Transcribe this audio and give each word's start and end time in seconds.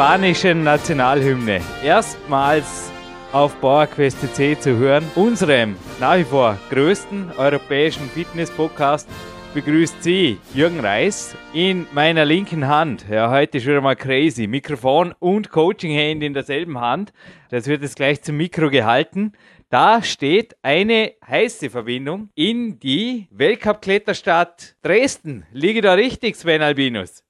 spanischen 0.00 0.64
Nationalhymne 0.64 1.60
erstmals 1.84 2.90
auf 3.32 3.60
PowerQuest 3.60 4.34
C 4.34 4.58
zu 4.58 4.78
hören. 4.78 5.04
Unserem 5.14 5.76
nach 6.00 6.16
wie 6.16 6.24
vor 6.24 6.56
größten 6.70 7.32
europäischen 7.36 8.08
Fitness-Podcast 8.08 9.06
begrüßt 9.52 10.02
Sie 10.02 10.38
Jürgen 10.54 10.80
Reis 10.80 11.36
in 11.52 11.86
meiner 11.92 12.24
linken 12.24 12.66
Hand. 12.66 13.04
Ja, 13.10 13.30
heute 13.30 13.60
schon 13.60 13.82
mal 13.82 13.94
crazy. 13.94 14.46
Mikrofon 14.46 15.14
und 15.18 15.50
Coaching-Hand 15.50 16.22
in 16.22 16.32
derselben 16.32 16.80
Hand. 16.80 17.12
Das 17.50 17.66
wird 17.66 17.82
jetzt 17.82 17.96
gleich 17.96 18.22
zum 18.22 18.38
Mikro 18.38 18.70
gehalten. 18.70 19.32
Da 19.68 20.02
steht 20.02 20.56
eine 20.62 21.12
heiße 21.28 21.68
Verbindung 21.68 22.30
in 22.34 22.78
die 22.78 23.28
Weltcup-Kletterstadt 23.32 24.76
Dresden. 24.82 25.44
Liege 25.52 25.82
da 25.82 25.92
richtig, 25.92 26.36
Sven 26.36 26.62
Albinus? 26.62 27.22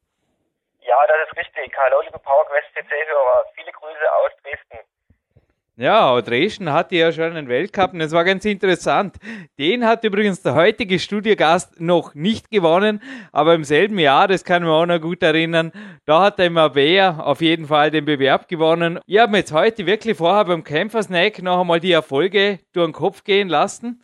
Ja, 0.90 0.96
das 1.06 1.28
ist 1.28 1.38
richtig. 1.38 1.72
Hallo, 1.78 2.00
liebe 2.00 2.18
PowerQuest 2.18 2.66
CC-Hörer. 2.74 3.44
Viele 3.54 3.70
Grüße 3.70 4.12
aus 4.24 4.32
Dresden. 4.42 4.84
Ja, 5.76 6.20
Dresden 6.20 6.72
hatte 6.72 6.96
ja 6.96 7.12
schon 7.12 7.36
einen 7.36 7.48
Weltcup 7.48 7.92
und 7.92 8.00
es 8.00 8.10
war 8.10 8.24
ganz 8.24 8.44
interessant. 8.44 9.14
Den 9.56 9.86
hat 9.86 10.02
übrigens 10.02 10.42
der 10.42 10.56
heutige 10.56 10.98
Studiogast 10.98 11.80
noch 11.80 12.16
nicht 12.16 12.50
gewonnen, 12.50 13.00
aber 13.30 13.54
im 13.54 13.62
selben 13.62 14.00
Jahr, 14.00 14.26
das 14.26 14.44
kann 14.44 14.64
man 14.64 14.72
auch 14.72 14.86
noch 14.86 15.00
gut 15.00 15.22
erinnern, 15.22 15.70
da 16.06 16.22
hat 16.22 16.40
der 16.40 16.50
Mabea 16.50 17.20
auf 17.20 17.40
jeden 17.40 17.68
Fall 17.68 17.92
den 17.92 18.04
Bewerb 18.04 18.48
gewonnen. 18.48 18.98
Ich 19.06 19.20
habe 19.20 19.30
mir 19.30 19.38
jetzt 19.38 19.52
heute 19.52 19.86
wirklich 19.86 20.16
vorher 20.16 20.44
beim 20.44 20.64
Kämpfersnack 20.64 21.40
noch 21.40 21.60
einmal 21.60 21.78
die 21.78 21.92
Erfolge 21.92 22.58
durch 22.72 22.88
den 22.88 22.92
Kopf 22.92 23.22
gehen 23.22 23.48
lassen. 23.48 24.02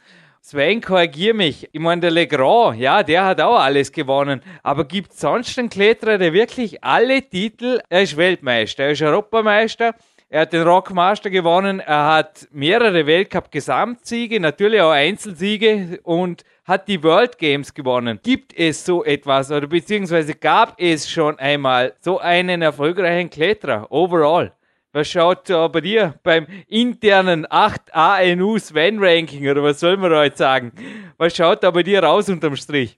Sven, 0.48 0.80
korrigier 0.80 1.34
mich. 1.34 1.68
Ich 1.72 1.80
meine, 1.80 2.02
der 2.02 2.12
Legrand, 2.12 2.78
ja, 2.78 3.02
der 3.02 3.24
hat 3.24 3.40
auch 3.40 3.58
alles 3.58 3.90
gewonnen. 3.90 4.40
Aber 4.62 4.84
gibt 4.84 5.10
es 5.10 5.18
sonst 5.18 5.58
einen 5.58 5.68
Kletterer, 5.68 6.18
der 6.18 6.32
wirklich 6.32 6.84
alle 6.84 7.20
Titel, 7.20 7.80
er 7.88 8.02
ist 8.02 8.16
Weltmeister, 8.16 8.84
er 8.84 8.90
ist 8.92 9.02
Europameister, 9.02 9.96
er 10.28 10.42
hat 10.42 10.52
den 10.52 10.62
Rockmaster 10.62 11.30
gewonnen, 11.30 11.80
er 11.80 12.06
hat 12.06 12.46
mehrere 12.52 13.06
Weltcup-Gesamtsiege, 13.06 14.38
natürlich 14.38 14.80
auch 14.80 14.92
Einzelsiege 14.92 15.98
und 16.04 16.44
hat 16.64 16.86
die 16.86 17.02
World 17.02 17.38
Games 17.38 17.74
gewonnen. 17.74 18.20
Gibt 18.22 18.56
es 18.56 18.84
so 18.84 19.02
etwas 19.02 19.50
oder 19.50 19.66
beziehungsweise 19.66 20.32
gab 20.34 20.80
es 20.80 21.10
schon 21.10 21.40
einmal 21.40 21.94
so 22.00 22.20
einen 22.20 22.62
erfolgreichen 22.62 23.30
Kletterer 23.30 23.90
overall? 23.90 24.52
Was 24.96 25.12
schaut 25.12 25.44
da 25.52 25.68
bei 25.68 25.84
dir 25.84 26.16
beim 26.24 26.48
internen 26.72 27.44
8ANU 27.44 28.56
Sven 28.56 28.96
Ranking 28.96 29.44
oder 29.44 29.60
was 29.60 29.76
soll 29.76 30.00
man 30.00 30.08
da 30.08 30.24
jetzt 30.24 30.40
sagen? 30.40 30.72
Was 31.20 31.36
schaut 31.36 31.60
da 31.60 31.68
bei 31.68 31.84
dir 31.84 32.00
raus 32.00 32.32
unterm 32.32 32.56
Strich? 32.56 32.96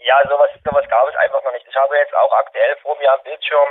Ja, 0.00 0.16
sowas, 0.24 0.48
sowas 0.64 0.88
gab 0.88 1.04
es 1.04 1.16
einfach 1.20 1.44
noch 1.44 1.52
nicht. 1.52 1.68
Ich 1.68 1.76
habe 1.76 1.92
jetzt 2.00 2.16
auch 2.16 2.32
aktuell 2.32 2.74
vor 2.80 2.96
mir 2.96 3.12
am 3.12 3.20
Bildschirm 3.20 3.68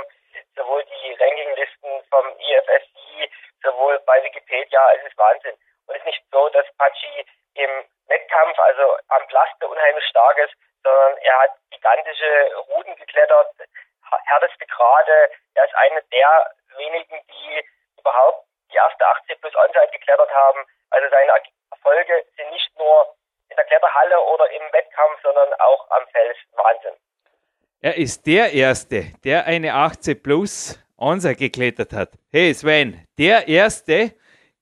sowohl 0.54 0.86
die 0.86 1.10
Rankinglisten 1.18 1.90
vom 2.06 2.24
EFSI, 2.38 3.26
sowohl 3.66 3.98
bei 4.06 4.22
Wikipedia, 4.22 4.78
es 4.94 5.10
ist 5.10 5.18
Wahnsinn. 5.18 5.58
Und 5.90 5.96
es 5.96 6.06
ist 6.06 6.06
nicht 6.06 6.22
so, 6.30 6.48
dass 6.50 6.70
Pachi 6.78 7.26
im 7.54 7.70
Wettkampf, 8.06 8.56
also 8.62 8.94
am 9.10 9.26
Plaste 9.26 9.66
unheimlich 9.66 10.06
stark 10.06 10.38
ist, 10.38 10.54
sondern 10.84 11.18
er 11.18 11.34
hat 11.42 11.50
gigantische 11.72 12.30
Routen 12.70 12.94
geklettert, 12.94 13.50
härteste 14.22 14.66
Grade. 14.66 15.30
Er 15.54 15.64
ist 15.64 15.74
einer 15.74 16.00
der 16.12 16.30
wenigen, 16.76 17.16
die 17.28 17.62
überhaupt 17.98 18.46
die 18.70 18.76
erste 18.76 19.06
80 19.06 19.40
plus 19.40 19.54
Onside 19.54 19.90
geklettert 19.92 20.30
haben. 20.30 20.60
Also 20.90 21.06
seine 21.10 21.32
Erfolge 21.70 22.24
sind 22.36 22.50
nicht 22.50 22.70
nur 22.78 23.14
in 23.50 23.56
der 23.56 23.64
Kletterhalle 23.64 24.20
oder 24.32 24.50
im 24.50 24.62
Wettkampf, 24.72 25.20
sondern 25.22 25.52
auch 25.60 25.90
am 25.90 26.06
Fels. 26.12 26.36
Wahnsinn. 26.52 26.96
Er 27.80 27.96
ist 27.96 28.26
der 28.26 28.52
Erste, 28.52 29.12
der 29.24 29.46
eine 29.46 29.74
80 29.74 30.22
plus 30.22 30.78
Onside 30.96 31.36
geklettert 31.36 31.92
hat. 31.92 32.10
Hey 32.30 32.54
Sven, 32.54 33.06
der 33.18 33.46
Erste, 33.48 34.14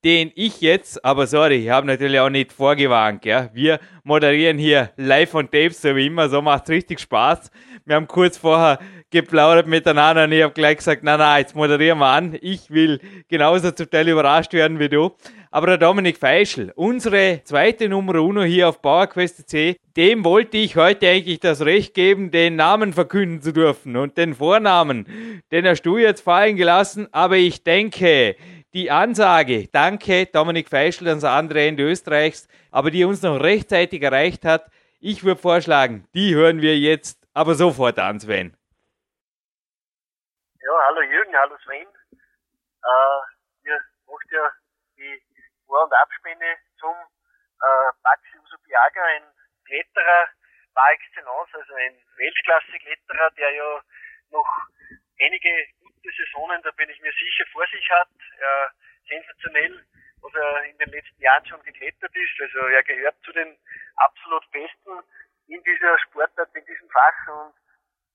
den 0.05 0.33
ich 0.34 0.61
jetzt, 0.61 1.05
aber 1.05 1.27
sorry, 1.27 1.65
ich 1.65 1.71
habe 1.71 1.87
natürlich 1.87 2.19
auch 2.19 2.31
nicht 2.31 2.53
vorgewarnt, 2.53 3.25
ja. 3.25 3.49
Wir 3.53 3.78
moderieren 4.03 4.59
hier 4.59 4.91
live 4.97 5.34
on 5.34 5.47
tape, 5.47 5.71
so 5.71 5.95
wie 5.95 6.06
immer, 6.06 6.28
so 6.28 6.43
macht 6.43 6.69
richtig 6.69 6.99
Spaß. 6.99 7.51
Wir 7.84 7.97
haben 7.97 8.06
kurz 8.06 8.37
vorher 8.37 8.78
geplaudert 9.10 9.66
miteinander 9.66 10.25
und 10.25 10.32
ich 10.32 10.43
habe 10.43 10.54
gleich 10.54 10.78
gesagt, 10.78 11.03
na 11.03 11.16
na, 11.16 11.38
jetzt 11.38 11.56
moderieren 11.56 11.98
wir 11.98 12.06
an. 12.06 12.38
Ich 12.41 12.70
will 12.70 13.00
genauso 13.28 13.70
zum 13.72 13.91
Teil 13.91 14.09
überrascht 14.09 14.53
werden 14.53 14.78
wie 14.78 14.88
du. 14.88 15.12
Aber 15.50 15.66
der 15.66 15.78
Dominik 15.78 16.16
Feischl, 16.16 16.72
unsere 16.76 17.42
zweite 17.44 17.88
Nummer 17.88 18.22
uno 18.22 18.42
hier 18.42 18.69
auf 18.69 18.81
PowerQuest 18.81 19.48
C, 19.48 19.76
dem 19.97 20.25
wollte 20.25 20.56
ich 20.56 20.76
heute 20.76 21.09
eigentlich 21.09 21.41
das 21.41 21.60
Recht 21.60 21.92
geben, 21.92 22.31
den 22.31 22.56
Namen 22.56 22.92
verkünden 22.92 23.42
zu 23.42 23.53
dürfen 23.53 23.97
und 23.97 24.16
den 24.16 24.34
Vornamen. 24.34 25.42
Den 25.50 25.66
hast 25.66 25.82
du 25.82 25.98
jetzt 25.98 26.22
fallen 26.22 26.56
gelassen, 26.56 27.09
aber 27.12 27.37
ich 27.37 27.62
denke, 27.65 28.37
die 28.72 28.91
Ansage, 28.91 29.69
danke 29.71 30.26
Dominik 30.26 30.71
Feischl 30.71 31.09
ans 31.09 31.25
andere 31.25 31.66
Ende 31.66 31.82
Österreichs, 31.82 32.48
aber 32.71 32.91
die 32.91 33.04
uns 33.04 33.21
noch 33.21 33.38
rechtzeitig 33.38 34.03
erreicht 34.03 34.47
hat, 34.47 34.71
ich 35.00 35.25
würde 35.25 35.41
vorschlagen, 35.41 36.04
die 36.15 36.34
hören 36.34 36.62
wir 36.62 36.78
jetzt 36.78 37.22
aber 37.34 37.54
sofort 37.54 37.98
an, 37.98 38.20
Sven. 38.20 38.56
Ja, 40.60 40.72
hallo 40.87 41.03
Jürgen, 41.03 41.37
hallo 41.37 41.56
Sven. 41.65 41.88
Äh, 42.12 43.69
ihr 43.69 43.81
macht 44.06 44.31
ja 44.31 44.50
die 44.97 45.22
Vor- 45.66 45.84
und 45.84 45.92
Abspende 45.94 46.56
zum 46.78 46.94
äh, 46.94 47.91
Baxi 48.03 48.38
Usubiaga, 48.38 49.04
ein 49.16 49.25
Kletterer 49.66 50.28
par 50.75 50.91
excellence, 50.92 51.54
also 51.54 51.75
ein 51.75 51.97
Weltklasse-Kletterer, 52.16 53.31
der 53.37 53.50
ja 53.50 53.82
noch 54.31 54.48
einige 55.21 55.66
gute 55.81 56.10
Saisonen, 56.16 56.62
da 56.62 56.71
bin 56.72 56.88
ich 56.91 57.00
mir 57.00 57.12
sicher, 57.12 57.44
vor 57.53 57.66
sich 57.66 57.88
hat. 57.91 58.09
Äh, 58.38 58.69
sensationell, 59.09 59.84
was 60.21 60.34
er 60.34 60.65
in 60.65 60.78
den 60.78 60.91
letzten 60.91 61.21
Jahren 61.21 61.44
schon 61.47 61.62
geklettert 61.62 62.15
ist. 62.15 62.41
Also 62.41 62.59
er 62.66 62.82
gehört 62.84 63.16
zu 63.25 63.32
den 63.32 63.59
absolut 63.97 64.48
Besten 64.50 65.03
in 65.53 65.63
dieser 65.65 65.99
Sportart, 65.99 66.49
in 66.54 66.65
diesem 66.65 66.89
Fach 66.89 67.28
und 67.28 67.54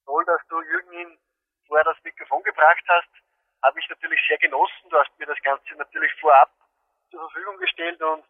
toll, 0.06 0.26
dass 0.26 0.42
du 0.50 0.60
Jürgen 0.62 0.92
ihn 0.94 1.20
vorher 1.68 1.86
das 1.86 2.04
Mikrofon 2.04 2.42
gebracht 2.44 2.84
hast. 2.88 3.10
Habe 3.64 3.80
ich 3.80 3.90
natürlich 3.90 4.20
sehr 4.28 4.38
genossen. 4.38 4.90
Du 4.90 4.98
hast 4.98 5.12
mir 5.20 5.26
das 5.26 5.42
Ganze 5.44 5.76
natürlich 5.76 6.12
vorab 6.20 6.52
zur 7.12 7.20
Verfügung 7.30 7.58
gestellt 7.58 8.02
und 8.02 8.26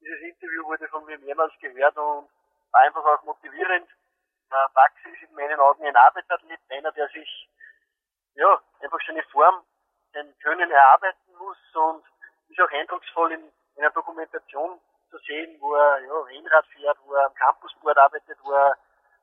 dieses 0.00 0.20
Interview 0.20 0.64
wurde 0.64 0.88
von 0.88 1.04
mir 1.06 1.18
mehrmals 1.18 1.52
gehört 1.60 1.96
und 1.96 2.28
war 2.72 2.80
einfach 2.80 3.04
auch 3.04 3.22
motivierend. 3.22 3.88
Baxi 4.74 5.08
ist 5.08 5.22
in 5.22 5.34
meinen 5.34 5.58
Augen 5.60 5.86
ein 5.86 5.96
Arbeitsathlet, 5.96 6.60
einer, 6.68 6.92
der 6.92 7.08
sich 7.08 7.48
ja, 8.34 8.60
einfach 8.80 8.98
seine 9.06 9.22
Form, 9.24 9.64
sein 10.12 10.34
Können 10.42 10.70
erarbeiten 10.70 11.32
muss 11.38 11.58
und 11.74 12.04
ist 12.48 12.60
auch 12.60 12.70
eindrucksvoll 12.70 13.32
in, 13.32 13.40
in 13.40 13.82
einer 13.82 13.90
Dokumentation 13.90 14.78
zu 15.12 15.18
sehen, 15.18 15.56
wo 15.60 15.74
er 15.74 16.00
ja, 16.00 16.12
Rennrad 16.12 16.66
fährt, 16.66 16.98
wo 17.04 17.14
er 17.14 17.26
am 17.26 17.34
Campusboard 17.34 17.98
arbeitet, 17.98 18.38
wo 18.42 18.52
er 18.52 18.76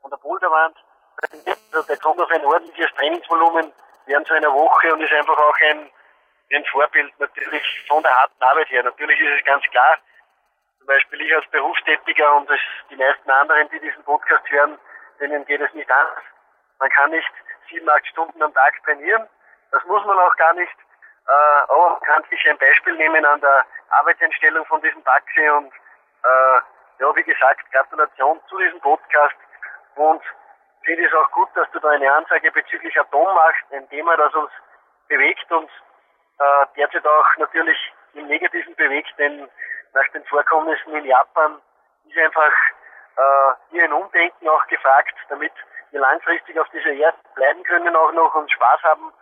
an 0.04 0.12
der 0.12 0.18
Boulderwand 0.18 0.78
also 1.22 1.82
der 1.88 1.98
kommt 1.98 2.22
auf 2.22 2.32
ein 2.32 2.46
ordentliches 2.46 2.92
Trainingsvolumen 2.96 3.74
während 4.06 4.28
so 4.28 4.34
einer 4.34 4.54
Woche 4.54 4.94
und 4.94 5.02
ist 5.02 5.12
einfach 5.12 5.38
auch 5.38 5.58
ein, 5.70 5.90
ein 6.52 6.66
Vorbild 6.66 7.12
natürlich 7.20 7.64
von 7.88 8.02
der 8.04 8.16
harten 8.16 8.42
Arbeit 8.42 8.70
her. 8.70 8.84
Natürlich 8.84 9.20
ist 9.20 9.40
es 9.40 9.46
ganz 9.46 9.64
klar, 9.66 9.98
zum 10.78 10.88
Beispiel 10.88 11.22
ich 11.22 11.36
als 11.36 11.46
Berufstätiger 11.52 12.38
und 12.38 12.50
das, 12.50 12.60
die 12.90 12.96
meisten 12.96 13.30
anderen, 13.30 13.70
die 13.70 13.80
diesen 13.80 14.04
Podcast 14.04 14.50
hören, 14.50 14.80
denen 15.20 15.46
geht 15.46 15.62
es 15.62 15.74
nicht 15.74 15.92
anders. 15.92 16.24
Man 16.80 16.90
kann 16.90 17.12
nicht 17.12 17.32
sieben, 17.70 17.90
acht 17.90 18.08
Stunden 18.08 18.42
am 18.42 18.54
Tag 18.54 18.74
trainieren. 18.84 19.28
Das 19.72 19.84
muss 19.86 20.04
man 20.06 20.18
auch 20.18 20.36
gar 20.38 20.54
nicht. 20.54 20.74
Äh, 21.30 21.74
man 21.78 22.00
kann 22.02 22.24
sich 22.30 22.50
ein 22.50 22.58
Beispiel 22.58 22.96
nehmen 22.96 23.24
an 23.26 23.40
der 23.42 23.66
Arbeitseinstellung 23.90 24.66
von 24.66 24.82
diesem 24.82 25.04
Taxi 25.04 25.48
und 25.50 25.72
äh, 26.24 26.60
ja, 27.00 27.16
wie 27.16 27.24
gesagt, 27.24 27.62
Gratulation 27.72 28.40
zu 28.50 28.58
diesem 28.58 28.80
Podcast 28.82 29.36
und 29.96 30.22
finde 30.84 31.06
es 31.06 31.14
auch 31.14 31.30
gut, 31.32 31.50
dass 31.56 31.70
du 31.72 31.80
da 31.80 31.90
eine 31.90 32.12
Ansage 32.12 32.52
bezüglich 32.52 33.00
Atom 33.00 33.34
machst, 33.34 33.64
ein 33.72 33.88
Thema, 33.90 34.18
das 34.18 34.34
uns 34.34 34.52
bewegt 35.08 35.52
und 35.52 35.70
äh, 36.40 36.66
derzeit 36.78 37.06
auch 37.06 37.38
natürlich 37.38 37.78
im 38.14 38.28
Negativen 38.28 38.76
bewegt, 38.76 39.14
denn 39.18 39.50
nach 39.94 40.08
den 40.14 40.24
Vorkommnissen 40.26 40.96
in 40.96 41.06
Japan 41.06 41.62
ist 42.08 42.18
einfach 42.18 42.54
äh, 43.18 43.54
hier 43.70 43.84
ein 43.84 43.94
Umdenken 43.94 44.48
auch 44.50 44.66
gefragt, 44.68 45.14
damit 45.30 45.54
wir 45.92 46.00
langfristig 46.00 46.60
auf 46.60 46.70
dieser 46.70 46.92
Erde 46.92 47.18
bleiben 47.36 47.64
können 47.64 47.96
auch 47.96 48.12
noch 48.14 48.34
und 48.36 48.52
Spaß 48.52 48.82
haben 48.84 49.14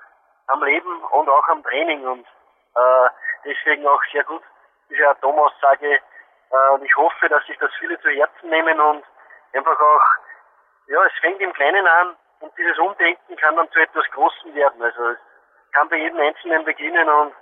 am 0.47 0.63
Leben 0.63 1.01
und 1.03 1.29
auch 1.29 1.47
am 1.47 1.63
Training 1.63 2.05
und 2.05 2.25
äh, 2.75 3.09
deswegen 3.45 3.85
auch 3.87 4.01
sehr 4.11 4.23
gut 4.23 4.43
diese 4.89 5.07
Atomaussage 5.09 5.99
äh, 6.51 6.69
und 6.73 6.83
ich 6.83 6.95
hoffe, 6.95 7.29
dass 7.29 7.45
sich 7.45 7.57
das 7.57 7.71
viele 7.79 7.99
zu 7.99 8.09
Herzen 8.09 8.49
nehmen 8.49 8.79
und 8.79 9.03
einfach 9.53 9.79
auch, 9.79 10.03
ja, 10.87 11.03
es 11.05 11.13
fängt 11.19 11.41
im 11.41 11.53
Kleinen 11.53 11.85
an 11.85 12.15
und 12.39 12.57
dieses 12.57 12.77
Umdenken 12.79 13.35
kann 13.37 13.55
dann 13.55 13.69
zu 13.71 13.79
etwas 13.79 14.05
Großem 14.11 14.53
werden. 14.55 14.81
Also 14.81 15.09
es 15.09 15.17
kann 15.73 15.89
bei 15.89 15.97
jedem 15.97 16.19
Einzelnen 16.19 16.63
beginnen 16.63 17.09
und 17.09 17.33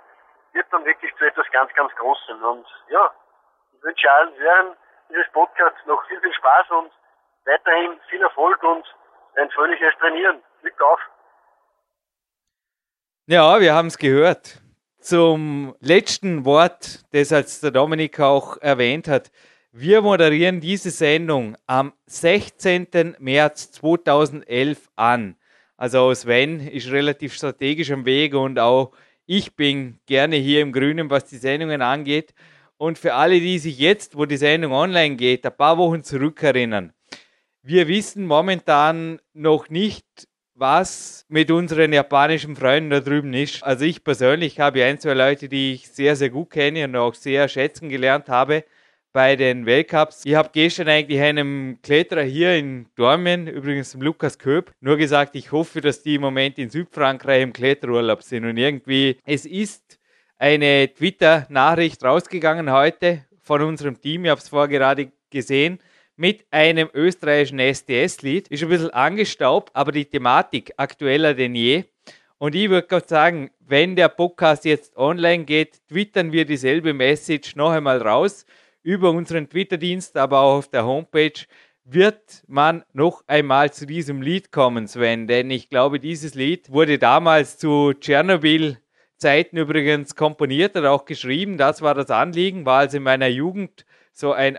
wird 0.52 0.66
dann 0.72 0.84
wirklich 0.84 1.14
zu 1.16 1.24
etwas 1.24 1.48
ganz, 1.50 1.72
ganz 1.74 1.94
Großem. 1.96 2.42
Und 2.42 2.66
ja, 2.88 3.12
ich 3.72 3.82
wünsche 3.82 4.10
allen 4.10 4.34
Hörern 4.36 4.76
dieses 5.10 5.30
Podcasts 5.32 5.84
noch 5.86 6.04
viel, 6.06 6.20
viel 6.20 6.34
Spaß 6.34 6.70
und 6.70 6.92
weiterhin 7.44 8.00
viel 8.08 8.22
Erfolg 8.22 8.62
und 8.62 8.84
ein 9.36 9.50
fröhliches 9.50 9.94
Trainieren. 9.98 10.42
Glück 10.62 10.80
auf! 10.80 11.00
Ja, 13.28 13.60
wir 13.60 13.74
haben 13.74 13.88
es 13.88 13.98
gehört. 13.98 14.62
Zum 15.00 15.74
letzten 15.80 16.44
Wort, 16.44 17.04
das 17.10 17.32
als 17.32 17.58
der 17.58 17.72
Dominik 17.72 18.20
auch 18.20 18.56
erwähnt 18.58 19.08
hat. 19.08 19.32
Wir 19.72 20.00
moderieren 20.00 20.60
diese 20.60 20.92
Sendung 20.92 21.56
am 21.66 21.92
16. 22.06 23.16
März 23.18 23.72
2011 23.72 24.90
an. 24.94 25.34
Also 25.76 26.14
Sven 26.14 26.60
ist 26.68 26.92
relativ 26.92 27.34
strategisch 27.34 27.90
am 27.90 28.04
Weg 28.04 28.32
und 28.32 28.60
auch 28.60 28.92
ich 29.26 29.56
bin 29.56 29.98
gerne 30.06 30.36
hier 30.36 30.60
im 30.60 30.70
Grünen, 30.70 31.10
was 31.10 31.24
die 31.24 31.38
Sendungen 31.38 31.82
angeht. 31.82 32.32
Und 32.76 32.96
für 32.96 33.14
alle, 33.14 33.40
die 33.40 33.58
sich 33.58 33.76
jetzt, 33.76 34.16
wo 34.16 34.26
die 34.26 34.36
Sendung 34.36 34.70
online 34.70 35.16
geht, 35.16 35.44
ein 35.44 35.56
paar 35.56 35.78
Wochen 35.78 36.04
zurückerinnern. 36.04 36.92
Wir 37.60 37.88
wissen 37.88 38.24
momentan 38.24 39.20
noch 39.32 39.68
nicht, 39.68 40.28
was 40.56 41.26
mit 41.28 41.50
unseren 41.50 41.92
japanischen 41.92 42.56
Freunden 42.56 42.90
da 42.90 43.00
drüben 43.00 43.34
ist. 43.34 43.62
Also 43.62 43.84
ich 43.84 44.02
persönlich 44.02 44.58
habe 44.58 44.84
ein, 44.84 44.98
zwei 44.98 45.12
Leute, 45.12 45.48
die 45.48 45.74
ich 45.74 45.88
sehr, 45.88 46.16
sehr 46.16 46.30
gut 46.30 46.50
kenne 46.50 46.84
und 46.84 46.96
auch 46.96 47.14
sehr 47.14 47.46
schätzen 47.48 47.88
gelernt 47.88 48.28
habe 48.28 48.64
bei 49.12 49.36
den 49.36 49.66
Weltcups. 49.66 50.22
Ich 50.24 50.34
habe 50.34 50.50
gestern 50.52 50.88
eigentlich 50.88 51.20
einem 51.20 51.78
Kletterer 51.82 52.22
hier 52.22 52.54
in 52.54 52.86
Dormen, 52.96 53.46
übrigens 53.46 53.92
dem 53.92 54.02
Lukas 54.02 54.38
Köp, 54.38 54.72
nur 54.80 54.96
gesagt, 54.96 55.36
ich 55.36 55.52
hoffe, 55.52 55.80
dass 55.80 56.02
die 56.02 56.16
im 56.16 56.22
Moment 56.22 56.58
in 56.58 56.70
Südfrankreich 56.70 57.42
im 57.42 57.52
Kletterurlaub 57.52 58.22
sind. 58.22 58.44
Und 58.44 58.56
irgendwie, 58.56 59.18
es 59.24 59.44
ist 59.44 59.98
eine 60.38 60.92
Twitter-Nachricht 60.92 62.02
rausgegangen 62.02 62.70
heute 62.72 63.24
von 63.40 63.62
unserem 63.62 64.00
Team, 64.00 64.24
ich 64.24 64.30
habe 64.30 64.40
es 64.40 64.48
vorher 64.48 64.68
gerade 64.68 65.12
gesehen, 65.30 65.78
mit 66.16 66.44
einem 66.50 66.88
österreichischen 66.92 67.58
SDS-Lied. 67.58 68.48
Ist 68.48 68.62
ein 68.62 68.68
bisschen 68.68 68.90
angestaubt, 68.90 69.70
aber 69.74 69.92
die 69.92 70.06
Thematik 70.06 70.72
aktueller 70.76 71.34
denn 71.34 71.54
je. 71.54 71.84
Und 72.38 72.54
ich 72.54 72.68
würde 72.68 72.86
gerade 72.86 73.08
sagen, 73.08 73.50
wenn 73.60 73.96
der 73.96 74.08
Podcast 74.08 74.64
jetzt 74.64 74.96
online 74.96 75.44
geht, 75.44 75.86
twittern 75.88 76.32
wir 76.32 76.44
dieselbe 76.44 76.92
Message 76.92 77.56
noch 77.56 77.70
einmal 77.70 78.02
raus 78.02 78.44
über 78.82 79.10
unseren 79.10 79.48
Twitter-Dienst, 79.48 80.16
aber 80.16 80.40
auch 80.40 80.58
auf 80.58 80.68
der 80.68 80.84
Homepage 80.84 81.46
wird 81.84 82.42
man 82.46 82.84
noch 82.92 83.22
einmal 83.26 83.72
zu 83.72 83.86
diesem 83.86 84.20
Lied 84.20 84.52
kommen, 84.52 84.88
Sven. 84.88 85.26
Denn 85.26 85.50
ich 85.50 85.70
glaube, 85.70 86.00
dieses 86.00 86.34
Lied 86.34 86.70
wurde 86.70 86.98
damals 86.98 87.58
zu 87.58 87.92
Tschernobyl 87.94 88.78
Zeiten 89.18 89.56
übrigens 89.56 90.14
komponiert 90.14 90.76
oder 90.76 90.92
auch 90.92 91.04
geschrieben. 91.04 91.56
Das 91.56 91.80
war 91.80 91.94
das 91.94 92.10
Anliegen, 92.10 92.66
war 92.66 92.80
also 92.80 92.98
in 92.98 93.02
meiner 93.02 93.28
Jugend 93.28 93.86
so 94.12 94.32
ein 94.32 94.56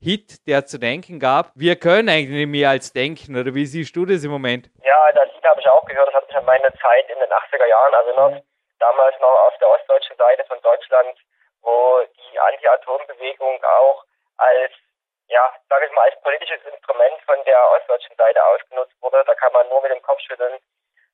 Austropop-Hit, 0.00 0.46
der 0.46 0.66
zu 0.66 0.78
denken 0.78 1.20
gab. 1.20 1.52
Wir 1.54 1.76
können 1.76 2.08
eigentlich 2.08 2.30
nicht 2.30 2.48
mehr 2.48 2.70
als 2.70 2.92
denken, 2.92 3.36
oder 3.36 3.54
wie 3.54 3.66
siehst 3.66 3.94
du 3.94 4.06
das 4.06 4.24
im 4.24 4.30
Moment? 4.30 4.70
Ja, 4.82 5.12
das 5.12 5.32
Lied 5.34 5.44
habe 5.44 5.60
ich 5.60 5.68
auch 5.68 5.84
gehört. 5.84 6.08
Das 6.08 6.14
hat 6.14 6.26
mich 6.26 6.36
an 6.36 6.44
meine 6.44 6.72
Zeit 6.80 7.08
in 7.08 7.18
den 7.18 7.30
80er 7.30 7.66
Jahren 7.66 7.92
erinnert. 7.92 8.44
Damals 8.78 9.14
noch 9.20 9.36
auf 9.46 9.58
der 9.60 9.68
ostdeutschen 9.68 10.16
Seite 10.16 10.44
von 10.48 10.60
Deutschland 10.62 11.16
wo 11.62 12.00
die 12.16 12.38
Anti-Atom-Bewegung 12.40 13.62
auch 13.64 14.04
als, 14.38 14.72
ja, 15.28 15.52
sage 15.68 15.86
ich 15.86 15.92
mal, 15.92 16.08
als 16.08 16.20
politisches 16.22 16.64
Instrument 16.64 17.20
von 17.26 17.36
der 17.44 17.60
ostdeutschen 17.72 18.16
Seite 18.16 18.42
ausgenutzt 18.46 18.96
wurde. 19.02 19.22
Da 19.26 19.34
kann 19.34 19.52
man 19.52 19.68
nur 19.68 19.82
mit 19.82 19.90
dem 19.90 20.00
Kopf 20.00 20.20
schütteln. 20.20 20.58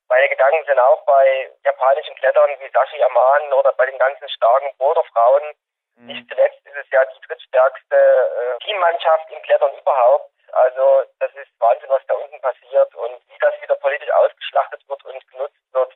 Meine 0.08 0.28
Gedanken 0.28 0.64
sind 0.66 0.78
auch 0.78 1.04
bei 1.04 1.50
japanischen 1.64 2.14
Klettern 2.14 2.50
wie 2.60 2.70
Sashi 2.70 2.96
Yaman 2.98 3.52
oder 3.54 3.72
bei 3.72 3.86
den 3.86 3.98
ganzen 3.98 4.28
starken 4.28 4.70
Boulderfrauen. 4.78 5.54
Mhm. 5.96 6.06
Nicht 6.06 6.28
zuletzt 6.28 6.60
ist 6.64 6.76
es 6.76 6.90
ja 6.92 7.00
die 7.04 7.26
drittstärkste 7.26 7.96
äh, 7.96 8.64
Teammannschaft 8.64 9.30
im 9.30 9.42
Klettern 9.42 9.72
überhaupt. 9.80 10.30
Also 10.52 11.04
das 11.18 11.30
ist 11.34 11.50
Wahnsinn, 11.58 11.88
was 11.88 12.02
da 12.06 12.14
unten 12.14 12.40
passiert 12.40 12.94
und 12.94 13.20
wie 13.28 13.38
das 13.40 13.54
wieder 13.60 13.74
politisch 13.76 14.12
ausgeschlachtet 14.12 14.82
wird 14.88 15.04
und 15.04 15.26
genutzt 15.28 15.60
wird 15.72 15.92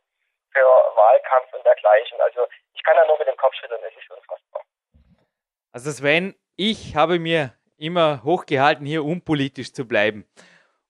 für 0.53 0.67
Wahlkampf 0.67 1.53
und 1.55 1.65
dergleichen. 1.65 2.21
Also 2.21 2.49
ich 2.75 2.83
kann 2.83 2.97
da 2.97 3.07
nur 3.07 3.19
mit 3.19 3.29
dem 3.29 3.37
Kopf 3.37 3.55
schütteln, 3.55 3.81
es 3.87 3.97
ist 3.97 4.11
unfassbar. 4.11 4.63
Also 5.73 5.91
Sven, 5.91 6.35
ich 6.57 6.97
habe 6.97 7.19
mir 7.19 7.55
immer 7.77 8.23
hochgehalten, 8.25 8.85
hier 8.85 9.05
unpolitisch 9.05 9.73
zu 9.73 9.87
bleiben. 9.87 10.29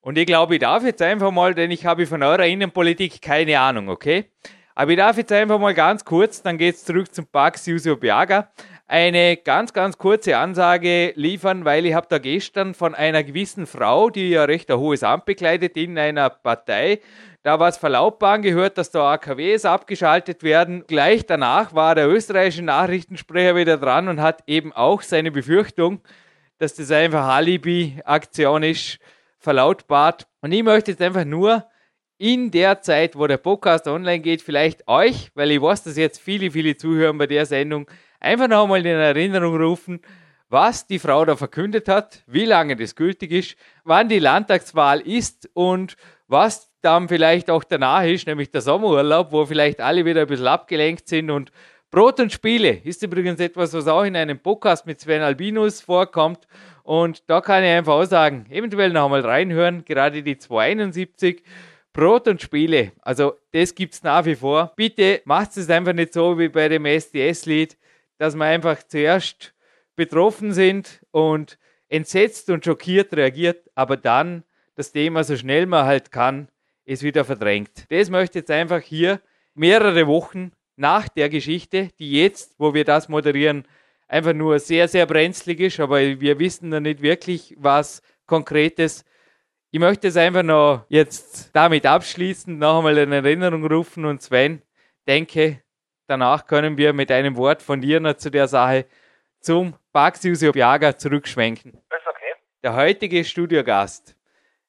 Und 0.01 0.17
ich 0.17 0.27
glaube, 0.27 0.55
ich 0.55 0.61
darf 0.61 0.83
jetzt 0.83 1.03
einfach 1.03 1.31
mal, 1.31 1.55
denn 1.55 1.71
ich 1.71 1.85
habe 1.85 2.07
von 2.07 2.23
eurer 2.23 2.47
Innenpolitik 2.47 3.21
keine 3.21 3.61
Ahnung, 3.61 3.91
okay? 3.91 4.33
Aber 4.75 4.93
ich 4.93 4.97
darf 4.97 5.19
jetzt 5.19 5.31
einfach 5.31 5.59
mal 5.59 5.75
ganz 5.75 6.05
kurz, 6.05 6.43
dann 6.43 6.57
geht 6.57 6.77
es 6.77 6.85
zurück 6.85 7.15
zum 7.15 7.27
Pax 7.31 7.67
Jusio 7.67 7.97
Biaga, 7.97 8.51
eine 8.91 9.37
ganz, 9.37 9.73
ganz 9.73 9.99
kurze 9.99 10.37
Ansage 10.37 11.13
liefern, 11.15 11.65
weil 11.65 11.87
ich 11.87 11.95
habe 11.95 12.09
da 12.11 12.19
gestern 12.19 12.75
von 12.75 12.97
einer 12.97 13.23
gewissen 13.23 13.67
Frau, 13.67 14.11
die 14.11 14.31
ja 14.31 14.43
recht 14.43 14.69
ein 14.69 14.79
hohes 14.79 15.05
Amt 15.05 15.27
bekleidet 15.27 15.77
in 15.77 15.97
einer 15.97 16.29
Partei, 16.29 16.99
da 17.45 17.61
war 17.61 17.69
es 17.69 17.77
verlautbaren 17.77 18.43
gehört, 18.43 18.79
dass 18.79 18.91
da 18.91 19.13
AKWs 19.13 19.65
abgeschaltet 19.65 20.43
werden. 20.43 20.85
Gleich 20.89 21.25
danach 21.25 21.73
war 21.73 21.95
der 21.95 22.09
österreichische 22.09 22.63
Nachrichtensprecher 22.63 23.55
wieder 23.55 23.77
dran 23.77 24.09
und 24.09 24.21
hat 24.21 24.43
eben 24.49 24.73
auch 24.73 25.03
seine 25.03 25.31
Befürchtung, 25.31 26.01
dass 26.59 26.75
das 26.75 26.91
einfach 26.91 27.29
Alibi-Aktion 27.29 28.65
ist, 28.65 28.99
verlautbart. 29.39 30.27
Und 30.41 30.51
ich 30.51 30.65
möchte 30.65 30.91
jetzt 30.91 31.01
einfach 31.01 31.25
nur 31.25 31.65
in 32.21 32.51
der 32.51 32.83
Zeit, 32.83 33.17
wo 33.17 33.27
der 33.27 33.39
Podcast 33.39 33.89
online 33.89 34.21
geht, 34.21 34.43
vielleicht 34.43 34.87
euch, 34.87 35.31
weil 35.35 35.51
ich 35.53 35.63
weiß, 35.63 35.85
dass 35.85 35.97
jetzt 35.97 36.21
viele, 36.21 36.51
viele 36.51 36.77
zuhören 36.77 37.17
bei 37.17 37.27
der 37.27 37.47
Sendung, 37.47 37.91
einfach 38.21 38.47
nochmal 38.47 38.81
in 38.81 38.99
Erinnerung 38.99 39.57
rufen, 39.57 40.01
was 40.51 40.87
die 40.87 40.99
Frau 40.99 41.25
da 41.25 41.35
verkündet 41.35 41.89
hat, 41.89 42.23
wie 42.27 42.45
lange 42.45 42.77
das 42.77 42.95
gültig 42.95 43.33
ist, 43.33 43.57
wann 43.85 44.11
die 44.11 44.19
Landtagswahl 44.19 45.01
ist 45.01 45.49
und 45.55 45.97
was 46.29 46.71
dann 46.83 47.09
vielleicht 47.09 47.49
auch 47.49 47.65
danach 47.65 48.05
ist, 48.05 48.27
nämlich 48.27 48.51
der 48.51 48.61
Sommerurlaub, 48.61 49.33
wo 49.33 49.47
vielleicht 49.47 49.81
alle 49.81 50.05
wieder 50.05 50.21
ein 50.21 50.27
bisschen 50.27 50.47
abgelenkt 50.47 51.09
sind 51.09 51.31
und 51.31 51.51
Brot 51.91 52.21
und 52.21 52.33
Spiele 52.33 52.83
ist 52.85 53.03
übrigens 53.03 53.41
etwas, 53.41 53.73
was 53.73 53.89
auch 53.89 54.05
in 54.05 54.15
einem 54.15 54.39
Podcast 54.39 54.87
mit 54.87 55.01
Sven 55.01 55.23
Albinus 55.23 55.81
vorkommt. 55.81 56.47
Und 56.85 57.29
da 57.29 57.41
kann 57.41 57.65
ich 57.65 57.71
einfach 57.71 57.95
auch 57.95 58.05
sagen, 58.05 58.47
eventuell 58.49 58.91
noch 58.91 59.07
einmal 59.07 59.23
reinhören, 59.23 59.85
gerade 59.85 60.23
die 60.23 60.39
271. 60.39 61.43
Brot 61.93 62.29
und 62.29 62.41
Spiele, 62.41 62.93
also 63.03 63.35
das 63.53 63.75
gibt 63.75 63.95
es 63.95 64.03
nach 64.03 64.25
wie 64.25 64.37
vor. 64.37 64.73
Bitte 64.77 65.23
macht 65.25 65.57
es 65.57 65.69
einfach 65.69 65.93
nicht 65.93 66.13
so 66.13 66.39
wie 66.39 66.49
bei 66.49 66.69
dem 66.69 66.87
SDS-Lied, 66.87 67.77
dass 68.19 68.37
wir 68.37 68.45
einfach 68.45 68.83
zuerst 68.85 69.55
betroffen 69.97 70.53
sind 70.53 71.01
und 71.11 71.59
entsetzt 71.89 72.49
und 72.51 72.65
schockiert 72.65 73.13
reagiert, 73.15 73.69
aber 73.75 73.97
dann 73.97 74.45
das 74.77 74.93
Thema 74.93 75.25
so 75.25 75.37
schnell 75.37 75.67
man 75.67 75.85
halt 75.85 76.13
kann 76.13 76.49
es 76.85 77.03
wieder 77.03 77.25
verdrängt. 77.25 77.87
Das 77.91 78.09
möchte 78.09 78.39
jetzt 78.39 78.51
einfach 78.51 78.81
hier 78.81 79.21
mehrere 79.55 80.07
Wochen 80.07 80.53
nach 80.77 81.09
der 81.09 81.29
Geschichte, 81.29 81.91
die 81.99 82.13
jetzt, 82.13 82.55
wo 82.59 82.73
wir 82.73 82.85
das 82.85 83.09
moderieren, 83.09 83.67
einfach 84.09 84.33
nur 84.33 84.59
sehr, 84.59 84.89
sehr 84.89 85.07
brenzlig 85.07 85.61
ist, 85.61 85.81
aber 85.81 85.99
wir 85.99 86.39
wissen 86.39 86.71
noch 86.71 86.81
nicht 86.81 87.03
wirklich 87.03 87.55
was 87.59 88.03
Konkretes. 88.27 89.05
Ich 89.73 89.79
möchte 89.79 90.09
es 90.09 90.17
einfach 90.17 90.43
noch 90.43 90.85
jetzt 90.89 91.51
damit 91.53 91.87
abschließen, 91.87 92.59
noch 92.59 92.79
einmal 92.79 92.99
in 92.99 93.13
Erinnerung 93.13 93.65
rufen 93.65 94.05
und 94.05 94.21
Sven, 94.21 94.63
denke, 95.07 95.63
danach 96.09 96.45
können 96.45 96.77
wir 96.77 96.93
mit 96.93 97.13
einem 97.13 97.37
Wort 97.37 97.63
von 97.63 97.81
dir 97.81 98.01
noch 98.01 98.15
zu 98.15 98.33
der 98.33 98.49
Sache 98.49 98.87
zum 99.39 99.75
Paxius 99.93 100.41
Biaga 100.41 100.99
zurückschwenken. 100.99 101.71
Ist 101.71 102.07
okay. 102.09 102.35
Der 102.65 102.75
heutige 102.75 103.25
Studiogast 103.25 104.17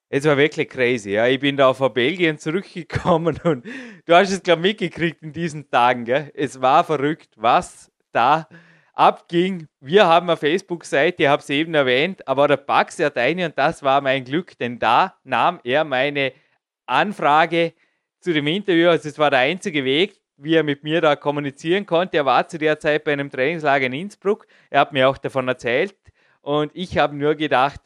Es 0.08 0.24
war 0.26 0.38
wirklich 0.38 0.70
crazy. 0.70 1.14
Ja. 1.14 1.26
Ich 1.26 1.40
bin 1.40 1.58
da 1.58 1.74
von 1.74 1.92
Belgien 1.92 2.38
zurückgekommen 2.38 3.40
und 3.44 3.66
du 4.06 4.14
hast 4.14 4.32
es, 4.32 4.44
glaube 4.44 4.62
ich, 4.62 4.80
mitgekriegt 4.80 5.24
in 5.24 5.34
diesen 5.34 5.68
Tagen. 5.72 6.06
Gell? 6.06 6.32
Es 6.36 6.62
war 6.62 6.84
verrückt, 6.84 7.34
was 7.38 7.92
da 8.12 8.48
abging. 8.94 9.68
Wir 9.80 10.06
haben 10.06 10.30
eine 10.30 10.38
Facebook-Seite, 10.38 11.24
ich 11.24 11.30
habe 11.30 11.42
es 11.42 11.50
eben 11.50 11.74
erwähnt, 11.74 12.28
aber 12.28 12.48
der 12.48 12.58
Pax 12.58 13.00
hat 13.00 13.18
eine 13.18 13.46
und 13.46 13.58
das 13.58 13.84
war 13.84 14.02
mein 14.02 14.24
Glück, 14.24 14.58
denn 14.58 14.80
da 14.80 15.16
nahm 15.24 15.60
er 15.64 15.84
meine 15.84 16.34
Anfrage 16.86 17.74
zu 18.20 18.34
dem 18.34 18.48
Interview, 18.48 18.90
also 18.90 19.10
es 19.10 19.18
war 19.18 19.30
der 19.30 19.40
einzige 19.40 19.84
Weg, 19.84 20.20
wie 20.38 20.56
er 20.56 20.64
mit 20.64 20.84
mir 20.84 21.02
da 21.02 21.16
kommunizieren 21.16 21.86
konnte. 21.86 22.18
Er 22.18 22.26
war 22.26 22.48
zu 22.48 22.58
der 22.58 22.80
Zeit 22.80 23.04
bei 23.04 23.14
einem 23.14 23.30
Trainingslager 23.30 23.86
in 23.86 23.94
Innsbruck. 23.94 24.48
Er 24.70 24.82
hat 24.82 24.94
mir 24.94 25.08
auch 25.10 25.18
davon 25.18 25.48
erzählt 25.48 25.96
und 26.42 26.72
ich 26.74 26.98
habe 26.98 27.16
nur 27.16 27.36
gedacht, 27.36 27.82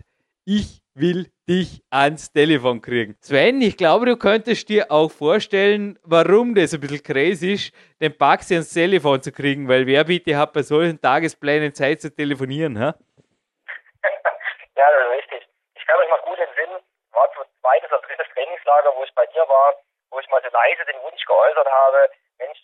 ich 0.46 0.82
will 0.96 1.28
dich 1.48 1.84
ans 1.92 2.32
Telefon 2.32 2.82
kriegen. 2.82 3.16
Sven, 3.22 3.62
ich 3.62 3.78
glaube, 3.78 4.06
du 4.06 4.18
könntest 4.18 4.70
dir 4.70 4.90
auch 4.90 5.12
vorstellen, 5.12 6.00
warum 6.04 6.56
das 6.56 6.74
ein 6.74 6.80
bisschen 6.80 7.04
crazy 7.04 7.54
ist, 7.54 7.74
den 8.00 8.18
Baxi 8.18 8.56
ans 8.56 8.74
Telefon 8.74 9.22
zu 9.22 9.32
kriegen, 9.32 9.68
weil 9.68 9.86
wer 9.86 10.06
bitte 10.06 10.38
hat 10.38 10.54
bei 10.54 10.64
solchen 10.64 11.00
Tagesplänen 11.00 11.74
Zeit 11.74 12.02
zu 12.02 12.10
telefonieren, 12.16 12.80
ha? 12.80 12.96
ja, 14.76 14.86
das 14.90 15.04
ist 15.04 15.12
richtig. 15.20 15.48
Ich 15.76 15.86
kann 15.86 16.00
mich 16.00 16.10
noch 16.10 16.24
gut 16.24 16.40
entsinnen, 16.40 16.80
war 17.12 17.30
so 17.36 17.44
zweites 17.60 17.92
oder 17.92 18.02
drittes 18.08 18.28
Trainingslager, 18.34 18.96
wo 18.96 19.04
ich 19.04 19.14
bei 19.14 19.26
dir 19.28 19.44
war, 19.48 19.76
wo 20.12 20.20
ich 20.20 20.30
mal 20.30 20.42
so 20.42 20.50
leise 20.50 20.86
den 20.88 21.02
Wunsch 21.04 21.24
geäußert 21.26 21.68
habe, 21.68 22.10
Mensch, 22.40 22.60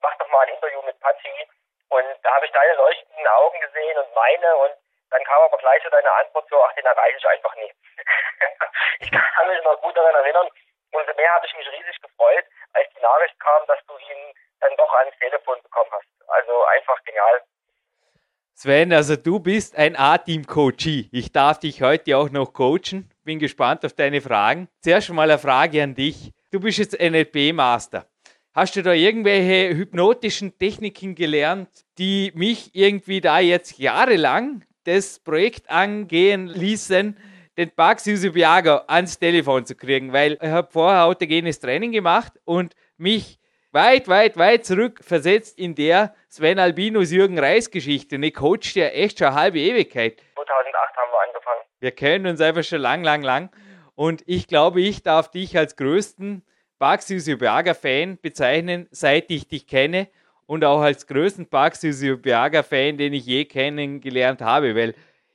mach 0.00 0.16
doch 0.18 0.30
mal 0.30 0.46
ein 0.46 0.54
Interview 0.54 0.82
mit 0.86 0.98
Patsy. 1.00 1.34
Und 1.90 2.06
da 2.22 2.30
habe 2.30 2.46
ich 2.46 2.52
deine 2.52 2.74
leuchtenden 2.74 3.26
Augen 3.26 3.60
gesehen 3.60 3.98
und 3.98 4.14
meine 4.14 4.56
und 4.64 4.72
dann 5.12 5.24
kam 5.24 5.42
aber 5.42 5.58
gleich 5.58 5.82
so 5.84 5.90
deine 5.90 6.10
Antwort 6.10 6.48
so, 6.48 6.56
ach, 6.64 6.74
den 6.74 6.86
erreiche 6.86 7.16
ich 7.18 7.28
einfach 7.28 7.54
nie. 7.56 7.72
ich 9.00 9.10
kann 9.10 9.48
mich 9.48 9.62
noch 9.62 9.80
gut 9.80 9.96
daran 9.96 10.14
erinnern. 10.14 10.48
Umso 10.92 11.14
mehr 11.14 11.32
habe 11.34 11.46
ich 11.46 11.54
mich 11.54 11.66
riesig 11.68 12.00
gefreut, 12.00 12.44
als 12.72 12.88
die 12.96 13.02
Nachricht 13.02 13.38
kam, 13.40 13.66
dass 13.66 13.78
du 13.86 13.96
ihn 13.96 14.34
dann 14.60 14.76
doch 14.76 14.92
ans 14.94 15.16
Telefon 15.18 15.62
bekommen 15.62 15.90
hast. 15.92 16.08
Also 16.28 16.64
einfach 16.64 17.02
genial. 17.04 17.42
Sven, 18.54 18.92
also 18.92 19.16
du 19.16 19.40
bist 19.40 19.76
ein 19.76 19.96
A-Team-Coach. 19.96 21.08
Ich 21.10 21.32
darf 21.32 21.58
dich 21.60 21.82
heute 21.82 22.16
auch 22.16 22.30
noch 22.30 22.52
coachen. 22.52 23.10
Bin 23.24 23.38
gespannt 23.38 23.84
auf 23.84 23.94
deine 23.94 24.20
Fragen. 24.20 24.68
Zuerst 24.80 25.10
mal 25.10 25.30
eine 25.30 25.38
Frage 25.38 25.82
an 25.82 25.94
dich. 25.94 26.32
Du 26.50 26.60
bist 26.60 26.78
jetzt 26.78 26.98
NLP-Master. 26.98 28.06
Hast 28.54 28.76
du 28.76 28.82
da 28.82 28.92
irgendwelche 28.92 29.74
hypnotischen 29.74 30.58
Techniken 30.58 31.14
gelernt, 31.14 31.70
die 31.96 32.32
mich 32.34 32.74
irgendwie 32.74 33.22
da 33.22 33.38
jetzt 33.38 33.78
jahrelang 33.78 34.62
das 34.84 35.18
Projekt 35.18 35.70
angehen 35.70 36.46
ließen, 36.46 37.16
den 37.56 37.70
Bugs 37.76 38.04
Biago 38.32 38.80
ans 38.86 39.18
Telefon 39.18 39.66
zu 39.66 39.74
kriegen, 39.74 40.12
weil 40.12 40.38
ich 40.40 40.48
habe 40.48 40.70
vorher 40.70 41.04
autogenes 41.04 41.60
Training 41.60 41.92
gemacht 41.92 42.32
und 42.44 42.74
mich 42.96 43.38
weit, 43.72 44.08
weit, 44.08 44.36
weit 44.36 44.64
zurück 44.64 45.00
versetzt 45.02 45.58
in 45.58 45.74
der 45.74 46.14
Sven 46.28 46.58
Albinus 46.58 47.10
Jürgen 47.10 47.38
Reis 47.38 47.70
Geschichte. 47.70 48.16
Und 48.16 48.22
ich 48.22 48.34
coach 48.34 48.74
ja 48.74 48.86
echt 48.86 49.18
schon 49.18 49.28
eine 49.28 49.36
halbe 49.36 49.58
Ewigkeit. 49.58 50.22
2008 50.34 50.96
haben 50.96 51.10
wir 51.10 51.28
angefangen. 51.28 51.60
Wir 51.80 51.90
kennen 51.90 52.26
uns 52.26 52.40
einfach 52.40 52.64
schon 52.64 52.80
lang, 52.80 53.02
lang, 53.02 53.22
lang. 53.22 53.50
Und 53.94 54.22
ich 54.26 54.46
glaube, 54.46 54.80
ich 54.80 55.02
darf 55.02 55.30
dich 55.30 55.56
als 55.56 55.76
größten 55.76 56.42
Bugs 56.78 57.06
Biaga 57.06 57.74
Fan 57.74 58.18
bezeichnen, 58.20 58.88
seit 58.90 59.30
ich 59.30 59.46
dich 59.46 59.66
kenne 59.66 60.08
und 60.46 60.64
auch 60.64 60.80
als 60.80 61.06
größten 61.06 61.46
Park 61.46 61.74
Biaga-Fan, 61.80 62.96
den 62.96 63.12
ich 63.12 63.26
je 63.26 63.44
kennengelernt 63.44 64.40
habe, 64.40 64.74
weil 64.74 64.94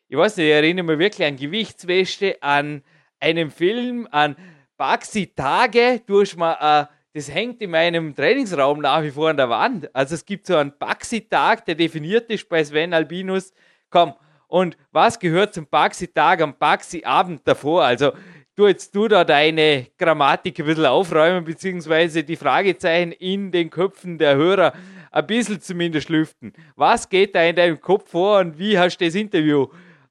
ich 0.10 0.18
weiß 0.18 0.38
nicht, 0.38 0.48
ich 0.48 0.54
erinnere 0.54 0.86
mich 0.86 1.00
wirklich 1.00 1.28
an 1.28 1.36
Gewichtswäsche, 1.36 2.38
an 2.42 2.82
einen 3.20 3.52
Film, 3.52 4.08
an 4.12 4.38
Baxi-Tage. 4.78 6.02
Du 6.06 6.22
hast 6.22 6.38
mal, 6.38 6.54
äh, 6.62 6.86
das 7.14 7.34
hängt 7.34 7.62
in 7.62 7.72
meinem 7.72 8.16
Trainingsraum 8.16 8.80
nach 8.80 9.04
wie 9.04 9.12
vor 9.12 9.30
an 9.30 9.38
der 9.38 9.50
Wand. 9.50 9.94
Also 9.94 10.16
es 10.16 10.26
gibt 10.26 10.48
so 10.48 10.56
einen 10.56 10.72
Baxi-Tag, 10.78 11.66
der 11.66 11.76
definiert 11.76 12.30
ist 12.30 12.48
bei 12.48 12.64
Sven 12.64 12.94
Albinus. 12.94 13.54
Komm, 13.90 14.14
und 14.48 14.78
was 14.92 15.20
gehört 15.20 15.54
zum 15.54 15.68
Baxi-Tag 15.68 16.42
am 16.42 16.58
Baxi-Abend 16.58 17.42
davor? 17.46 17.84
Also 17.84 18.14
du 18.56 18.68
jetzt 18.68 18.96
du 18.96 19.08
da 19.08 19.24
deine 19.24 19.88
Grammatik 19.98 20.60
ein 20.60 20.66
bisschen 20.66 20.86
aufräumen, 20.86 21.44
beziehungsweise 21.44 22.24
die 22.24 22.36
Fragezeichen 22.38 23.12
in 23.12 23.52
den 23.52 23.70
Köpfen 23.70 24.18
der 24.18 24.36
Hörer 24.36 24.74
ein 25.18 25.26
bisschen 25.26 25.60
zumindest 25.60 26.10
lüften. 26.10 26.54
Was 26.76 27.10
geht 27.10 27.34
da 27.34 27.42
in 27.42 27.56
deinem 27.56 27.82
Kopf 27.82 28.12
vor 28.12 28.38
und 28.38 28.60
wie 28.60 28.78
hast 28.78 28.98
du 28.98 29.06
das 29.06 29.16
Interview 29.16 29.68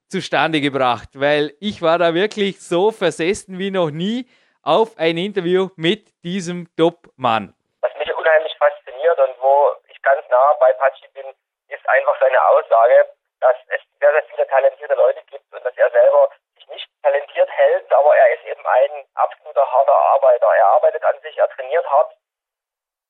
zustande 0.08 0.60
gebracht? 0.60 1.10
Weil 1.14 1.54
ich 1.60 1.80
war 1.80 1.98
da 1.98 2.12
wirklich 2.12 2.60
so 2.60 2.90
versessen 2.90 3.58
wie 3.58 3.70
noch 3.70 3.90
nie 3.90 4.26
auf 4.62 4.98
ein 4.98 5.16
Interview 5.16 5.68
mit 5.76 6.10
diesem 6.24 6.66
Top-Mann. 6.76 7.54
Was 7.82 7.92
mich 7.98 8.12
unheimlich 8.12 8.52
fasziniert 8.58 9.18
und 9.20 9.38
wo 9.38 9.70
ich 9.88 10.02
ganz 10.02 10.26
nah 10.28 10.54
bei 10.58 10.72
Patschi 10.72 11.06
bin, 11.14 11.26
ist 11.68 11.88
einfach 11.88 12.18
seine 12.18 12.42
Aussage, 12.50 13.06
dass 13.38 13.54
es 13.68 13.80
sehr, 14.00 14.10
sehr 14.10 14.24
viele 14.34 14.46
talentierte 14.48 14.94
Leute 14.94 15.22
gibt 15.30 15.46
und 15.54 15.64
dass 15.64 15.76
er 15.76 15.90
selber 15.90 16.30
sich 16.56 16.66
nicht 16.66 16.88
talentiert 17.02 17.48
hält, 17.48 17.92
aber 17.92 18.10
er 18.16 18.34
ist 18.34 18.44
eben 18.44 18.66
ein 18.66 19.06
absoluter 19.14 19.70
harter 19.70 19.94
Arbeiter. 19.94 20.46
Er 20.46 20.66
arbeitet 20.66 21.04
an 21.04 21.14
sich, 21.22 21.38
er 21.38 21.48
trainiert 21.50 21.86
hart 21.88 22.10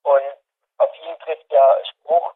und 0.03 0.37
auf 0.77 0.91
ihn 1.03 1.17
trifft 1.19 1.51
der 1.51 1.83
Spruch, 1.85 2.33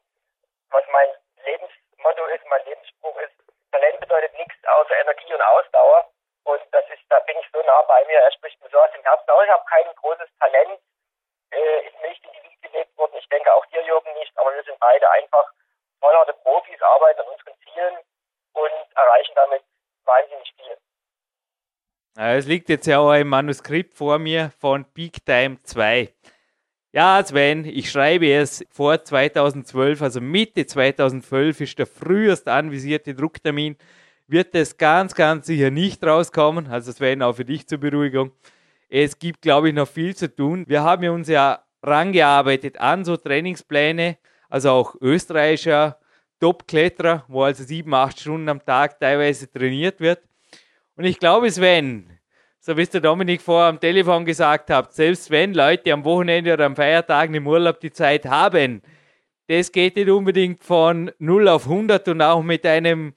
was 0.70 0.84
mein 0.92 1.10
Lebensmotto 1.46 2.26
ist, 2.28 2.46
mein 2.46 2.64
Lebensspruch 2.66 3.18
ist, 3.18 3.34
Talent 3.72 4.00
bedeutet 4.00 4.34
nichts 4.34 4.56
außer 4.68 5.00
Energie 5.00 5.34
und 5.34 5.42
Ausdauer. 5.42 6.12
Und 6.44 6.62
das 6.72 6.84
ist, 6.90 7.02
da 7.10 7.20
bin 7.20 7.38
ich 7.38 7.46
so 7.54 7.62
nah 7.62 7.82
bei 7.84 8.04
mir, 8.06 8.20
er 8.20 8.32
spricht 8.32 8.62
mir 8.62 8.70
so 8.70 8.80
aus 8.80 8.92
dem 8.92 9.04
Herzen 9.04 9.30
aus. 9.30 9.44
Ich 9.46 9.52
habe 9.52 9.66
kein 9.66 9.96
großes 9.96 10.30
Talent, 10.40 10.80
äh, 11.52 11.88
ist 11.88 12.02
nicht 12.02 12.24
in 12.26 12.32
die 12.34 12.44
Wiege 12.44 12.68
gelegt 12.68 12.98
worden. 12.98 13.16
Ich 13.18 13.30
denke 13.30 13.54
auch 13.54 13.66
dir, 13.68 13.82
Jürgen, 13.84 14.14
nicht, 14.14 14.38
aber 14.38 14.54
wir 14.54 14.64
sind 14.64 14.80
beide 14.80 15.10
einfach 15.12 15.52
vollharte 16.00 16.34
Profis, 16.34 16.82
arbeiten 16.82 17.22
an 17.22 17.28
unseren 17.28 17.54
Zielen 17.64 17.98
und 18.54 18.96
erreichen 18.96 19.34
damit 19.36 19.64
wahnsinnig 20.04 20.54
viel. 20.58 20.78
Es 22.18 22.46
liegt 22.46 22.70
jetzt 22.70 22.88
ja 22.88 23.00
auch 23.00 23.10
ein 23.10 23.28
Manuskript 23.28 23.94
vor 23.94 24.20
mir 24.20 24.52
von 24.60 24.84
Peak 24.94 25.26
Time 25.26 25.62
2. 25.64 26.10
Ja, 26.94 27.24
Sven, 27.24 27.64
ich 27.64 27.90
schreibe 27.90 28.30
es 28.34 28.66
vor 28.70 29.02
2012, 29.02 30.02
also 30.02 30.20
Mitte 30.20 30.66
2012 30.66 31.62
ist 31.62 31.80
der 31.80 31.86
frühest 31.86 32.50
anvisierte 32.50 33.16
Drucktermin. 33.16 33.78
Wird 34.28 34.54
es 34.56 34.76
ganz, 34.76 35.16
ganz 35.16 35.48
sicher 35.48 35.72
nicht 35.72 36.04
rauskommen. 36.04 36.68
Also 36.68 36.92
Sven, 36.92 37.22
auch 37.22 37.38
für 37.38 37.46
dich 37.46 37.66
zur 37.66 37.78
Beruhigung. 37.78 38.32
Es 38.90 39.18
gibt, 39.20 39.42
glaube 39.42 39.70
ich, 39.70 39.74
noch 39.74 39.88
viel 39.88 40.18
zu 40.18 40.34
tun. 40.36 40.66
Wir 40.68 40.84
haben 40.84 41.08
uns 41.08 41.30
ja 41.30 41.64
rangearbeitet 41.82 42.78
an 42.78 43.06
so 43.06 43.16
Trainingspläne, 43.16 44.18
also 44.50 44.72
auch 44.72 44.96
österreichischer 45.00 45.98
Top-Kletterer, 46.42 47.24
wo 47.30 47.44
also 47.44 47.64
sieben, 47.64 47.94
acht 47.94 48.20
Stunden 48.20 48.50
am 48.50 48.66
Tag 48.66 49.00
teilweise 49.00 49.50
trainiert 49.50 50.02
wird. 50.02 50.20
Und 50.98 51.06
ich 51.06 51.20
glaube, 51.20 51.50
Sven, 51.50 52.20
so 52.64 52.78
wie 52.78 52.84
es 52.84 52.92
der 52.92 53.02
Dominik 53.02 53.42
vorher 53.42 53.70
am 53.70 53.80
Telefon 53.80 54.24
gesagt 54.24 54.70
hat, 54.70 54.94
selbst 54.94 55.32
wenn 55.32 55.56
Leute 55.56 55.92
am 55.92 56.06
Wochenende 56.06 56.54
oder 56.54 56.68
am 56.68 56.76
Feiertagen 56.76 57.34
im 57.34 57.48
Urlaub 57.48 57.80
die 57.80 57.92
Zeit 57.92 58.26
haben, 58.28 58.84
das 59.48 59.72
geht 59.72 59.96
nicht 59.96 60.10
unbedingt 60.10 60.64
von 60.64 61.12
0 61.18 61.48
auf 61.48 61.66
100 61.66 62.08
und 62.10 62.22
auch 62.22 62.44
mit 62.44 62.64
einem 62.66 63.14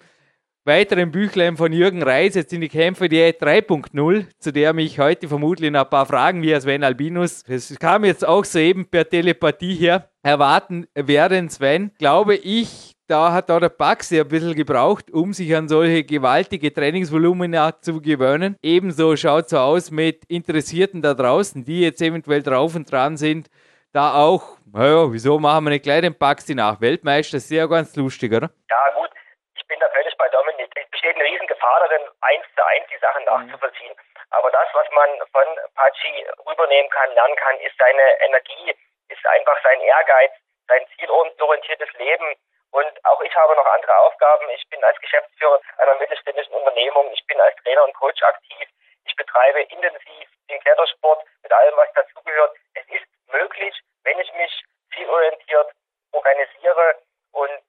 weiteren 0.65 1.11
Büchlein 1.11 1.59
von 1.59 1.75
Jürgen 1.75 2.03
Reis, 2.03 2.37
jetzt 2.37 2.55
in 2.55 2.63
die 2.63 2.71
Kämpfe 2.71 3.11
die 3.11 3.21
3.0, 3.21 4.27
zu 4.39 4.51
der 4.51 4.73
mich 4.73 4.99
heute 4.99 5.29
vermutlich 5.29 5.71
noch 5.71 5.85
ein 5.85 5.91
paar 5.91 6.07
Fragen 6.07 6.43
wie 6.43 6.59
Sven 6.59 6.83
Albinus, 6.83 7.45
es 7.47 7.79
kam 7.79 8.07
jetzt 8.07 8.27
auch 8.27 8.47
soeben 8.47 8.87
per 8.87 9.07
Telepathie 9.07 9.75
her, 9.75 10.11
erwarten 10.23 10.87
werden, 10.95 11.51
Sven, 11.51 11.91
glaube 11.99 12.37
ich, 12.37 12.94
da 13.09 13.33
hat 13.33 13.51
auch 13.51 13.61
der 13.61 13.69
Baxi 13.69 14.19
ein 14.21 14.29
bisschen 14.29 14.55
gebraucht, 14.55 15.11
um 15.13 15.33
sich 15.33 15.55
an 15.55 15.69
solche 15.69 16.05
gewaltige 16.05 16.73
Trainingsvolumina 16.73 17.81
zu 17.81 18.01
gewöhnen. 18.01 18.57
Ebenso 18.63 19.17
schaut 19.17 19.45
es 19.45 19.51
so 19.51 19.59
aus 19.59 19.91
mit 19.91 20.25
Interessierten 20.29 21.03
da 21.03 21.13
draußen, 21.13 21.65
die 21.65 21.83
jetzt 21.83 22.01
eventuell 22.01 22.43
drauf 22.43 22.75
und 22.75 22.91
dran 22.91 23.17
sind, 23.17 23.51
da 23.93 24.15
auch, 24.15 24.57
naja, 24.73 25.13
wieso 25.13 25.39
machen 25.39 25.65
wir 25.65 25.71
nicht 25.71 25.85
gleich 25.85 26.01
den 26.01 26.17
Baxi 26.17 26.55
nach? 26.55 26.81
Weltmeister 26.81 27.37
ist 27.37 27.51
ja 27.51 27.67
ganz 27.67 27.95
lustig, 27.95 28.33
oder? 28.33 28.49
Ja, 28.71 28.83
gut, 28.97 29.11
ich 29.55 29.67
bin 29.69 29.79
da 29.79 29.87
völlig 29.93 30.17
bei 30.17 30.29
Dominik. 30.29 30.73
Es 30.75 30.91
besteht 30.91 31.15
eine 31.15 31.25
Riesengefahr 31.25 31.79
darin, 31.87 32.03
eins 32.23 32.45
zu 32.57 32.65
eins 32.65 32.87
die 32.89 32.99
Sachen 32.99 33.23
mhm. 33.23 33.53
nachzuvollziehen. 33.53 33.95
Aber 34.31 34.51
das, 34.51 34.67
was 34.73 34.89
man 34.97 35.09
von 35.31 35.47
Pachi 35.77 36.27
rübernehmen 36.49 36.91
kann, 36.91 37.13
lernen 37.15 37.37
kann, 37.37 37.55
ist 37.61 37.77
seine 37.79 38.03
Energie, 38.27 38.75
ist 39.13 39.25
einfach 39.29 39.61
sein 39.63 39.81
Ehrgeiz, 39.81 40.33
sein 40.67 40.83
zielorientiertes 40.97 41.93
Leben 42.01 42.35
und 42.75 43.05
auch 43.05 43.21
ich 43.23 43.33
habe 43.37 43.55
noch 43.55 43.67
andere 43.67 43.97
Aufgaben. 43.99 44.51
Ich 44.51 44.69
bin 44.69 44.83
als 44.83 44.99
Geschäftsführer 45.01 45.61
einer 45.79 45.95
mittelständischen 45.95 46.55
Unternehmung. 46.55 47.09
Ich 47.13 47.25
bin 47.27 47.41
als 47.41 47.55
Trainer 47.63 47.85
und 47.85 47.95
Coach 47.95 48.21
aktiv. 48.25 48.69
Ich 49.05 49.15
betreibe 49.15 49.63
intensiv 49.63 50.29
den 50.51 50.59
Klettersport 50.61 51.25
mit 51.45 51.53
allem, 51.53 51.77
was 51.77 51.93
dazugehört. 51.93 52.57
Es 52.75 52.85
ist 52.89 53.07
möglich, 53.29 53.81
wenn 54.03 54.19
ich 54.19 54.33
mich 54.35 54.65
zielorientiert 54.93 55.71
organisiere. 56.11 56.99
Und 57.31 57.63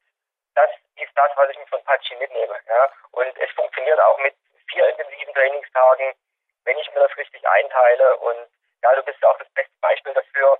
das 0.55 0.71
ist 0.95 1.11
das, 1.13 1.31
was 1.35 1.51
ich 1.51 1.57
mir 1.59 1.67
von 1.67 1.83
Pachi 1.83 2.15
mitnehme. 2.15 2.59
Ja. 2.67 2.91
Und 3.11 3.37
es 3.37 3.51
funktioniert 3.51 3.99
auch 3.99 4.17
mit 4.17 4.33
vier 4.71 4.89
intensiven 4.89 5.35
Trainingstagen. 5.35 6.15
wenn 6.63 6.79
ich 6.79 6.91
mir 6.95 7.01
das 7.07 7.15
richtig 7.15 7.47
einteile. 7.47 8.17
Und 8.17 8.47
ja, 8.81 8.95
du 8.95 9.03
bist 9.03 9.21
ja 9.21 9.29
auch 9.29 9.37
das 9.37 9.49
beste 9.49 9.77
Beispiel 9.81 10.15
dafür, 10.15 10.57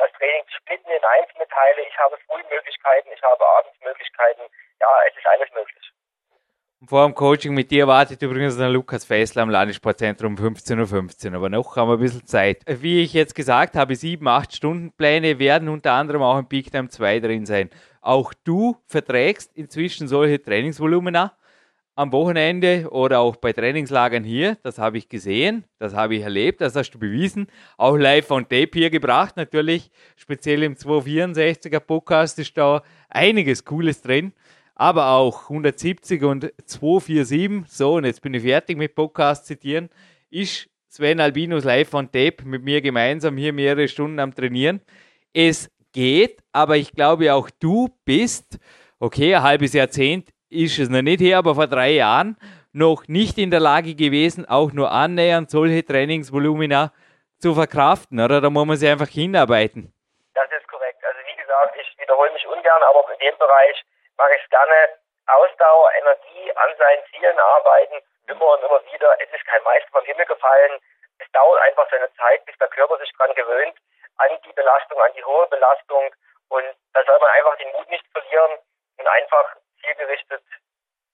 das 0.00 0.12
Training 0.16 0.44
zu 0.48 0.56
splitten 0.56 0.90
in 0.90 1.04
einzelne 1.04 1.46
Teile. 1.48 1.80
Ich 1.86 1.96
habe 1.98 2.16
Frühmöglichkeiten, 2.26 3.12
ich 3.12 3.22
habe 3.22 3.44
Abendsmöglichkeiten. 3.58 4.44
Ja, 4.80 4.88
es 5.08 5.16
ist 5.16 5.26
alles 5.26 5.50
möglich. 5.52 5.92
Vor 6.86 7.04
dem 7.04 7.14
Coaching 7.14 7.52
mit 7.52 7.70
dir 7.70 7.86
wartet 7.86 8.22
übrigens 8.22 8.56
der 8.56 8.70
Lukas 8.70 9.04
Fessler 9.04 9.42
am 9.42 9.50
Landessportzentrum 9.50 10.36
um 10.38 10.54
15.15 10.56 11.28
Uhr. 11.28 11.36
Aber 11.36 11.50
noch 11.50 11.76
haben 11.76 11.88
wir 11.88 11.98
ein 11.98 12.00
bisschen 12.00 12.26
Zeit. 12.26 12.62
Wie 12.66 13.02
ich 13.02 13.12
jetzt 13.12 13.34
gesagt 13.34 13.76
habe, 13.76 13.94
sieben, 13.94 14.26
acht 14.26 14.54
Stunden 14.56 14.90
Pläne 14.96 15.38
werden 15.38 15.68
unter 15.68 15.92
anderem 15.92 16.22
auch 16.22 16.38
im 16.38 16.48
Peak 16.48 16.70
Time 16.70 16.88
2 16.88 17.20
drin 17.20 17.44
sein. 17.44 17.68
Auch 18.00 18.32
du 18.44 18.78
verträgst 18.86 19.54
inzwischen 19.54 20.08
solche 20.08 20.40
Trainingsvolumina 20.40 21.36
am 22.00 22.12
Wochenende 22.12 22.88
oder 22.90 23.20
auch 23.20 23.36
bei 23.36 23.52
Trainingslagern 23.52 24.24
hier. 24.24 24.56
Das 24.62 24.78
habe 24.78 24.96
ich 24.96 25.10
gesehen, 25.10 25.64
das 25.78 25.94
habe 25.94 26.14
ich 26.14 26.22
erlebt, 26.22 26.62
das 26.62 26.74
hast 26.74 26.92
du 26.92 26.98
bewiesen. 26.98 27.46
Auch 27.76 27.94
live 27.94 28.30
on 28.30 28.44
tape 28.44 28.70
hier 28.72 28.88
gebracht, 28.88 29.36
natürlich. 29.36 29.90
Speziell 30.16 30.62
im 30.62 30.76
264er 30.76 31.80
Podcast 31.80 32.38
ist 32.38 32.56
da 32.56 32.82
einiges 33.10 33.66
Cooles 33.66 34.00
drin. 34.00 34.32
Aber 34.74 35.10
auch 35.10 35.42
170 35.50 36.24
und 36.24 36.50
247, 36.64 37.70
so 37.70 37.96
und 37.96 38.06
jetzt 38.06 38.22
bin 38.22 38.32
ich 38.32 38.44
fertig 38.44 38.78
mit 38.78 38.94
Podcast 38.94 39.44
zitieren, 39.44 39.90
ist 40.30 40.70
Sven 40.88 41.20
Albinus 41.20 41.64
live 41.64 41.92
on 41.92 42.06
tape 42.06 42.46
mit 42.46 42.64
mir 42.64 42.80
gemeinsam 42.80 43.36
hier 43.36 43.52
mehrere 43.52 43.88
Stunden 43.88 44.20
am 44.20 44.34
Trainieren. 44.34 44.80
Es 45.34 45.70
geht, 45.92 46.38
aber 46.50 46.78
ich 46.78 46.92
glaube 46.92 47.34
auch 47.34 47.50
du 47.60 47.88
bist, 48.06 48.58
okay, 48.98 49.34
ein 49.34 49.42
halbes 49.42 49.74
Jahrzehnt 49.74 50.30
ist 50.50 50.78
es 50.78 50.88
noch 50.88 51.02
nicht 51.02 51.20
her, 51.20 51.38
aber 51.38 51.54
vor 51.54 51.66
drei 51.66 51.90
Jahren 51.90 52.36
noch 52.72 53.06
nicht 53.06 53.38
in 53.38 53.50
der 53.50 53.60
Lage 53.60 53.94
gewesen, 53.94 54.46
auch 54.48 54.72
nur 54.72 54.90
annähernd 54.90 55.50
solche 55.50 55.84
Trainingsvolumina 55.84 56.92
zu 57.38 57.54
verkraften, 57.54 58.20
oder? 58.20 58.40
Da 58.40 58.50
muss 58.50 58.66
man 58.66 58.76
sich 58.76 58.90
einfach 58.90 59.08
hinarbeiten. 59.08 59.92
Das 60.34 60.50
ist 60.50 60.66
korrekt. 60.68 61.02
Also 61.02 61.18
wie 61.26 61.36
gesagt, 61.40 61.74
ich 61.80 61.98
wiederhole 61.98 62.32
mich 62.32 62.46
ungern, 62.46 62.82
aber 62.82 63.06
in 63.12 63.18
dem 63.18 63.38
Bereich 63.38 63.82
mache 64.18 64.34
ich 64.36 64.50
gerne 64.50 65.00
Ausdauer, 65.26 65.90
Energie, 65.98 66.50
an 66.54 66.70
seinen 66.78 67.02
Zielen 67.10 67.38
arbeiten, 67.38 68.02
immer 68.26 68.54
und 68.54 68.62
immer 68.62 68.82
wieder. 68.92 69.14
Es 69.22 69.30
ist 69.30 69.46
kein 69.46 69.62
Meister 69.62 69.88
vom 69.90 70.04
Himmel 70.04 70.26
gefallen. 70.26 70.78
Es 71.18 71.30
dauert 71.32 71.60
einfach 71.62 71.86
seine 71.90 72.12
Zeit, 72.14 72.44
bis 72.46 72.56
der 72.58 72.68
Körper 72.68 72.98
sich 72.98 73.10
dran 73.16 73.34
gewöhnt, 73.34 73.74
an 74.18 74.30
die 74.44 74.52
Belastung, 74.52 75.00
an 75.00 75.12
die 75.14 75.24
hohe 75.24 75.46
Belastung. 75.46 76.14
Und 76.48 76.66
da 76.94 77.04
soll 77.06 77.18
man 77.20 77.30
einfach 77.30 77.56
den 77.58 77.70
Mut 77.72 77.88
nicht 77.90 78.04
verlieren 78.12 78.58
und 78.98 79.06
einfach 79.06 79.56
zielgerichtet 79.82 80.42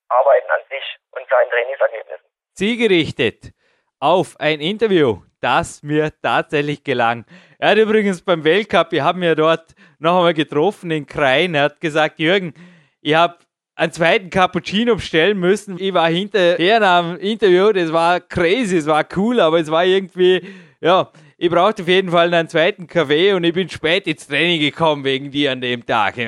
arbeiten 0.08 0.50
an 0.50 0.60
sich 0.68 0.84
und 1.10 1.28
seinen 1.28 1.50
Trainingsergebnissen. 1.50 2.26
Zielgerichtet 2.54 3.52
auf 3.98 4.38
ein 4.38 4.60
Interview, 4.60 5.22
das 5.40 5.82
mir 5.82 6.12
tatsächlich 6.22 6.84
gelang. 6.84 7.24
Er 7.58 7.70
hat 7.70 7.78
übrigens 7.78 8.22
beim 8.22 8.44
Weltcup, 8.44 8.92
wir 8.92 9.04
haben 9.04 9.22
ja 9.22 9.34
dort 9.34 9.74
noch 9.98 10.16
einmal 10.16 10.34
getroffen 10.34 10.90
in 10.90 11.06
Krain, 11.06 11.54
er 11.54 11.64
hat 11.64 11.80
gesagt, 11.80 12.18
Jürgen, 12.18 12.54
ich 13.00 13.14
habe 13.14 13.38
einen 13.74 13.92
zweiten 13.92 14.30
Cappuccino 14.30 14.96
bestellen 14.96 15.38
müssen. 15.38 15.78
Ich 15.78 15.92
war 15.92 16.08
hinterher 16.08 16.80
am 16.82 17.18
Interview, 17.18 17.72
das 17.72 17.92
war 17.92 18.20
crazy, 18.20 18.78
es 18.78 18.86
war 18.86 19.06
cool, 19.16 19.38
aber 19.38 19.58
es 19.60 19.70
war 19.70 19.84
irgendwie, 19.84 20.46
ja, 20.80 21.10
ich 21.38 21.50
brauchte 21.50 21.82
auf 21.82 21.88
jeden 21.88 22.10
Fall 22.10 22.32
einen 22.32 22.48
zweiten 22.48 22.86
Kaffee 22.86 23.34
und 23.34 23.44
ich 23.44 23.52
bin 23.52 23.68
spät 23.68 24.06
ins 24.06 24.26
Training 24.26 24.60
gekommen 24.60 25.04
wegen 25.04 25.30
dir 25.30 25.52
an 25.52 25.60
dem 25.60 25.84
Tag. 25.84 26.16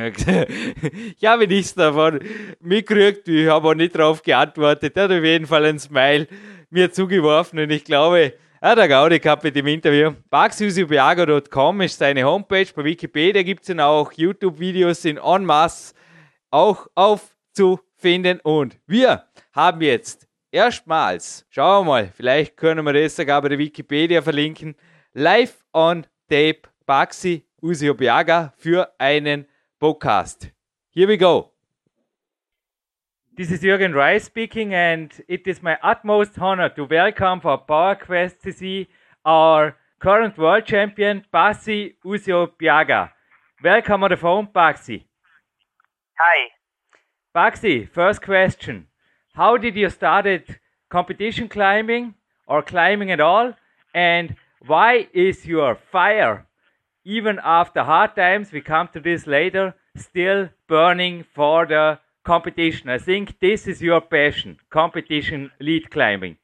Ich 1.19 1.25
habe 1.25 1.47
nichts 1.47 1.75
davon 1.75 2.21
mitgekriegt, 2.61 3.27
ich 3.29 3.49
habe 3.49 3.69
auch 3.69 3.75
nicht 3.75 3.95
darauf 3.95 4.23
geantwortet. 4.23 4.97
Er 4.97 5.05
hat 5.05 5.11
auf 5.11 5.25
jeden 5.25 5.47
Fall 5.47 5.65
ein 5.65 5.79
Smile 5.79 6.29
mir 6.71 6.93
zugeworfen 6.93 7.59
und 7.59 7.71
ich 7.71 7.85
glaube, 7.85 8.35
er 8.61 8.71
hat 8.71 8.89
Gaudi 8.89 9.19
gehabt 9.19 9.45
mit 9.45 9.57
dem 9.57 9.67
Interview. 9.67 10.13
Baxusibiago.com 10.31 11.81
ist 11.81 11.99
seine 11.99 12.25
Homepage. 12.25 12.67
Bei 12.75 12.85
Wikipedia 12.85 13.43
gibt 13.43 13.63
es 13.63 13.69
dann 13.69 13.81
auch 13.81 14.13
YouTube-Videos 14.13 15.05
in 15.05 15.17
en 15.17 15.45
masse 15.45 15.95
auch 16.51 16.87
aufzufinden. 16.95 18.41
Und 18.41 18.77
wir 18.87 19.25
haben 19.53 19.81
jetzt 19.81 20.27
erstmals, 20.51 21.47
schauen 21.51 21.87
wir 21.87 21.91
mal, 21.91 22.13
vielleicht 22.15 22.57
können 22.57 22.85
wir 22.85 22.93
das 22.93 23.17
sogar 23.17 23.41
bei 23.43 23.51
der 23.51 23.59
Wikipedia 23.59 24.23
verlinken, 24.23 24.75
live 25.19 25.65
on 25.75 26.07
tape 26.31 26.69
Baxi 26.87 27.43
Usiobiaga 27.61 28.53
für 28.57 28.89
einen 29.01 29.47
Podcast. 29.81 30.53
Here 30.91 31.09
we 31.09 31.17
go. 31.17 31.51
This 33.37 33.51
is 33.51 33.61
Jürgen 33.63 33.95
Reis 33.95 34.27
speaking, 34.27 34.73
and 34.75 35.11
it 35.27 35.49
is 35.49 35.61
my 35.61 35.77
utmost 35.83 36.39
honor 36.39 36.69
to 36.69 36.85
welcome 36.85 37.41
for 37.41 37.59
PowerQuest 37.59 38.43
CC 38.45 38.87
our 39.25 39.75
current 39.99 40.39
world 40.39 40.65
champion, 40.65 41.25
Basi 41.35 41.95
Usiobiaga. 42.05 43.11
Welcome 43.65 44.05
on 44.05 44.11
the 44.11 44.17
phone, 44.17 44.47
Baxi. 44.47 45.03
Hi. 46.21 46.49
Baxi, 47.35 47.89
first 47.91 48.23
question. 48.23 48.87
How 49.35 49.57
did 49.57 49.75
you 49.75 49.91
started 49.91 50.61
competition 50.89 51.49
climbing 51.49 52.15
or 52.47 52.63
climbing 52.63 53.11
at 53.11 53.21
all? 53.21 53.55
And 53.93 54.37
why 54.67 55.09
is 55.13 55.47
your 55.47 55.75
fire, 55.75 56.47
even 57.05 57.39
after 57.43 57.83
hard 57.85 58.17
times, 58.17 58.53
we 58.53 58.61
come 58.61 58.89
to 58.93 59.01
this 59.01 59.27
later, 59.27 59.75
still 59.97 60.49
burning 60.67 61.25
for 61.35 61.67
the 61.67 61.99
competition? 62.25 62.91
I 62.91 62.99
think 62.99 63.39
this 63.41 63.67
is 63.67 63.81
your 63.83 64.01
passion, 64.01 64.59
competition 64.71 65.51
lead 65.61 65.91
climbing. 65.91 66.37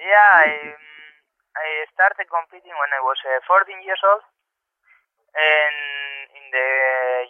Yeah, 0.00 0.30
I, 0.34 0.74
I 1.54 1.68
started 1.94 2.26
competing 2.26 2.74
when 2.74 2.90
I 2.90 3.00
was 3.06 3.18
uh, 3.22 3.40
14 3.46 3.82
years 3.86 4.02
old. 4.10 4.22
And 5.30 5.78
in 6.34 6.44
the 6.50 6.68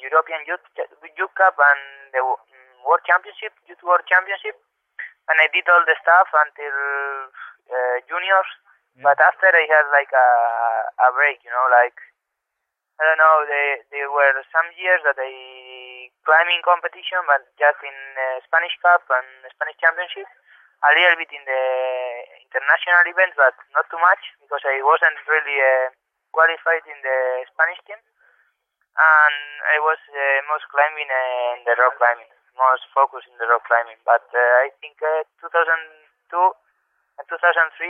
European 0.00 0.40
Youth, 0.48 0.64
Youth 1.20 1.34
Cup 1.36 1.52
and 1.60 1.82
the 2.16 2.24
World 2.24 3.04
Championship, 3.04 3.52
Youth 3.68 3.84
World 3.84 4.08
Championship. 4.08 4.56
And 5.28 5.36
I 5.36 5.52
did 5.52 5.68
all 5.68 5.84
the 5.84 5.94
stuff 6.00 6.32
until 6.32 6.76
uh, 7.68 7.96
juniors. 8.08 8.50
Yeah. 8.96 9.04
But 9.06 9.18
after 9.22 9.48
I 9.50 9.64
had 9.70 9.86
like 9.94 10.10
a, 10.10 10.28
a 11.04 11.08
break, 11.14 11.42
you 11.46 11.52
know, 11.52 11.66
like, 11.70 11.96
I 12.98 13.02
don't 13.06 13.20
know, 13.22 13.36
they, 13.48 13.80
there 13.94 14.10
were 14.10 14.34
some 14.52 14.68
years 14.76 15.00
that 15.06 15.16
I 15.16 15.32
climbing 16.24 16.60
competition, 16.62 17.24
but 17.24 17.48
just 17.56 17.80
in 17.82 17.96
uh, 18.14 18.38
Spanish 18.44 18.76
Cup 18.84 19.02
and 19.08 19.28
Spanish 19.50 19.78
Championship. 19.80 20.28
A 20.80 20.90
little 20.96 21.16
bit 21.20 21.28
in 21.28 21.44
the 21.44 21.64
international 22.40 23.04
events, 23.04 23.36
but 23.36 23.52
not 23.76 23.84
too 23.92 24.00
much 24.00 24.22
because 24.40 24.64
I 24.64 24.80
wasn't 24.80 25.20
really 25.28 25.60
uh, 25.60 25.92
qualified 26.32 26.88
in 26.88 26.96
the 27.04 27.44
Spanish 27.52 27.80
team. 27.84 28.00
And 28.96 29.36
I 29.60 29.76
was 29.84 30.00
uh, 30.08 30.40
most 30.48 30.64
climbing 30.72 31.08
uh, 31.08 31.60
in 31.60 31.68
the 31.68 31.76
rock 31.76 32.00
climbing, 32.00 32.32
most 32.56 32.88
focused 32.96 33.28
in 33.28 33.36
the 33.36 33.48
rock 33.52 33.60
climbing. 33.68 34.00
But 34.08 34.24
uh, 34.32 34.64
I 34.64 34.72
think 34.80 34.96
uh, 35.04 35.28
2002 35.44 36.32
and 37.20 37.28
2003 37.28 37.36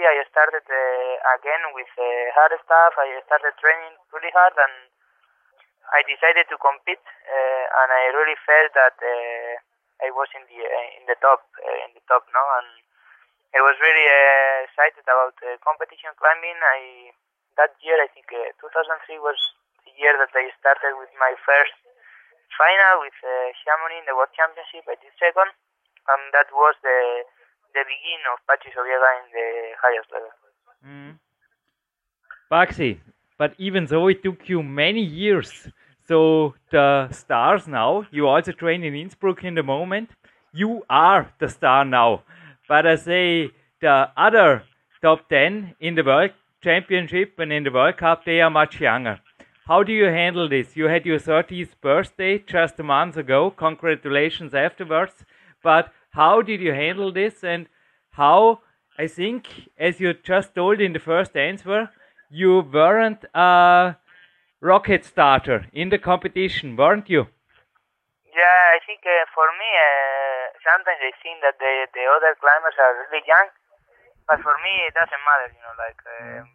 I 0.02 0.26
started 0.26 0.66
uh, 0.66 1.14
again 1.38 1.62
with 1.70 1.86
uh, 1.94 2.34
hard 2.34 2.50
stuff. 2.66 2.98
I 2.98 3.14
started 3.30 3.54
training 3.62 3.94
really 4.10 4.34
hard 4.34 4.58
and 4.58 4.90
I 5.94 6.02
decided 6.02 6.50
to 6.50 6.58
compete. 6.58 6.98
Uh, 6.98 7.64
and 7.78 7.88
I 7.94 8.10
really 8.10 8.34
felt 8.42 8.74
that 8.74 8.98
uh, 8.98 9.50
I 10.02 10.10
was 10.10 10.26
in 10.34 10.42
the 10.50 10.66
uh, 10.66 10.88
in 10.98 11.06
the 11.06 11.14
top 11.22 11.46
uh, 11.62 11.78
in 11.86 11.94
the 11.94 12.02
top 12.10 12.26
now, 12.34 12.46
and 12.58 12.82
I 13.54 13.62
was 13.62 13.78
really 13.78 14.06
excited 14.66 15.06
about 15.06 15.38
competition 15.62 16.10
climbing. 16.18 16.58
I 16.58 17.14
that 17.54 17.78
year 17.86 18.02
I 18.02 18.10
think 18.10 18.26
uh, 18.34 18.50
2003 18.58 19.14
was 19.22 19.38
the 19.86 19.94
year 19.94 20.18
that 20.18 20.34
I 20.34 20.50
started 20.58 20.98
with 20.98 21.14
my 21.22 21.38
first 21.46 21.78
final 22.58 23.06
with 23.06 23.14
Chamonix 23.62 24.02
in 24.02 24.10
the 24.10 24.18
World 24.18 24.34
Championship. 24.34 24.90
I 24.90 24.98
did 24.98 25.14
second, 25.22 25.54
and 25.54 26.22
that 26.34 26.50
was 26.50 26.74
the 26.82 27.30
the 27.74 27.84
beginning 27.90 28.24
of 28.32 28.38
Pachi 28.48 28.70
Sobiega 28.74 29.10
in 29.20 29.26
the 29.36 29.48
highest 29.82 30.08
level. 30.12 30.32
Mm. 30.86 31.18
Baxi, 32.50 32.98
but 33.38 33.54
even 33.58 33.86
though 33.86 34.08
it 34.08 34.22
took 34.22 34.48
you 34.48 34.62
many 34.62 35.02
years, 35.02 35.68
so 36.08 36.54
the 36.70 37.08
stars 37.12 37.68
now, 37.68 38.06
you 38.10 38.26
also 38.26 38.52
train 38.52 38.82
in 38.82 38.94
Innsbruck 38.94 39.44
in 39.44 39.54
the 39.54 39.62
moment, 39.62 40.10
you 40.52 40.82
are 40.90 41.32
the 41.38 41.48
star 41.48 41.84
now. 41.84 42.22
But 42.68 42.86
I 42.86 42.96
say 42.96 43.50
the 43.80 44.08
other 44.16 44.64
top 45.02 45.28
10 45.28 45.76
in 45.80 45.94
the 45.94 46.02
World 46.02 46.32
Championship 46.62 47.38
and 47.38 47.52
in 47.52 47.64
the 47.64 47.70
World 47.70 47.96
Cup, 47.96 48.24
they 48.24 48.40
are 48.40 48.50
much 48.50 48.80
younger. 48.80 49.20
How 49.66 49.84
do 49.84 49.92
you 49.92 50.06
handle 50.06 50.48
this? 50.48 50.76
You 50.76 50.86
had 50.86 51.06
your 51.06 51.20
30th 51.20 51.80
birthday 51.80 52.42
just 52.44 52.80
a 52.80 52.82
month 52.82 53.16
ago. 53.16 53.52
Congratulations 53.52 54.52
afterwards. 54.52 55.24
But 55.62 55.92
how 56.10 56.42
did 56.42 56.60
you 56.60 56.72
handle 56.72 57.12
this? 57.12 57.42
And 57.44 57.68
how, 58.10 58.60
I 58.98 59.06
think, 59.06 59.48
as 59.78 60.00
you 60.00 60.14
just 60.14 60.54
told 60.54 60.80
in 60.80 60.92
the 60.92 60.98
first 61.00 61.36
answer, 61.36 61.90
you 62.30 62.60
weren't 62.60 63.24
a 63.34 63.96
rocket 64.60 65.04
starter 65.04 65.66
in 65.72 65.88
the 65.90 65.98
competition, 65.98 66.76
weren't 66.76 67.08
you? 67.10 67.26
Yeah, 68.30 68.62
I 68.76 68.78
think 68.86 69.02
uh, 69.04 69.26
for 69.34 69.48
me, 69.58 69.68
uh, 69.74 70.44
sometimes 70.62 71.00
I 71.02 71.12
think 71.22 71.42
that 71.42 71.58
the, 71.58 71.86
the 71.92 72.04
other 72.06 72.32
climbers 72.38 72.76
are 72.78 72.94
really 73.06 73.22
young. 73.26 73.48
but 74.28 74.40
for 74.46 74.54
me 74.64 74.72
it 74.88 74.94
doesn't 74.94 75.24
matter. 75.26 75.50
You 75.52 75.62
know, 75.64 75.76
like 75.78 76.00
um, 76.06 76.46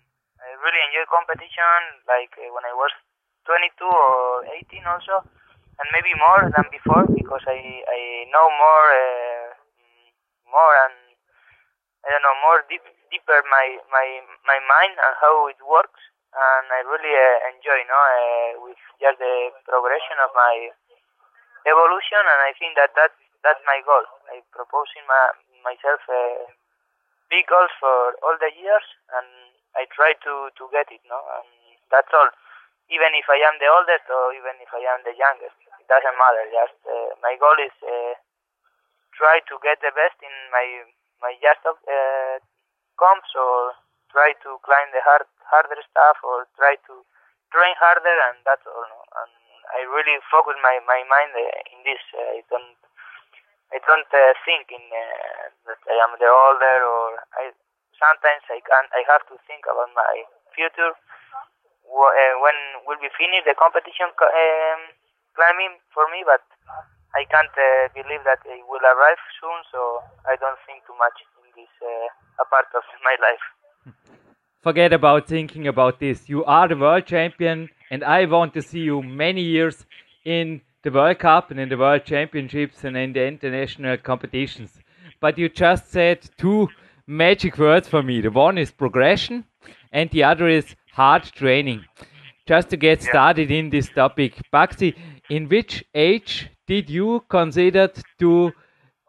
I 0.41 0.49
really 0.63 0.81
enjoy 0.89 1.05
competition. 1.11 1.79
Like 2.07 2.33
uh, 2.39 2.49
when 2.55 2.65
I 2.65 2.73
was 2.73 2.93
22 3.45 3.85
or 3.85 4.45
18 4.47 4.85
also, 4.87 5.25
and 5.79 5.87
maybe 5.93 6.13
more 6.17 6.47
than 6.49 6.67
before 6.71 7.05
because 7.11 7.45
I 7.47 7.59
I 7.85 8.01
know 8.33 8.47
more 8.49 8.87
uh, 8.95 9.44
more 10.49 10.75
and 10.87 10.95
I 12.05 12.13
don't 12.13 12.21
know 12.21 12.37
more 12.45 12.61
deep 12.69 12.85
deeper 13.09 13.41
my 13.49 13.81
my 13.89 14.07
my 14.45 14.59
mind 14.61 14.93
and 14.93 15.13
how 15.17 15.47
it 15.49 15.57
works, 15.65 16.01
and 16.33 16.65
I 16.69 16.85
really 16.85 17.13
uh, 17.13 17.49
enjoy, 17.49 17.81
you 17.81 17.89
know, 17.89 18.05
uh, 18.05 18.49
with 18.65 18.81
just 19.01 19.17
the 19.17 19.35
progression 19.65 20.17
of 20.21 20.29
my 20.37 20.69
evolution, 21.65 22.21
and 22.21 22.39
I 22.45 22.53
think 22.57 22.77
that 22.77 22.93
that 22.93 23.13
that's 23.41 23.61
my 23.65 23.81
goal. 23.85 24.05
I 24.29 24.45
proposing 24.53 25.05
my 25.09 25.33
myself 25.65 26.01
uh, 26.05 26.45
big 27.29 27.49
goals 27.49 27.73
for 27.81 28.13
all 28.21 28.37
the 28.37 28.53
years, 28.53 28.85
and 29.17 29.27
I 29.73 29.89
try 29.89 30.13
to 30.13 30.33
to 30.53 30.63
get 30.69 30.89
it, 30.93 31.01
no, 31.09 31.17
and 31.17 31.49
that's 31.89 32.13
all. 32.13 32.29
Even 32.93 33.17
if 33.17 33.25
I 33.25 33.41
am 33.41 33.57
the 33.57 33.65
oldest 33.65 34.05
or 34.13 34.29
even 34.37 34.61
if 34.61 34.69
I 34.69 34.85
am 34.93 35.01
the 35.01 35.17
youngest, 35.17 35.57
it 35.57 35.89
doesn't 35.89 36.17
matter. 36.21 36.45
Just 36.53 36.77
uh, 36.85 37.17
my 37.25 37.33
goal 37.41 37.57
is 37.57 37.73
uh, 37.81 38.13
try 39.17 39.39
to 39.47 39.55
get 39.63 39.79
the 39.81 39.91
best 39.95 40.19
in 40.21 40.35
my 40.51 40.65
my 41.23 41.33
just 41.39 41.63
uh, 41.65 42.35
comps 42.99 43.31
or 43.35 43.75
try 44.11 44.35
to 44.43 44.59
climb 44.63 44.89
the 44.91 45.01
hard 45.03 45.27
harder 45.47 45.79
stuff 45.87 46.17
or 46.23 46.47
try 46.55 46.75
to 46.87 47.03
train 47.51 47.75
harder, 47.79 48.17
and 48.31 48.43
that's 48.43 48.65
all. 48.67 48.91
And 49.23 49.33
I 49.75 49.87
really 49.87 50.19
focus 50.31 50.55
my 50.61 50.79
my 50.83 51.01
mind 51.07 51.31
uh, 51.33 51.73
in 51.73 51.83
this. 51.83 52.01
I 52.13 52.43
don't 52.51 52.75
I 53.73 53.77
don't 53.81 54.11
uh, 54.13 54.33
think 54.45 54.69
in 54.69 54.83
uh, 54.91 55.43
that 55.67 55.81
I 55.89 55.95
am 56.05 56.13
the 56.19 56.29
older 56.29 56.77
or 56.85 57.19
I 57.35 57.51
sometimes 57.97 58.43
I 58.51 58.59
can 58.61 58.85
I 58.93 59.01
have 59.09 59.25
to 59.31 59.35
think 59.47 59.65
about 59.65 59.89
my 59.95 60.23
future 60.53 60.93
uh, 60.93 62.33
when 62.43 62.57
will 62.85 62.99
be 63.01 63.09
finished 63.15 63.47
the 63.47 63.55
competition 63.57 64.11
um, 64.11 64.81
climbing 65.35 65.79
for 65.93 66.05
me 66.11 66.23
but 66.23 66.43
I 67.15 67.23
can't 67.31 67.55
uh, 67.55 67.87
believe 67.95 68.23
that 68.27 68.43
it 68.45 68.63
will 68.67 68.83
arrive 68.83 69.21
soon 69.39 69.59
so 69.71 70.03
I 70.27 70.35
don't 70.35 70.59
think 70.67 70.83
too 70.85 70.97
much 70.99 71.17
in 71.39 71.47
this 71.55 71.71
uh, 71.81 72.43
a 72.43 72.45
part 72.45 72.67
of 72.75 72.83
my 73.07 73.15
life 73.23 73.45
Forget 74.65 74.93
about 74.93 75.27
thinking 75.27 75.67
about 75.67 75.99
this. 75.99 76.27
You 76.27 76.43
are 76.45 76.67
the 76.67 76.75
world 76.75 77.05
champion, 77.05 77.69
and 77.91 78.03
I 78.03 78.25
want 78.25 78.55
to 78.55 78.63
see 78.63 78.79
you 78.79 79.03
many 79.03 79.41
years 79.41 79.85
in 80.23 80.61
the 80.81 80.89
World 80.89 81.19
Cup 81.19 81.51
and 81.51 81.59
in 81.59 81.69
the 81.69 81.77
World 81.77 82.03
Championships 82.03 82.83
and 82.83 82.97
in 82.97 83.13
the 83.13 83.27
international 83.27 83.97
competitions. 83.97 84.79
But 85.19 85.37
you 85.37 85.49
just 85.49 85.91
said 85.91 86.27
two 86.39 86.69
magic 87.05 87.59
words 87.59 87.87
for 87.87 88.01
me. 88.01 88.21
The 88.21 88.31
one 88.31 88.57
is 88.57 88.71
progression, 88.71 89.45
and 89.91 90.09
the 90.09 90.23
other 90.23 90.47
is 90.47 90.75
hard 90.93 91.23
training. 91.25 91.85
Just 92.47 92.69
to 92.71 92.77
get 92.77 93.03
started 93.03 93.51
in 93.51 93.69
this 93.69 93.89
topic, 93.89 94.41
Baxi, 94.51 94.95
in 95.29 95.47
which 95.47 95.83
age 95.93 96.49
did 96.67 96.89
you 96.89 97.23
consider 97.29 97.91
to 98.19 98.53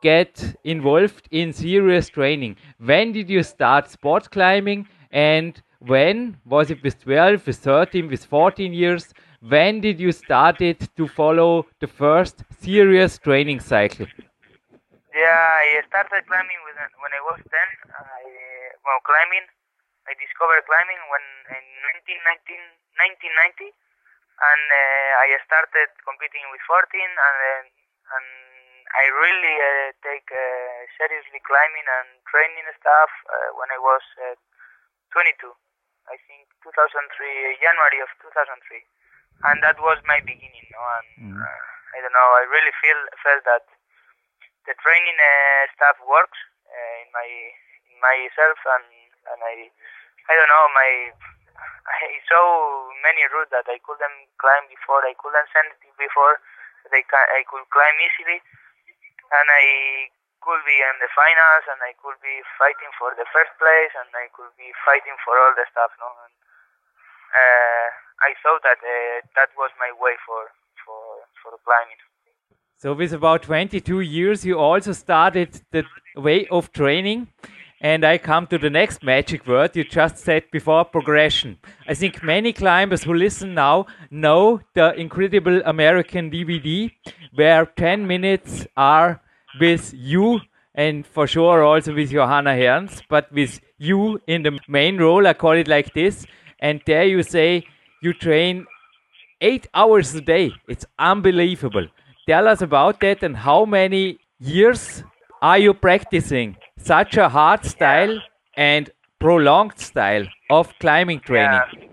get 0.03 0.57
involved 0.65 1.29
in 1.31 1.53
serious 1.53 2.09
training? 2.09 2.57
When 2.79 3.13
did 3.13 3.31
you 3.31 3.43
start 3.43 3.91
sport 3.91 4.31
climbing? 4.31 4.89
And 5.11 5.61
when 5.79 6.37
was 6.45 6.71
it 6.71 6.83
with 6.83 7.01
12, 7.03 7.47
with 7.47 7.57
13, 7.57 8.09
with 8.09 8.25
14 8.25 8.73
years? 8.73 9.15
When 9.41 9.81
did 9.81 10.01
you 10.01 10.13
started 10.13 10.89
to 10.97 11.09
follow 11.09 11.67
the 11.81 11.87
first 11.87 12.45
serious 12.61 13.19
training 13.19 13.61
cycle? 13.61 14.07
Yeah, 15.15 15.49
I 15.65 15.81
started 15.89 16.27
climbing 16.29 16.61
when, 16.67 16.77
when 17.01 17.13
I 17.17 17.23
was 17.25 17.41
10. 17.41 17.49
I, 17.49 18.23
well, 18.85 19.01
climbing, 19.01 19.49
I 20.05 20.13
discovered 20.21 20.61
climbing 20.69 21.01
when 21.09 21.25
in 21.57 21.65
1990, 22.21 23.73
1990 23.73 23.86
and 24.37 24.65
uh, 24.69 25.25
I 25.25 25.33
started 25.49 25.89
competing 26.05 26.45
with 26.53 26.61
14 26.69 26.85
and 27.01 27.17
uh, 27.17 27.63
and 28.17 28.29
I 28.87 29.05
really 29.11 29.57
uh, 29.59 29.89
take 30.05 30.29
uh, 30.31 30.87
seriously 30.95 31.43
climbing 31.43 31.87
and 32.01 32.09
training 32.31 32.69
stuff 32.79 33.11
uh, 33.27 33.59
when 33.59 33.69
I 33.75 33.81
was 33.83 34.05
uh, 34.23 34.39
22. 35.11 35.51
I 36.07 36.15
think 36.31 36.47
2003, 36.63 36.87
January 37.59 37.99
of 37.99 38.11
2003, 38.23 38.31
and 39.51 39.59
that 39.67 39.75
was 39.83 39.99
my 40.07 40.23
beginning. 40.23 40.67
No? 40.71 40.79
And 40.79 41.35
uh, 41.35 41.61
I 41.93 41.99
don't 41.99 42.15
know, 42.15 42.31
I 42.39 42.47
really 42.47 42.75
feel 42.79 43.01
felt 43.27 43.43
that 43.43 43.67
the 44.71 44.75
training 44.79 45.19
uh, 45.19 45.63
stuff 45.75 45.99
works 46.07 46.39
uh, 46.71 46.95
in 47.03 47.09
my 47.11 47.27
in 47.91 47.97
myself, 47.99 48.59
and 48.71 48.87
and 49.35 49.41
I 49.43 49.67
I 50.31 50.33
don't 50.39 50.51
know 50.51 50.67
my 50.79 50.91
I 51.87 52.19
saw 52.27 52.45
many 53.03 53.23
routes 53.31 53.55
that 53.55 53.67
I 53.71 53.79
couldn't 53.83 54.21
climb 54.37 54.67
before. 54.67 55.03
I 55.07 55.15
couldn't 55.15 55.49
send 55.55 55.71
it 55.71 55.95
before. 55.97 56.43
That 56.85 56.95
I 56.95 57.03
I 57.03 57.43
could 57.47 57.67
climb 57.71 57.97
easily, 57.99 58.39
and 58.39 59.47
I 59.51 59.67
could 60.43 60.63
be 60.63 60.79
in 60.79 60.97
the 61.03 61.11
finals, 61.11 61.65
and 61.67 61.81
I 61.83 61.95
could 61.99 62.19
be 62.23 62.43
fighting 62.55 62.93
for 62.99 63.11
the 63.19 63.27
first 63.35 63.51
place, 63.59 63.93
and 63.99 64.11
I 64.15 64.31
could 64.31 64.55
be 64.55 64.71
fighting 64.87 65.19
for 65.27 65.35
all 65.35 65.55
the 65.59 65.67
stuff. 65.71 65.91
No, 65.99 66.07
and 66.07 66.35
uh, 67.35 67.87
I 68.23 68.31
thought 68.43 68.63
that 68.63 68.81
uh, 68.83 69.27
that 69.35 69.51
was 69.59 69.71
my 69.79 69.91
way 69.99 70.15
for 70.27 70.51
for 70.87 71.27
for 71.43 71.53
climbing. 71.67 71.99
So, 72.79 72.93
with 72.93 73.13
about 73.13 73.43
22 73.43 74.01
years, 74.01 74.45
you 74.45 74.59
also 74.59 74.93
started 74.93 75.61
the 75.73 75.85
way 76.15 76.47
of 76.49 76.73
training. 76.73 77.29
And 77.81 78.05
I 78.05 78.17
come 78.19 78.47
to 78.47 78.59
the 78.59 78.71
next 78.71 79.03
magic 79.03 79.47
word 79.47 79.77
you 79.77 79.85
just 79.85 80.19
said 80.19 80.45
before 80.51 80.85
progression. 80.85 81.59
I 81.87 81.95
think 81.95 82.23
many 82.23 82.53
climbers 82.53 83.03
who 83.03 83.13
listen 83.13 83.55
now 83.55 83.87
know 84.11 84.61
the 84.75 84.95
incredible 84.95 85.61
American 85.65 86.31
DVD 86.31 86.91
where 87.35 87.67
10 87.67 88.07
minutes 88.07 88.67
are 88.77 89.21
with 89.61 89.93
you 89.95 90.41
and 90.75 91.07
for 91.07 91.27
sure 91.27 91.63
also 91.63 91.95
with 91.95 92.11
Johanna 92.11 92.55
Herns, 92.55 93.03
but 93.09 93.31
with 93.33 93.61
you 93.79 94.21
in 94.27 94.43
the 94.43 94.59
main 94.69 94.99
role. 94.99 95.27
I 95.27 95.35
call 95.35 95.53
it 95.53 95.69
like 95.69 95.93
this. 95.95 96.27
And 96.61 96.81
there 96.87 97.05
you 97.05 97.23
say 97.23 97.67
you 98.03 98.15
train 98.15 98.67
eight 99.41 99.67
hours 99.75 100.15
a 100.15 100.21
day. 100.21 100.53
It's 100.69 100.87
unbelievable. 100.99 101.87
Tell 102.27 102.49
us 102.49 102.63
about 102.63 103.01
that 103.01 103.23
and 103.23 103.37
how 103.37 103.65
many 103.65 104.19
years 104.39 105.05
are 105.43 105.59
you 105.59 105.75
practicing 105.75 106.57
such 106.79 107.17
a 107.17 107.29
hard 107.29 107.65
style 107.65 108.21
and 108.57 108.91
prolonged 109.19 109.79
style 109.79 110.27
of 110.51 110.73
climbing 110.79 111.21
training? 111.21 111.61
Yeah. 111.71 111.87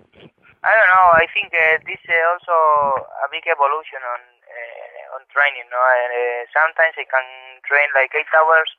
I 0.63 0.71
don't 0.79 0.91
know. 0.95 1.09
I 1.11 1.27
think 1.35 1.51
uh, 1.51 1.83
this 1.83 1.99
is 1.99 2.23
also 2.31 2.55
a 3.19 3.27
big 3.27 3.43
evolution 3.51 3.99
on 3.99 4.21
uh, 4.47 5.15
on 5.19 5.21
training. 5.27 5.67
No, 5.67 5.75
uh, 5.75 6.47
sometimes 6.55 6.95
I 6.95 7.03
can 7.03 7.27
train 7.67 7.91
like 7.91 8.15
eight 8.15 8.31
hours, 8.31 8.71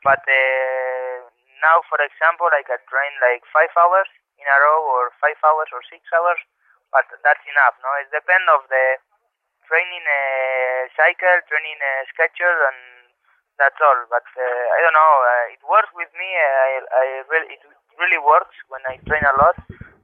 but 0.00 0.24
uh, 0.24 1.28
now, 1.60 1.84
for 1.84 2.00
example, 2.00 2.48
I 2.48 2.64
can 2.64 2.80
train 2.88 3.12
like 3.20 3.44
five 3.52 3.68
hours 3.76 4.08
in 4.40 4.48
a 4.48 4.56
row, 4.56 4.80
or 4.88 5.12
five 5.20 5.36
hours, 5.44 5.68
or 5.68 5.84
six 5.92 6.00
hours. 6.16 6.40
But 6.88 7.04
that's 7.20 7.44
enough. 7.44 7.76
No, 7.84 7.92
it 8.00 8.08
depends 8.08 8.48
of 8.48 8.64
the 8.72 8.96
training 9.68 10.08
uh, 10.08 10.88
cycle, 10.96 11.44
training 11.44 11.76
uh, 11.76 12.08
schedule, 12.08 12.56
and 12.72 12.97
that's 13.58 13.78
all. 13.82 14.00
But 14.08 14.24
uh, 14.24 14.64
I 14.74 14.78
don't 14.80 14.96
know. 14.96 15.14
Uh, 15.26 15.44
it 15.54 15.62
works 15.66 15.90
with 15.92 16.10
me. 16.14 16.28
I, 16.30 16.70
I 16.80 17.04
really, 17.28 17.50
it 17.58 17.62
really 17.98 18.22
works 18.22 18.54
when 18.70 18.80
I 18.86 18.96
train 19.04 19.26
a 19.26 19.34
lot. 19.36 19.58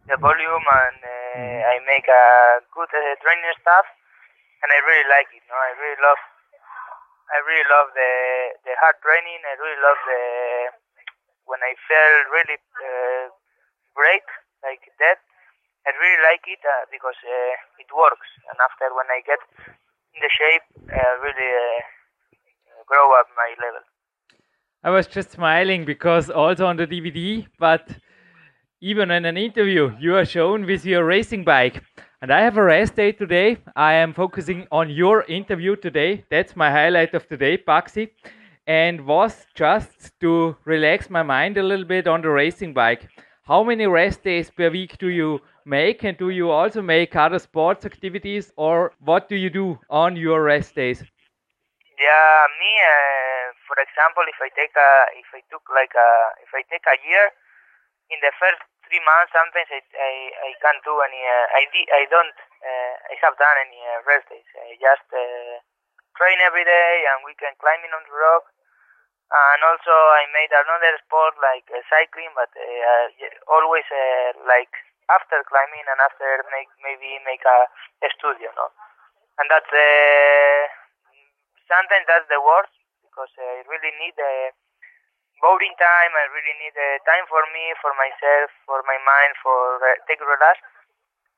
The 0.04 0.20
volume 0.20 0.66
and 0.68 1.00
uh, 1.00 1.58
I 1.72 1.80
make 1.88 2.04
a 2.04 2.60
good 2.76 2.92
uh, 2.92 3.16
training 3.24 3.56
stuff, 3.56 3.88
and 4.60 4.68
I 4.68 4.78
really 4.84 5.08
like 5.08 5.32
it. 5.32 5.40
No, 5.48 5.56
I 5.56 5.72
really 5.80 6.00
love. 6.04 6.20
I 7.32 7.40
really 7.40 7.66
love 7.72 7.88
the 7.96 8.12
the 8.68 8.74
hard 8.84 9.00
training. 9.00 9.40
I 9.48 9.56
really 9.56 9.80
love 9.80 9.96
the 10.04 10.22
when 11.48 11.64
I 11.64 11.72
feel 11.88 12.12
really 12.36 12.60
uh, 12.60 13.32
great 13.96 14.28
like 14.60 14.84
that. 15.00 15.24
I 15.88 15.96
really 15.96 16.20
like 16.20 16.44
it 16.52 16.60
uh, 16.60 16.84
because 16.92 17.16
uh, 17.24 17.80
it 17.80 17.88
works, 17.88 18.28
and 18.52 18.60
after 18.60 18.92
when 18.92 19.08
I 19.08 19.24
get 19.24 19.40
in 20.12 20.20
the 20.20 20.28
shape, 20.28 20.68
uh, 20.92 21.12
really 21.24 21.48
grow 22.86 23.06
up 23.20 23.26
my 23.36 23.54
level. 23.64 23.80
I 24.82 24.90
was 24.90 25.06
just 25.06 25.30
smiling 25.30 25.84
because 25.84 26.30
also 26.30 26.66
on 26.66 26.76
the 26.76 26.86
DVD, 26.86 27.46
but 27.58 27.88
even 28.80 29.10
in 29.10 29.24
an 29.24 29.38
interview, 29.38 29.96
you 29.98 30.14
are 30.14 30.26
shown 30.26 30.66
with 30.66 30.84
your 30.84 31.04
racing 31.06 31.44
bike. 31.44 31.82
And 32.20 32.30
I 32.32 32.40
have 32.42 32.56
a 32.58 32.62
rest 32.62 32.96
day 32.96 33.12
today. 33.12 33.58
I 33.76 33.94
am 33.94 34.12
focusing 34.12 34.66
on 34.70 34.90
your 34.90 35.24
interview 35.24 35.76
today. 35.76 36.24
That's 36.30 36.54
my 36.56 36.70
highlight 36.70 37.14
of 37.14 37.26
today, 37.28 37.56
Baxi. 37.58 38.10
And 38.66 39.06
was 39.06 39.46
just 39.54 40.12
to 40.20 40.56
relax 40.64 41.08
my 41.08 41.22
mind 41.22 41.56
a 41.56 41.62
little 41.62 41.84
bit 41.84 42.06
on 42.06 42.22
the 42.22 42.28
racing 42.28 42.74
bike. 42.74 43.08
How 43.44 43.62
many 43.62 43.86
rest 43.86 44.22
days 44.22 44.50
per 44.50 44.70
week 44.70 44.98
do 44.98 45.08
you 45.08 45.40
make? 45.66 46.04
And 46.04 46.16
do 46.16 46.30
you 46.30 46.50
also 46.50 46.82
make 46.82 47.14
other 47.16 47.38
sports 47.38 47.86
activities? 47.86 48.52
Or 48.56 48.92
what 49.00 49.28
do 49.28 49.36
you 49.36 49.50
do 49.50 49.78
on 49.90 50.16
your 50.16 50.42
rest 50.42 50.74
days? 50.74 51.02
Yeah, 51.94 52.46
me, 52.58 52.70
uh, 52.82 53.54
for 53.70 53.78
example, 53.78 54.26
if 54.26 54.38
I 54.42 54.50
take 54.50 54.74
a, 54.74 54.90
if 55.14 55.28
I 55.30 55.40
took 55.46 55.62
like 55.70 55.94
a, 55.94 56.08
if 56.42 56.50
I 56.50 56.62
take 56.66 56.82
a 56.90 56.96
year, 57.06 57.30
in 58.10 58.18
the 58.20 58.32
first 58.36 58.60
three 58.88 59.00
months, 59.04 59.32
sometimes 59.32 59.70
I, 59.72 59.80
I, 59.96 60.12
I 60.34 60.50
can't 60.60 60.82
do 60.84 60.94
any, 61.06 61.22
uh, 61.22 61.46
I, 61.56 61.62
di- 61.72 61.92
I 61.94 62.02
don't, 62.10 62.36
uh, 62.62 62.94
I 63.10 63.14
have 63.22 63.36
done 63.38 63.56
any 63.64 63.80
uh, 63.80 64.02
rest 64.04 64.28
days. 64.28 64.46
I 64.58 64.76
just 64.80 65.06
uh, 65.14 65.54
train 66.18 66.38
every 66.44 66.66
day 66.66 67.06
and 67.14 67.24
weekend 67.24 67.56
climbing 67.62 67.94
on 67.94 68.04
the 68.04 68.14
rock. 68.16 68.44
And 69.30 69.60
also 69.66 69.94
I 69.94 70.28
made 70.30 70.52
another 70.54 70.94
sport 71.02 71.34
like 71.42 71.66
uh, 71.72 71.82
cycling, 71.90 72.30
but 72.38 72.52
uh, 72.54 73.06
y- 73.18 73.38
always 73.50 73.86
uh, 73.90 74.36
like 74.46 74.70
after 75.10 75.42
climbing 75.48 75.86
and 75.88 75.98
after 76.02 76.44
make 76.54 76.70
maybe 76.84 77.18
make 77.26 77.42
a, 77.46 77.58
a 78.04 78.08
studio, 78.14 78.52
no? 78.54 78.70
And 79.42 79.48
that's 79.50 79.70
uh, 79.72 80.62
sometimes 81.68 82.06
that's 82.08 82.28
the 82.28 82.40
worst 82.40 82.72
because 83.02 83.30
I 83.38 83.62
really 83.68 83.92
need 84.00 84.16
uh, 84.18 84.50
boating 85.40 85.74
time. 85.78 86.12
I 86.14 86.26
really 86.34 86.56
need 86.58 86.76
uh, 86.76 86.98
time 87.06 87.26
for 87.30 87.42
me, 87.54 87.74
for 87.78 87.92
myself, 87.94 88.50
for 88.66 88.80
my 88.88 88.98
mind, 89.02 89.32
for 89.42 89.78
uh, 89.80 89.96
take 90.08 90.20
relax. 90.22 90.60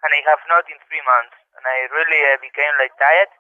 And 0.05 0.11
I 0.13 0.21
have 0.29 0.43
not 0.47 0.69
in 0.69 0.77
three 0.87 1.03
months, 1.03 1.37
and 1.57 1.65
I 1.65 1.89
really 1.91 2.21
uh, 2.31 2.39
became 2.41 2.75
like 2.79 2.95
tired. 3.01 3.33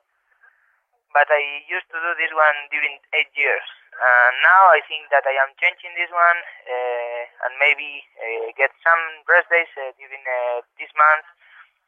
But 1.14 1.30
I 1.30 1.64
used 1.70 1.88
to 1.92 1.98
do 2.00 2.10
this 2.18 2.32
one 2.34 2.58
during 2.68 2.98
eight 3.16 3.32
years. 3.36 3.64
And 3.96 4.34
now 4.44 4.68
I 4.76 4.84
think 4.84 5.08
that 5.08 5.24
I 5.24 5.32
am 5.40 5.56
changing 5.56 5.96
this 5.96 6.12
one 6.12 6.40
uh, 6.68 7.22
and 7.48 7.56
maybe 7.56 8.04
uh, 8.20 8.52
get 8.52 8.68
some 8.84 9.00
rest 9.24 9.48
days 9.48 9.72
uh, 9.80 9.96
during 9.96 10.20
uh, 10.20 10.60
this 10.76 10.92
month. 10.92 11.24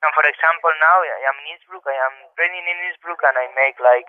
And 0.00 0.14
for 0.16 0.24
example, 0.24 0.72
now 0.80 1.04
I 1.04 1.20
am 1.28 1.36
in 1.44 1.58
Innsbruck. 1.58 1.84
I 1.84 1.98
am 2.08 2.16
training 2.38 2.64
in 2.64 2.78
Innsbruck, 2.88 3.20
and 3.28 3.36
I 3.36 3.52
make 3.52 3.76
like 3.82 4.08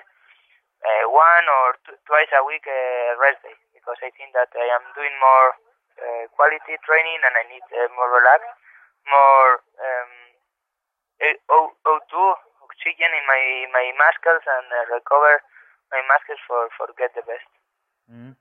uh, 0.85 1.03
one 1.11 1.45
or 1.47 1.67
t- 1.85 1.99
twice 2.07 2.31
a 2.35 2.43
week 2.47 2.65
uh, 2.67 3.17
rest 3.19 3.41
day 3.43 3.55
because 3.75 3.99
I 4.03 4.11
think 4.15 4.33
that 4.33 4.49
I 4.55 4.67
am 4.77 4.83
doing 4.95 5.13
more 5.19 5.47
uh, 5.99 6.23
quality 6.35 6.75
training 6.87 7.19
and 7.25 7.33
I 7.35 7.43
need 7.51 7.65
uh, 7.73 7.87
more 7.95 8.09
relax, 8.11 8.41
more 9.07 9.49
um, 9.81 10.11
O- 11.51 11.75
O2 11.85 12.13
oxygen 12.63 13.11
in 13.19 13.23
my 13.27 13.43
my 13.73 13.85
muscles 14.01 14.43
and 14.55 14.67
uh, 14.71 14.95
recover 14.95 15.41
my 15.91 16.01
muscles 16.11 16.39
for 16.47 16.69
for 16.77 16.87
get 16.97 17.11
the 17.15 17.23
best. 17.27 17.49
Mm. 18.11 18.35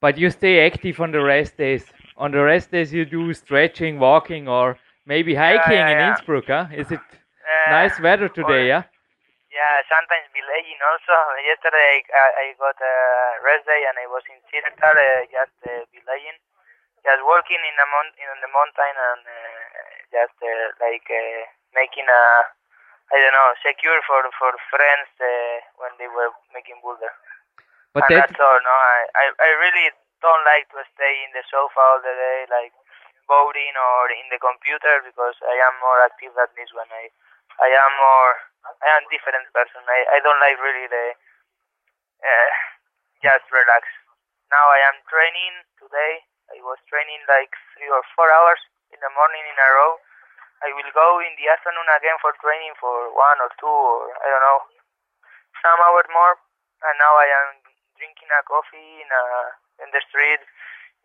But 0.00 0.16
you 0.18 0.30
stay 0.30 0.64
active 0.66 1.00
on 1.00 1.10
the 1.12 1.22
rest 1.22 1.56
days. 1.56 1.92
On 2.16 2.30
the 2.30 2.42
rest 2.42 2.70
days, 2.70 2.92
you 2.92 3.04
do 3.04 3.32
stretching, 3.34 3.98
walking, 3.98 4.48
or 4.48 4.78
maybe 5.06 5.34
hiking 5.34 5.72
yeah, 5.78 5.88
in 5.92 5.98
yeah. 5.98 6.08
Innsbruck. 6.08 6.46
Huh? 6.46 6.66
Is 6.72 6.90
it 6.92 7.04
Uh, 7.48 7.70
nice 7.70 7.98
weather 8.00 8.28
today? 8.28 8.68
Yeah. 8.68 8.82
Yeah, 9.58 9.82
sometimes 9.90 10.30
belaying 10.30 10.78
also. 10.86 11.18
Yesterday 11.42 12.06
I, 12.14 12.26
I 12.46 12.46
got 12.62 12.78
a 12.78 12.94
rest 13.42 13.66
day 13.66 13.82
and 13.90 13.98
I 13.98 14.06
was 14.06 14.22
in 14.30 14.38
Seattle 14.46 14.94
uh, 14.94 15.26
just 15.34 15.58
uh, 15.66 15.82
just 17.02 17.22
walking 17.26 17.58
in 17.58 17.74
the 17.74 17.86
mon- 17.90 18.16
in 18.22 18.38
the 18.38 18.50
mountain 18.54 18.94
and 18.94 19.22
uh, 19.26 19.82
just 20.14 20.38
uh, 20.38 20.66
like 20.78 21.06
uh, 21.10 21.42
making 21.74 22.06
a 22.06 22.22
I 23.10 23.16
don't 23.18 23.34
know 23.34 23.50
secure 23.66 23.98
for 24.06 24.22
for 24.38 24.54
friends 24.70 25.10
uh, 25.18 25.56
when 25.82 25.90
they 25.98 26.06
were 26.06 26.30
making 26.54 26.78
boulder. 26.78 27.10
But 27.94 28.06
and 28.06 28.14
that 28.14 28.30
that's 28.30 28.38
all. 28.38 28.60
No, 28.62 28.74
I, 28.74 29.02
I 29.18 29.24
I 29.42 29.50
really 29.58 29.90
don't 30.22 30.44
like 30.46 30.70
to 30.70 30.86
stay 30.94 31.14
in 31.26 31.34
the 31.34 31.42
sofa 31.50 31.82
all 31.82 31.98
the 31.98 32.14
day 32.14 32.46
like 32.46 32.74
boating 33.26 33.74
or 33.74 34.06
in 34.14 34.30
the 34.30 34.38
computer 34.38 35.02
because 35.02 35.34
I 35.42 35.56
am 35.66 35.74
more 35.82 35.98
active 36.06 36.36
at 36.38 36.54
this 36.54 36.70
when 36.76 36.88
I 36.94 37.10
I 37.56 37.68
am 37.72 37.92
more 37.96 38.34
I 38.68 38.88
am 39.00 39.08
different 39.08 39.48
person. 39.56 39.80
I, 39.88 40.00
I 40.12 40.18
don't 40.20 40.40
like 40.44 40.60
really 40.60 40.86
the 40.90 41.06
uh, 42.20 42.50
just 43.24 43.48
relax. 43.48 43.88
Now 44.52 44.66
I 44.68 44.80
am 44.92 45.00
training 45.08 45.64
today. 45.80 46.24
I 46.52 46.60
was 46.64 46.80
training 46.88 47.20
like 47.28 47.52
three 47.76 47.88
or 47.88 48.04
four 48.16 48.28
hours 48.32 48.60
in 48.92 49.00
the 49.00 49.12
morning 49.12 49.44
in 49.44 49.56
a 49.56 49.68
row. 49.76 50.00
I 50.64 50.74
will 50.74 50.90
go 50.90 51.22
in 51.22 51.32
the 51.38 51.48
afternoon 51.52 51.86
again 51.96 52.18
for 52.18 52.34
training 52.42 52.74
for 52.80 53.14
one 53.14 53.38
or 53.38 53.52
two 53.60 53.70
or 53.70 54.10
I 54.18 54.26
don't 54.26 54.42
know 54.42 54.60
some 55.62 55.78
hours 55.86 56.08
more. 56.10 56.34
And 56.82 56.96
now 56.98 57.14
I 57.18 57.28
am 57.30 57.48
drinking 57.98 58.30
a 58.30 58.40
coffee 58.46 59.02
in 59.02 59.10
a, 59.10 59.24
in 59.82 59.88
the 59.90 60.02
street, 60.06 60.38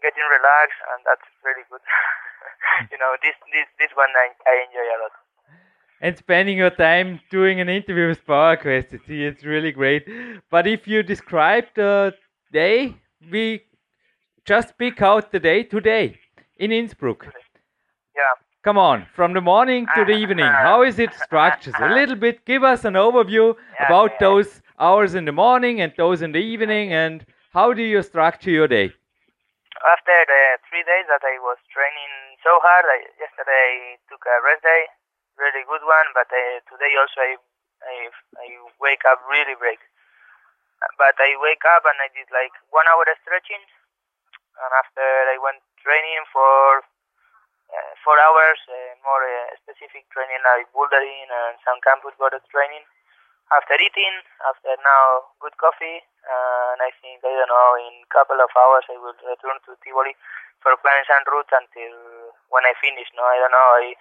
getting 0.05 0.25
relaxed, 0.29 0.81
and 0.93 1.01
that's 1.01 1.25
really 1.41 1.65
good. 1.65 1.81
you 2.93 2.97
know, 3.01 3.17
this 3.25 3.33
this 3.49 3.65
this 3.81 3.93
one 3.97 4.13
I, 4.13 4.29
I 4.45 4.69
enjoy 4.69 4.85
a 4.85 4.97
lot. 5.01 5.22
And 6.03 6.17
spending 6.17 6.57
your 6.57 6.69
time 6.69 7.19
doing 7.31 7.61
an 7.61 7.69
interview 7.69 8.09
with 8.09 8.25
PowerQuest. 8.27 8.93
It's, 8.93 9.05
it's 9.07 9.43
really 9.45 9.71
great. 9.71 10.05
But 10.51 10.67
if 10.67 10.85
you 10.85 11.01
describe 11.01 11.65
the 11.75 12.13
day, 12.51 12.95
we 13.31 13.63
just 14.45 14.77
pick 14.77 15.01
out 15.01 15.31
the 15.31 15.39
day 15.39 15.63
today 15.63 16.19
in 16.57 16.71
Innsbruck. 16.73 17.25
Yeah. 18.15 18.33
Come 18.63 18.77
on, 18.77 19.07
from 19.15 19.33
the 19.33 19.41
morning 19.41 19.87
to 19.95 20.05
the 20.05 20.11
evening, 20.11 20.45
how 20.67 20.83
is 20.83 20.99
it 20.99 21.13
structured? 21.15 21.75
A 21.79 21.93
little 21.93 22.15
bit, 22.15 22.45
give 22.45 22.63
us 22.63 22.85
an 22.85 22.95
overview 22.95 23.55
Yeah, 23.55 23.87
about 23.87 24.11
yeah. 24.11 24.27
those 24.27 24.61
hours 24.79 25.15
in 25.15 25.25
the 25.25 25.31
morning 25.31 25.81
and 25.81 25.93
those 25.97 26.21
in 26.21 26.31
the 26.33 26.39
evening, 26.53 26.93
and 26.93 27.25
how 27.53 27.73
do 27.73 27.81
you 27.81 28.01
structure 28.03 28.51
your 28.51 28.67
day? 28.67 28.91
After 29.83 30.17
the 30.27 30.43
three 30.69 30.83
days 30.83 31.07
that 31.07 31.23
I 31.23 31.35
was 31.39 31.57
training 31.75 32.13
so 32.43 32.59
hard, 32.61 32.85
I, 32.87 32.99
yesterday 33.19 33.67
I 33.71 33.97
took 34.09 34.23
a 34.23 34.35
rest 34.47 34.63
day, 34.63 34.83
really 35.37 35.63
good 35.65 35.83
one. 35.85 36.07
But 36.13 36.29
uh, 36.29 36.61
today 36.69 36.93
also 36.97 37.19
I, 37.21 37.31
I 37.83 37.95
I 38.39 38.47
wake 38.81 39.03
up 39.09 39.21
really 39.29 39.55
break. 39.57 39.79
But 40.99 41.15
I 41.15 41.39
wake 41.39 41.63
up 41.63 41.87
and 41.87 41.95
I 42.03 42.11
did 42.11 42.27
like 42.35 42.51
one 42.69 42.83
hour 42.91 43.07
stretching, 43.23 43.63
and 43.63 44.71
after 44.75 45.05
I 45.31 45.39
went 45.39 45.63
training 45.79 46.27
for 46.27 46.83
uh, 47.71 47.91
four 48.03 48.19
hours, 48.19 48.59
uh, 48.67 48.91
more 48.99 49.23
uh, 49.23 49.55
specific 49.63 50.11
training 50.11 50.43
like 50.43 50.67
bouldering 50.75 51.31
and 51.31 51.55
some 51.63 51.79
campus 51.79 52.11
border 52.19 52.43
training. 52.51 52.83
After 53.51 53.75
eating, 53.79 54.23
after 54.49 54.75
now 54.81 55.35
good 55.39 55.55
coffee, 55.59 55.99
and 55.99 56.79
I 56.83 56.91
think 56.99 57.23
I 57.23 57.31
don't 57.31 57.47
know 57.51 57.71
in 57.79 58.03
couple 58.11 58.39
of 58.39 58.49
hours 58.55 58.87
I 58.91 58.97
will 58.99 59.15
return 59.15 59.59
to 59.67 59.77
Tivoli 59.83 60.15
for 60.63 60.75
climbing 60.79 61.07
some 61.07 61.23
routes 61.31 61.51
until 61.51 62.33
when 62.51 62.63
I 62.67 62.73
finish. 62.79 63.07
No, 63.15 63.23
I 63.23 63.37
don't 63.39 63.51
know. 63.55 63.69
I 63.83 63.95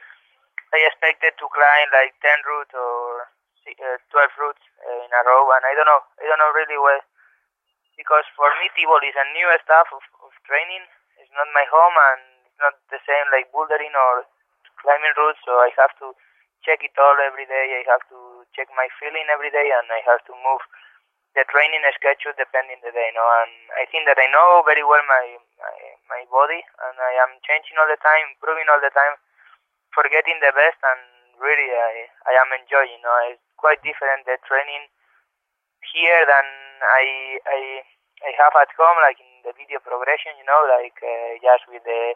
I 0.73 0.79
expected 0.89 1.37
to 1.37 1.47
climb 1.53 1.89
like 1.93 2.17
ten 2.25 2.41
routes 2.49 2.73
or 2.73 3.29
uh, 3.69 3.97
twelve 4.09 4.33
routes 4.41 4.65
uh, 4.83 5.05
in 5.05 5.13
a 5.13 5.23
row, 5.29 5.45
and 5.53 5.63
I 5.69 5.73
don't 5.77 5.89
know. 5.89 6.03
I 6.19 6.25
don't 6.27 6.41
know 6.41 6.53
really 6.57 6.81
well 6.81 7.03
because 7.97 8.25
for 8.35 8.49
me 8.59 8.73
Tivoli 8.73 9.13
is 9.13 9.19
a 9.21 9.29
new 9.37 9.49
stuff 9.63 9.93
of, 9.93 10.05
of 10.25 10.33
training. 10.49 10.85
It's 11.21 11.33
not 11.37 11.49
my 11.53 11.69
home 11.69 11.95
and 11.95 12.21
it's 12.49 12.59
not 12.59 12.75
the 12.89 13.01
same 13.05 13.27
like 13.31 13.53
bouldering 13.53 13.93
or 13.93 14.25
climbing 14.81 15.15
routes. 15.15 15.39
So 15.45 15.61
I 15.61 15.71
have 15.77 15.93
to 16.01 16.17
check 16.65 16.81
it 16.83 16.97
all 16.97 17.19
every 17.21 17.47
day. 17.47 17.79
I 17.79 17.85
have 17.93 18.03
to 18.11 18.49
check 18.57 18.73
my 18.75 18.89
feeling 18.97 19.29
every 19.29 19.53
day, 19.53 19.69
and 19.71 19.87
I 19.93 20.01
have 20.09 20.25
to 20.31 20.35
move 20.41 20.63
the 21.37 21.45
training 21.49 21.85
schedule 21.97 22.37
depending 22.37 22.81
the 22.85 22.93
day. 22.93 23.09
No, 23.17 23.25
and 23.45 23.53
I 23.77 23.85
think 23.89 24.05
that 24.09 24.21
I 24.21 24.29
know 24.33 24.65
very 24.65 24.85
well 24.85 25.03
my 25.05 25.37
my, 25.61 25.77
my 26.09 26.23
body, 26.33 26.61
and 26.61 26.97
I 26.97 27.13
am 27.23 27.39
changing 27.45 27.77
all 27.77 27.89
the 27.89 28.01
time, 28.01 28.33
improving 28.35 28.69
all 28.73 28.81
the 28.81 28.93
time, 28.93 29.17
for 29.95 30.05
getting 30.09 30.41
the 30.41 30.53
best. 30.53 30.79
And 30.83 31.01
really, 31.41 31.71
I 31.73 32.09
I 32.29 32.33
am 32.41 32.51
enjoying. 32.57 32.93
You 32.97 33.03
know, 33.05 33.17
it's 33.33 33.43
quite 33.57 33.81
different 33.85 34.27
the 34.27 34.37
training 34.49 34.89
here 35.93 36.23
than 36.27 36.47
I 36.83 37.05
I 37.47 37.61
I 38.23 38.31
have 38.39 38.55
at 38.57 38.71
home, 38.79 38.99
like 39.03 39.19
in 39.21 39.31
the 39.43 39.53
video 39.57 39.79
progression. 39.83 40.37
You 40.39 40.47
know, 40.47 40.61
like 40.81 40.99
uh, 41.03 41.31
just 41.43 41.67
with 41.69 41.83
the 41.85 42.15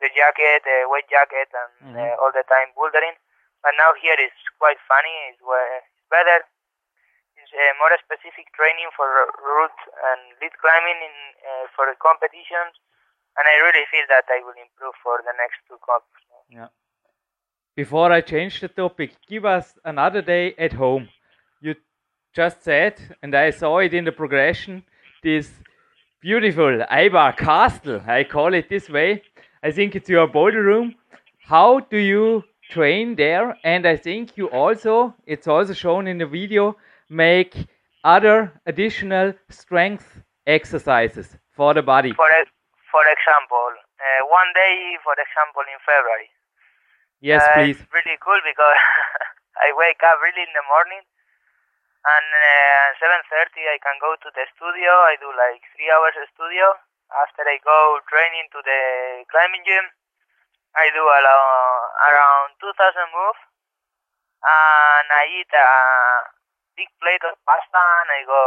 the 0.00 0.08
jacket, 0.12 0.62
the 0.64 0.84
weight 0.92 1.08
jacket, 1.08 1.48
and 1.56 1.96
Mhm. 1.96 1.96
uh, 1.96 2.14
all 2.20 2.32
the 2.32 2.44
time 2.44 2.72
bouldering. 2.76 3.16
But 3.62 3.72
now 3.80 3.94
here 3.96 4.16
it's 4.20 4.42
quite 4.60 4.78
funny. 4.86 5.16
It's, 5.32 5.40
it's 5.40 6.04
better. 6.12 6.44
It's 7.36 7.52
uh, 7.52 7.72
more 7.80 7.92
specific 8.00 8.52
training 8.52 8.88
for 8.96 9.08
route 9.08 9.80
and 10.12 10.20
lead 10.40 10.54
climbing 10.60 11.00
in 11.08 11.16
uh, 11.48 11.64
for 11.74 11.84
the 11.88 11.96
competitions, 11.96 12.76
and 13.36 13.44
I 13.48 13.56
really 13.64 13.84
feel 13.92 14.06
that 14.08 14.24
I 14.28 14.40
will 14.44 14.56
improve 14.56 14.94
for 15.02 15.20
the 15.24 15.32
next 15.36 15.60
two 15.68 15.78
comps. 15.84 16.20
Before 17.76 18.10
I 18.10 18.22
change 18.22 18.60
the 18.60 18.68
topic, 18.68 19.10
give 19.28 19.44
us 19.44 19.74
another 19.84 20.22
day 20.22 20.54
at 20.56 20.72
home. 20.72 21.10
You 21.60 21.74
just 22.34 22.62
said, 22.62 22.94
and 23.22 23.34
I 23.34 23.50
saw 23.50 23.80
it 23.80 23.92
in 23.92 24.06
the 24.06 24.12
progression, 24.12 24.82
this 25.22 25.50
beautiful 26.22 26.86
Eibar 26.90 27.36
Castle, 27.36 28.00
I 28.06 28.24
call 28.24 28.54
it 28.54 28.70
this 28.70 28.88
way. 28.88 29.22
I 29.62 29.72
think 29.72 29.94
it's 29.94 30.08
your 30.08 30.26
boulder 30.26 30.62
room. 30.62 30.94
How 31.44 31.80
do 31.80 31.98
you 31.98 32.44
train 32.70 33.14
there? 33.14 33.58
And 33.62 33.86
I 33.86 33.96
think 33.98 34.38
you 34.38 34.46
also, 34.46 35.14
it's 35.26 35.46
also 35.46 35.74
shown 35.74 36.06
in 36.06 36.16
the 36.16 36.26
video, 36.26 36.78
make 37.10 37.54
other 38.04 38.58
additional 38.64 39.34
strength 39.50 40.22
exercises 40.46 41.36
for 41.52 41.74
the 41.74 41.82
body. 41.82 42.12
For 42.14 42.30
for 42.90 43.04
example, 43.04 43.68
uh, 44.00 44.24
one 44.32 44.50
day, 44.54 44.96
for 45.04 45.12
example, 45.12 45.64
in 45.68 45.78
February, 45.84 46.30
Yes, 47.20 47.42
Uh, 47.42 47.52
please. 47.54 47.78
It's 47.80 47.92
really 47.92 48.18
cool 48.20 48.40
because 48.44 48.76
I 49.64 49.72
wake 49.76 50.02
up 50.04 50.20
really 50.20 50.44
in 50.44 50.52
the 50.52 50.64
morning 50.68 51.02
and 52.06 52.28
uh, 52.28 53.02
7.30 53.02 53.66
I 53.66 53.78
can 53.82 53.96
go 53.98 54.14
to 54.14 54.28
the 54.30 54.44
studio. 54.54 54.92
I 55.10 55.16
do 55.18 55.28
like 55.34 55.62
three 55.74 55.90
hours 55.90 56.14
of 56.20 56.28
studio. 56.36 56.76
After 57.10 57.42
I 57.46 57.58
go 57.62 57.98
training 58.10 58.50
to 58.52 58.60
the 58.62 58.80
climbing 59.30 59.62
gym, 59.64 59.86
I 60.76 60.90
do 60.92 61.02
around 61.06 62.58
2,000 62.60 62.74
moves. 63.14 63.42
And 64.46 65.06
I 65.10 65.24
eat 65.32 65.50
a 65.50 65.68
big 66.76 66.90
plate 67.00 67.24
of 67.24 67.40
pasta 67.48 67.80
and 67.80 68.08
I 68.12 68.22
go 68.28 68.42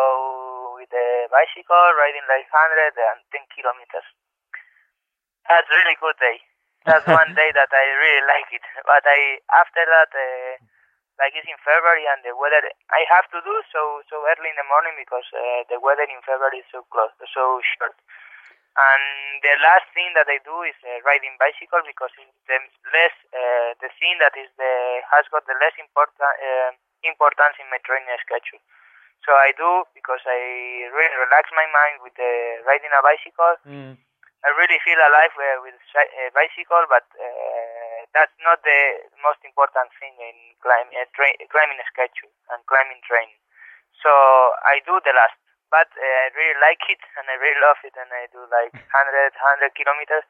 with 0.77 0.87
the 0.93 1.27
bicycle 1.33 1.87
riding 1.97 2.23
like 2.29 2.47
110 2.53 2.95
kilometers. 3.57 4.07
That's 5.49 5.67
really 5.67 5.97
good 5.99 6.15
day. 6.21 6.37
That's 6.85 7.07
one 7.07 7.35
day 7.35 7.51
that 7.51 7.71
I 7.71 7.85
really 7.99 8.25
like 8.27 8.49
it. 8.55 8.63
But 8.87 9.03
I 9.03 9.43
after 9.51 9.83
that, 9.83 10.11
uh, 10.15 10.51
like 11.19 11.35
it's 11.35 11.47
in 11.47 11.59
February 11.59 12.07
and 12.07 12.23
the 12.23 12.31
weather, 12.35 12.63
I 12.91 13.03
have 13.11 13.27
to 13.35 13.39
do 13.43 13.55
so 13.71 14.03
so 14.07 14.23
early 14.23 14.49
in 14.51 14.59
the 14.59 14.67
morning 14.67 14.95
because 14.95 15.27
uh, 15.35 15.67
the 15.67 15.79
weather 15.83 16.07
in 16.07 16.23
February 16.23 16.63
is 16.63 16.69
so 16.71 16.87
close, 16.87 17.11
so 17.19 17.59
short. 17.75 17.95
And 18.79 19.43
the 19.43 19.59
last 19.59 19.91
thing 19.91 20.15
that 20.15 20.31
I 20.31 20.39
do 20.45 20.63
is 20.63 20.77
uh, 20.87 21.03
riding 21.03 21.35
bicycle 21.35 21.83
because 21.83 22.15
it's 22.15 22.39
the 22.47 22.59
less 22.95 23.15
uh, 23.35 23.75
the 23.83 23.91
thing 23.99 24.15
that 24.23 24.31
is 24.39 24.47
the 24.55 25.03
has 25.11 25.27
got 25.33 25.43
the 25.51 25.57
less 25.59 25.75
important 25.75 26.15
uh, 26.23 26.71
importance 27.03 27.59
in 27.59 27.67
my 27.67 27.81
training 27.83 28.07
schedule. 28.23 28.63
So 29.27 29.35
I 29.35 29.51
do 29.51 29.83
because 29.91 30.23
I 30.23 30.39
really 30.95 31.17
relax 31.27 31.51
my 31.51 31.67
mind 31.67 31.99
with 32.07 32.15
uh, 32.15 32.63
riding 32.63 32.93
a 32.95 33.03
bicycle. 33.03 33.55
Mm. 33.67 33.93
I 34.39 34.49
really 34.55 34.79
feel 34.87 34.99
alive 34.99 35.35
uh, 35.35 35.59
with 35.67 35.75
si- 35.91 36.13
uh, 36.15 36.31
bicycle, 36.31 36.87
but 36.87 37.03
uh, 37.19 37.97
that's 38.15 38.31
not 38.39 38.63
the 38.63 38.81
most 39.19 39.43
important 39.43 39.91
thing 39.99 40.15
in 40.15 40.55
climb, 40.63 40.87
uh, 40.95 41.03
tra- 41.11 41.39
climbing 41.51 41.81
schedule 41.91 42.31
and 42.55 42.63
climbing 42.63 43.03
training. 43.03 43.35
So 43.99 44.09
I 44.63 44.79
do 44.87 44.95
the 45.03 45.11
last, 45.11 45.35
but 45.67 45.91
uh, 45.91 46.15
I 46.23 46.31
really 46.39 46.55
like 46.63 46.79
it 46.87 47.03
and 47.19 47.27
I 47.27 47.35
really 47.35 47.59
love 47.59 47.83
it, 47.83 47.95
and 47.99 48.07
I 48.15 48.31
do 48.31 48.39
like 48.47 48.71
100, 48.95 49.35
100 49.35 49.75
kilometers 49.75 50.23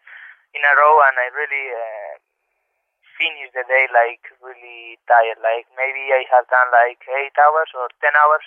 in 0.58 0.66
a 0.66 0.74
row, 0.74 1.06
and 1.06 1.16
I 1.22 1.30
really 1.30 1.66
uh, 1.70 2.14
finish 3.14 3.54
the 3.54 3.62
day 3.70 3.86
like 3.94 4.26
really 4.42 4.98
tired. 5.06 5.38
Like 5.44 5.70
maybe 5.78 6.10
I 6.10 6.26
have 6.34 6.50
done 6.50 6.74
like 6.74 7.06
eight 7.06 7.38
hours 7.38 7.70
or 7.78 7.94
10 8.02 8.10
hours 8.18 8.46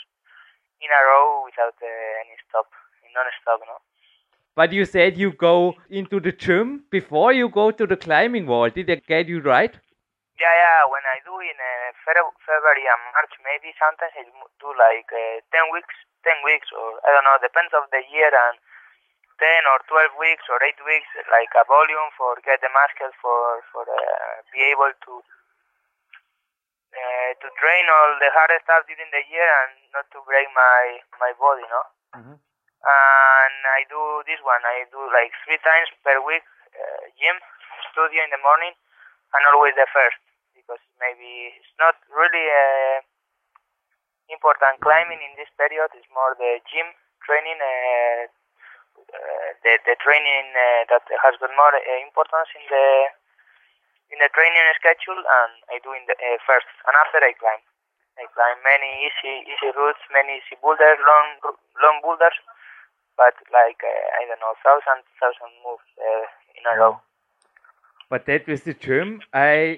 in 0.83 0.91
a 0.91 1.01
row 1.07 1.47
without 1.47 1.79
uh, 1.79 2.23
any 2.27 2.35
stop, 2.51 2.67
non-stop, 3.15 3.63
no. 3.63 3.79
But 4.55 4.73
you 4.73 4.85
said 4.85 5.17
you 5.17 5.33
go 5.33 5.75
into 5.89 6.21
the 6.21 6.33
gym 6.33 6.85
before 6.91 7.33
you 7.33 7.49
go 7.49 7.71
to 7.71 7.87
the 7.87 7.97
climbing 7.97 8.47
wall. 8.47 8.69
Did 8.69 8.91
I 8.91 8.97
get 8.97 9.29
you 9.29 9.41
right? 9.41 9.73
Yeah, 10.41 10.53
yeah. 10.53 10.81
When 10.93 11.05
I 11.09 11.19
do 11.25 11.39
in 11.41 11.57
uh, 11.57 11.93
February 12.05 12.85
and 12.85 13.03
March, 13.17 13.33
maybe 13.45 13.73
sometimes 13.81 14.13
I 14.19 14.25
do 14.29 14.69
like 14.77 15.09
uh, 15.09 15.41
ten 15.55 15.71
weeks, 15.73 15.97
ten 16.25 16.37
weeks, 16.45 16.69
or 16.75 17.01
I 17.01 17.09
don't 17.17 17.25
know, 17.25 17.39
depends 17.41 17.73
of 17.73 17.89
the 17.95 18.03
year, 18.13 18.29
and 18.29 18.57
ten 19.41 19.63
or 19.73 19.81
twelve 19.89 20.13
weeks 20.21 20.45
or 20.53 20.61
eight 20.67 20.81
weeks, 20.85 21.09
like 21.33 21.53
a 21.57 21.65
volume 21.65 22.11
for 22.19 22.37
get 22.45 22.61
the 22.61 22.69
muscle 22.75 23.13
for 23.25 23.65
for 23.73 23.85
uh, 23.89 24.35
be 24.53 24.61
able 24.69 24.93
to 24.93 25.13
uh, 26.93 27.31
to 27.41 27.47
train 27.57 27.85
all 27.89 28.11
the 28.21 28.29
hard 28.37 28.53
stuff 28.61 28.85
during 28.85 29.09
the 29.09 29.25
year 29.33 29.49
and 29.65 29.73
not 29.97 30.05
to 30.13 30.21
break 30.29 30.49
my 30.53 31.01
my 31.23 31.33
body, 31.41 31.65
no. 31.73 31.83
Mhm. 32.21 32.37
And 32.83 33.57
I 33.63 33.87
do 33.87 34.27
this 34.27 34.43
one. 34.43 34.63
I 34.67 34.87
do 34.91 34.99
like 35.15 35.31
three 35.47 35.59
times 35.63 35.87
per 36.03 36.19
week 36.19 36.43
uh, 36.75 37.03
gym 37.15 37.39
studio 37.95 38.27
in 38.27 38.33
the 38.35 38.43
morning 38.43 38.75
and 38.75 39.43
always 39.55 39.77
the 39.79 39.87
first 39.95 40.19
because 40.57 40.83
maybe 40.99 41.55
it's 41.55 41.75
not 41.79 41.95
really 42.11 42.47
uh, 42.51 42.99
important 44.31 44.81
climbing 44.83 45.23
in 45.23 45.33
this 45.39 45.51
period. 45.55 45.95
It's 45.95 46.09
more 46.11 46.35
the 46.35 46.59
gym 46.67 46.91
training, 47.23 47.61
uh, 47.61 48.27
uh, 48.99 49.49
the 49.63 49.73
the 49.87 49.97
training 50.03 50.51
uh, 50.55 50.83
that 50.91 51.05
has 51.07 51.35
got 51.39 51.53
more 51.55 51.75
uh, 51.75 51.99
importance 52.03 52.51
in 52.59 52.65
the 52.67 52.87
in 54.13 54.19
the 54.21 54.31
training 54.35 54.67
schedule, 54.77 55.21
and 55.21 55.53
I 55.73 55.79
do 55.81 55.93
in 55.97 56.05
the 56.11 56.17
uh, 56.17 56.39
first 56.45 56.69
and 56.89 56.95
after 56.99 57.23
I 57.23 57.33
climb. 57.39 57.63
I 58.21 58.29
climb 58.29 58.61
many 58.61 59.09
easy 59.09 59.49
easy 59.49 59.71
routes, 59.73 60.03
many 60.13 60.41
easy 60.45 60.61
boulders, 60.61 61.01
long 61.01 61.41
long 61.81 61.97
boulders, 62.05 62.37
but 63.17 63.35
like 63.53 63.81
uh, 63.85 64.19
I 64.19 64.27
don't 64.29 64.41
know, 64.41 64.55
thousand 64.65 65.05
thousand 65.21 65.53
moves 65.65 65.89
uh, 65.99 66.25
in 66.59 66.63
a 66.73 66.81
row. 66.81 67.01
But 68.11 68.27
that 68.27 68.47
was 68.47 68.63
the 68.63 68.75
gym 68.75 69.21
I 69.33 69.77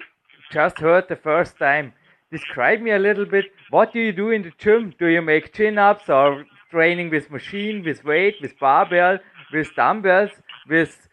just 0.51 0.79
heard 0.79 1.07
the 1.07 1.15
first 1.15 1.57
time. 1.57 1.93
Describe 2.31 2.81
me 2.81 2.91
a 2.91 2.99
little 2.99 3.25
bit. 3.25 3.45
What 3.69 3.93
do 3.93 3.99
you 3.99 4.11
do 4.11 4.29
in 4.31 4.41
the 4.43 4.51
gym? 4.57 4.93
Do 4.99 5.07
you 5.07 5.21
make 5.21 5.53
chin 5.53 5.77
ups 5.77 6.09
or 6.09 6.45
training 6.69 7.09
with 7.11 7.31
machine, 7.31 7.83
with 7.83 8.03
weight, 8.03 8.35
with 8.41 8.59
barbell, 8.59 9.19
with 9.53 9.73
dumbbells, 9.75 10.31
with 10.67 11.07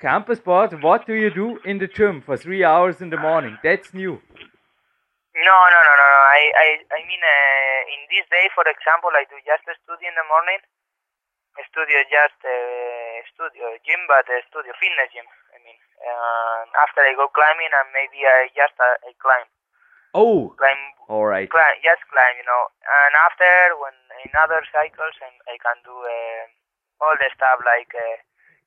campus 0.00 0.40
board? 0.40 0.82
What 0.82 1.06
do 1.06 1.14
you 1.14 1.30
do 1.30 1.58
in 1.64 1.78
the 1.78 1.88
gym 1.88 2.22
for 2.22 2.36
three 2.36 2.64
hours 2.64 3.00
in 3.00 3.10
the 3.10 3.18
morning? 3.18 3.58
That's 3.62 3.92
new. 3.92 4.20
No, 5.32 5.56
no, 5.74 5.78
no, 5.88 5.92
no, 6.00 6.06
no. 6.14 6.20
I, 6.38 6.42
I, 6.64 6.68
I 6.92 7.00
mean, 7.08 7.22
uh, 7.24 7.94
in 7.94 8.00
this 8.12 8.24
day, 8.28 8.48
for 8.54 8.64
example, 8.68 9.10
I 9.16 9.24
do 9.28 9.36
just 9.44 9.64
a 9.64 9.74
studio 9.80 10.08
in 10.08 10.16
the 10.16 10.28
morning. 10.28 10.60
A 11.62 11.64
studio, 11.70 12.02
just 12.10 12.42
uh, 12.42 13.22
studio 13.30 13.78
gym, 13.86 14.02
but 14.10 14.26
a 14.26 14.42
studio 14.50 14.74
fitness 14.82 15.14
gym. 15.14 15.22
I 15.54 15.62
mean, 15.62 15.78
uh, 16.02 16.66
after 16.82 17.06
I 17.06 17.14
go 17.14 17.30
climbing, 17.30 17.70
and 17.70 17.86
maybe 17.94 18.26
I 18.26 18.50
just 18.50 18.74
uh, 18.82 18.98
I 19.06 19.14
climb, 19.22 19.46
Oh, 20.10 20.50
climb, 20.58 20.82
all 21.06 21.22
right. 21.22 21.46
climb, 21.46 21.78
just 21.86 22.02
climb, 22.10 22.34
you 22.34 22.42
know. 22.50 22.66
And 22.82 23.14
after, 23.14 23.78
when 23.78 23.94
in 24.26 24.34
other 24.34 24.66
cycles, 24.74 25.14
I, 25.22 25.30
I 25.54 25.56
can 25.62 25.78
do 25.86 25.94
uh, 25.94 26.42
all 26.98 27.14
the 27.14 27.30
stuff 27.30 27.62
like 27.62 27.94
uh, 27.94 28.18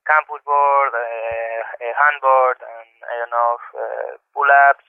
campus 0.07 0.39
board, 0.47 0.95
uh, 0.95 1.83
a 1.83 1.89
handboard, 1.99 2.63
and 2.63 2.89
I 3.11 3.13
don't 3.19 3.33
know, 3.35 3.53
uh, 3.75 4.11
pull-ups, 4.31 4.87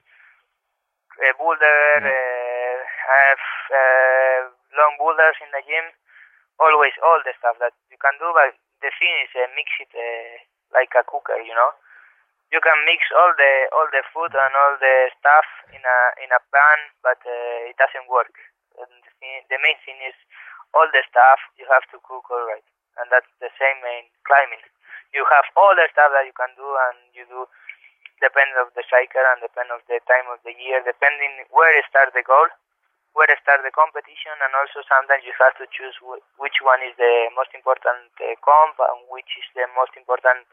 a 1.26 1.34
boulder, 1.34 1.82
uh, 2.06 2.76
have 2.86 3.42
uh, 3.74 4.38
long 4.78 4.94
boulders 4.94 5.42
in 5.42 5.50
the 5.50 5.66
gym. 5.66 5.90
Always 6.56 6.96
all 7.04 7.20
the 7.20 7.36
stuff 7.36 7.60
that 7.60 7.76
you 7.92 7.98
can 8.00 8.16
do, 8.16 8.32
but 8.32 8.56
the 8.80 8.90
thing 8.96 9.12
is 9.24 9.32
uh, 9.36 9.48
mix 9.52 9.68
it 9.80 9.92
uh, 9.92 10.32
like 10.72 10.92
a 10.96 11.04
cooker, 11.04 11.36
you 11.44 11.52
know. 11.52 11.72
You 12.48 12.62
can 12.62 12.78
mix 12.86 13.04
all 13.12 13.32
the 13.36 13.52
all 13.74 13.88
the 13.90 14.02
food 14.14 14.32
and 14.32 14.52
all 14.54 14.74
the 14.78 14.96
stuff 15.18 15.48
in 15.74 15.82
a 15.82 15.98
in 16.22 16.30
a 16.32 16.40
pan, 16.48 16.78
but 17.04 17.20
uh, 17.26 17.68
it 17.68 17.76
doesn't 17.76 18.08
work. 18.08 18.32
And 18.78 18.88
the, 18.88 19.12
thing, 19.20 19.44
the 19.52 19.58
main 19.60 19.76
thing 19.84 20.00
is 20.06 20.16
all 20.72 20.88
the 20.88 21.04
stuff 21.10 21.40
you 21.60 21.66
have 21.68 21.84
to 21.92 22.00
cook 22.00 22.24
all 22.32 22.46
right, 22.48 22.64
and 23.02 23.08
that's 23.12 23.28
the 23.42 23.52
same 23.60 23.80
in 23.84 24.08
climbing. 24.24 24.62
You 25.12 25.28
have 25.28 25.48
all 25.56 25.74
the 25.76 25.88
stuff 25.92 26.12
that 26.12 26.24
you 26.24 26.36
can 26.36 26.52
do, 26.56 26.64
and 26.64 26.98
you 27.12 27.24
do 27.28 27.44
depends 28.20 28.56
of 28.56 28.72
the 28.72 28.84
cycle 28.88 29.20
and 29.20 29.44
depend 29.44 29.68
of 29.72 29.84
the 29.88 30.00
time 30.08 30.28
of 30.32 30.40
the 30.44 30.54
year, 30.56 30.80
depending 30.80 31.44
where 31.52 31.72
you 31.76 31.84
start 31.88 32.12
the 32.16 32.24
goal, 32.24 32.48
where 33.16 33.26
to 33.32 33.36
start 33.40 33.64
the 33.64 33.72
competition, 33.72 34.36
and 34.44 34.52
also 34.52 34.84
sometimes 34.84 35.24
you 35.24 35.32
have 35.40 35.56
to 35.56 35.64
choose 35.72 35.96
which 36.36 36.60
one 36.60 36.84
is 36.84 36.92
the 37.00 37.32
most 37.32 37.50
important 37.56 38.12
uh, 38.20 38.36
comp 38.44 38.76
and 38.78 39.08
which 39.08 39.32
is 39.40 39.48
the 39.56 39.64
most 39.72 39.96
important 39.96 40.44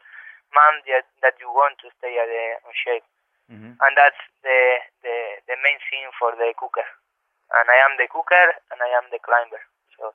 month 0.56 0.80
that, 0.88 1.04
that 1.20 1.36
you 1.38 1.52
want 1.52 1.76
to 1.84 1.92
stay 2.00 2.16
at 2.16 2.24
the 2.26 2.44
on 2.64 2.72
shape. 2.72 3.04
Mhm. 3.52 3.76
And 3.76 3.92
that's 4.00 4.22
the, 4.40 4.60
the 5.04 5.16
the 5.48 5.56
main 5.60 5.78
thing 5.92 6.08
for 6.18 6.32
the 6.32 6.48
cooker. 6.56 6.88
And 7.52 7.68
I 7.68 7.78
am 7.84 8.00
the 8.00 8.08
cooker 8.08 8.46
and 8.72 8.80
I 8.80 8.90
am 8.96 9.04
the 9.12 9.20
climber. 9.20 9.60
So 9.96 10.14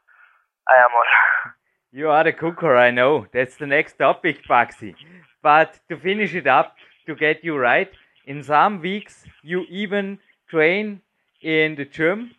I 0.67 0.75
am 0.85 0.91
all. 0.97 1.11
You 1.91 2.09
are 2.09 2.23
the 2.23 2.33
cooker, 2.33 2.75
I 2.77 2.91
know. 2.91 3.25
That's 3.33 3.57
the 3.57 3.65
next 3.65 3.97
topic, 3.97 4.45
Baxi. 4.47 4.93
But 5.41 5.79
to 5.89 5.97
finish 5.97 6.35
it 6.35 6.45
up, 6.45 6.75
to 7.07 7.15
get 7.15 7.43
you 7.43 7.57
right, 7.57 7.91
in 8.25 8.43
some 8.43 8.79
weeks 8.79 9.25
you 9.41 9.65
even 9.69 10.19
train 10.49 11.01
in 11.41 11.75
the 11.75 11.85
gym 11.85 12.35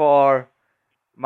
for 0.00 0.48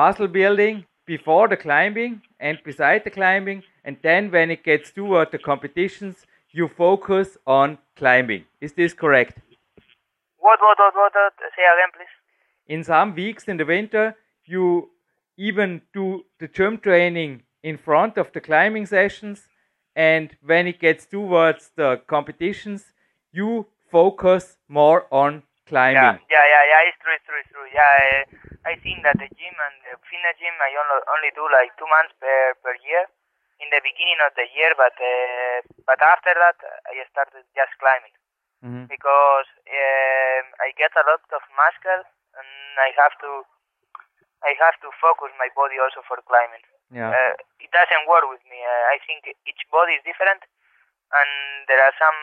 muscle 0.03 0.27
building 0.29 0.85
before 1.07 1.47
the 1.49 1.57
climbing 1.57 2.23
and 2.41 2.59
beside 2.65 3.05
the 3.05 3.11
climbing, 3.11 3.63
and 3.85 3.97
then 4.03 4.31
when 4.31 4.51
it 4.51 4.65
gets 4.65 4.91
toward 4.91 5.31
the 5.31 5.39
competitions, 5.39 6.17
you 6.51 6.69
focus 6.69 7.37
on 7.47 7.79
climbing. 7.97 8.45
Is 8.61 8.73
this 8.73 8.93
correct? 8.93 9.39
what, 10.39 10.59
what, 10.61 10.79
what, 10.79 10.95
what, 10.95 11.13
what? 11.15 11.33
Say 11.57 11.65
again, 11.75 11.91
please. 11.97 12.15
in 12.67 12.85
some 12.85 13.15
weeks 13.15 13.45
in 13.49 13.57
the 13.57 13.65
winter, 13.65 14.17
you 14.45 14.91
even 15.37 15.83
do 15.93 16.25
the 16.41 16.49
gym 16.49 16.79
training 16.79 17.43
in 17.63 17.77
front 17.79 18.19
of 18.19 18.33
the 18.33 18.41
climbing 18.41 18.87
sessions, 18.87 19.49
and 19.97 20.37
when 20.45 20.67
it 20.67 20.81
gets 20.81 21.07
towards 21.07 21.71
the 21.77 22.01
competitions, 22.07 22.93
you 23.33 23.67
focus 23.91 24.57
more 24.69 25.07
on 25.11 25.43
climbing. 25.67 26.03
Yeah, 26.03 26.19
yeah, 26.31 26.47
yeah, 26.55 26.65
yeah. 26.73 26.89
It's 26.89 26.99
true, 27.03 27.15
it's 27.17 27.27
true, 27.27 27.41
it's 27.43 27.53
true. 27.53 27.69
Yeah, 27.73 27.91
I, 27.99 28.54
I 28.65 28.75
think 28.81 29.05
that 29.05 29.17
the 29.21 29.29
gym 29.37 29.57
and 29.61 29.77
the 29.85 29.95
fitness 30.09 30.37
gym 30.41 30.57
I 30.61 30.73
only 30.81 30.99
only 31.13 31.31
do 31.37 31.45
like 31.53 31.73
two 31.77 31.89
months 31.89 32.15
per 32.21 32.55
per 32.65 32.75
year 32.81 33.05
in 33.61 33.69
the 33.71 33.81
beginning 33.85 34.19
of 34.25 34.33
the 34.35 34.49
year, 34.57 34.73
but 34.77 34.97
uh, 34.97 35.59
but 35.85 36.01
after 36.01 36.33
that 36.35 36.57
I 36.89 36.97
started 37.13 37.45
just 37.55 37.73
climbing 37.79 38.17
Mhm. 38.65 38.89
because 38.89 39.49
um, 39.69 40.45
I 40.65 40.73
get 40.81 40.97
a 40.97 41.05
lot 41.05 41.21
of 41.37 41.43
muscle 41.53 42.03
and 42.41 42.51
I 42.81 42.89
have 42.97 43.13
to 43.21 43.45
I 44.45 44.53
have 44.61 44.77
to 44.81 44.89
focus 45.01 45.33
my 45.41 45.49
body 45.57 45.77
also 45.81 46.01
for 46.09 46.21
climbing. 46.25 46.65
Yeah. 46.93 47.13
Uh, 47.13 47.33
it 47.61 47.71
doesn't 47.73 48.09
work 48.09 48.25
with 48.29 48.45
me. 48.49 48.61
Uh, 48.61 48.83
I 48.93 48.97
think 49.05 49.25
each 49.49 49.63
body 49.73 49.97
is 49.97 50.05
different, 50.05 50.41
and 51.13 51.31
there 51.69 51.81
are 51.81 51.93
some 51.97 52.21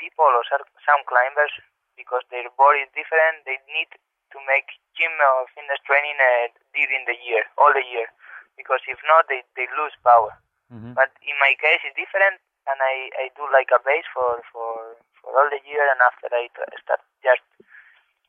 people 0.00 0.24
or 0.28 0.44
some 0.48 1.02
climbers 1.04 1.52
because 1.96 2.24
their 2.32 2.48
body 2.56 2.84
is 2.88 2.90
different. 2.96 3.44
They 3.44 3.60
need 3.72 3.88
to 4.32 4.38
make 4.46 4.68
gym 4.96 5.12
or 5.16 5.46
fitness 5.54 5.80
training 5.86 6.18
uh, 6.20 6.52
during 6.74 7.04
the 7.06 7.16
year, 7.24 7.44
all 7.56 7.72
the 7.72 7.84
year, 7.84 8.08
because 8.58 8.82
if 8.88 8.98
not, 9.06 9.26
they, 9.30 9.42
they 9.56 9.66
lose 9.78 9.94
power. 10.04 10.34
Mhm. 10.68 10.92
But 10.92 11.10
in 11.24 11.36
my 11.40 11.56
case, 11.56 11.80
it's 11.84 11.96
different, 11.96 12.40
and 12.68 12.78
I, 12.82 13.08
I 13.16 13.24
do 13.38 13.44
like 13.52 13.72
a 13.72 13.80
base 13.80 14.04
for, 14.12 14.44
for, 14.52 14.98
for 15.22 15.30
all 15.32 15.48
the 15.48 15.62
year, 15.64 15.80
and 15.80 16.00
after 16.04 16.28
I 16.28 16.52
start 16.82 17.00
just 17.24 17.44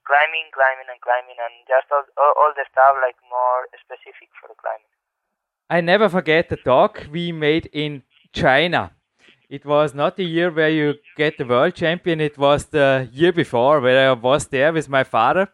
climbing, 0.08 0.47
climbing, 0.56 0.88
and 0.88 1.02
climbing, 1.02 1.38
and 1.38 1.54
just 1.68 1.91
all, 1.91 2.06
all, 2.16 2.34
all 2.39 2.52
the 2.56 2.66
stuff 2.72 2.95
like 3.04 3.20
more 3.30 3.68
specific 3.76 4.30
for 4.39 4.50
climbing. 4.56 4.93
I 5.70 5.82
never 5.82 6.10
forget 6.10 6.50
the 6.50 6.58
talk 6.58 7.06
we 7.12 7.32
made 7.32 7.70
in 7.74 8.04
China. 8.34 8.91
It 9.50 9.66
was 9.66 9.93
not 9.93 10.16
the 10.16 10.26
year 10.26 10.52
where 10.52 10.70
you 10.70 10.95
get 11.18 11.38
the 11.38 11.45
world 11.45 11.74
champion, 11.76 12.22
it 12.22 12.38
was 12.38 12.66
the 12.66 13.10
year 13.12 13.34
before 13.34 13.80
where 13.80 14.10
I 14.10 14.14
was 14.14 14.47
there 14.47 14.72
with 14.72 14.88
my 14.89 15.04
father. 15.04 15.50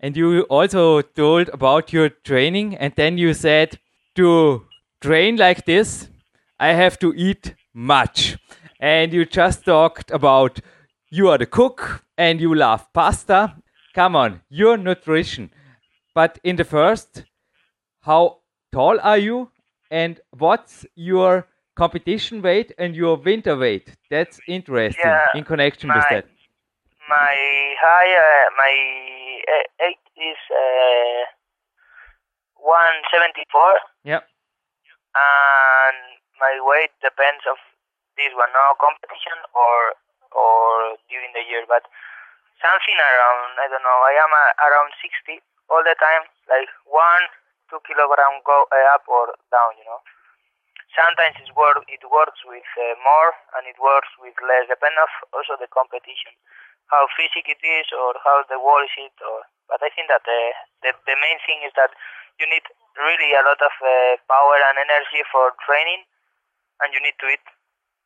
And 0.00 0.16
you 0.16 0.42
also 0.42 1.02
told 1.02 1.48
about 1.48 1.92
your 1.92 2.08
training, 2.08 2.76
and 2.76 2.92
then 2.96 3.18
you 3.18 3.34
said, 3.34 3.78
To 4.16 4.66
train 5.00 5.36
like 5.36 5.64
this, 5.64 6.08
I 6.58 6.68
have 6.68 6.98
to 7.00 7.12
eat 7.16 7.54
much. 7.74 8.36
And 8.80 9.12
you 9.12 9.24
just 9.24 9.64
talked 9.64 10.10
about 10.10 10.60
you 11.10 11.28
are 11.28 11.38
the 11.38 11.46
cook 11.46 12.04
and 12.16 12.40
you 12.40 12.54
love 12.54 12.86
pasta. 12.92 13.56
Come 13.94 14.14
on, 14.14 14.40
your 14.48 14.76
nutrition. 14.76 15.50
But 16.14 16.38
in 16.44 16.56
the 16.56 16.64
first, 16.64 17.24
how 18.02 18.38
tall 18.72 19.00
are 19.00 19.18
you 19.18 19.50
and 19.90 20.20
what's 20.30 20.86
your 20.94 21.46
competition 21.76 22.42
weight 22.42 22.72
and 22.78 22.94
your 22.94 23.16
winter 23.16 23.56
weight 23.56 23.96
that's 24.10 24.40
interesting 24.48 25.04
Yeah, 25.04 25.26
in 25.34 25.44
connection 25.44 25.90
with 25.94 26.04
that 26.10 26.26
My 27.08 27.34
high, 27.80 28.10
uh, 28.18 28.50
my 28.62 29.07
height 29.80 30.02
is 30.16 30.40
uh, 30.50 31.22
174, 32.60 33.46
yeah 34.04 34.22
and 35.18 36.20
my 36.38 36.54
weight 36.62 36.92
depends 37.02 37.42
of 37.48 37.58
this 38.18 38.34
one, 38.34 38.50
no 38.52 38.74
competition 38.78 39.38
or 39.54 39.94
or 40.34 40.98
during 41.08 41.32
the 41.32 41.44
year, 41.46 41.64
but 41.64 41.86
something 42.60 42.98
around 42.98 43.56
I 43.56 43.66
don't 43.70 43.82
know. 43.82 44.00
I 44.04 44.14
am 44.18 44.32
uh, 44.32 44.66
around 44.68 44.92
60 45.00 45.40
all 45.70 45.82
the 45.82 45.96
time, 45.96 46.26
like 46.50 46.68
one 46.84 47.24
two 47.70 47.80
kilogram 47.86 48.42
go 48.44 48.66
uh, 48.68 48.94
up 48.94 49.06
or 49.08 49.32
down, 49.50 49.72
you 49.78 49.86
know. 49.86 50.02
Sometimes 50.96 51.36
it 51.40 51.52
work 51.54 51.84
it 51.88 52.02
works 52.10 52.40
with 52.44 52.66
uh, 52.76 52.94
more 53.00 53.32
and 53.56 53.64
it 53.70 53.78
works 53.78 54.10
with 54.18 54.34
less, 54.42 54.68
depend 54.68 54.98
of 54.98 55.10
also 55.32 55.56
the 55.56 55.70
competition, 55.70 56.34
how 56.88 57.06
physic 57.16 57.48
it 57.48 57.60
is 57.60 57.86
or 57.92 58.16
how 58.24 58.44
the 58.48 58.58
wall 58.60 58.80
is 58.84 58.94
it. 58.96 59.16
Or 59.24 59.44
but 59.68 59.80
I 59.84 59.92
think 59.92 60.08
that 60.08 60.24
the 60.24 60.40
the, 60.84 60.90
the 61.04 61.16
main 61.20 61.38
thing 61.44 61.64
is 61.64 61.72
that 61.76 61.92
you 62.40 62.46
need 62.48 62.64
really 62.98 63.34
a 63.34 63.44
lot 63.44 63.60
of 63.60 63.74
uh, 63.82 64.14
power 64.26 64.58
and 64.70 64.76
energy 64.78 65.22
for 65.30 65.52
training, 65.64 66.04
and 66.82 66.90
you 66.92 67.00
need 67.00 67.16
to 67.20 67.28
eat. 67.28 67.44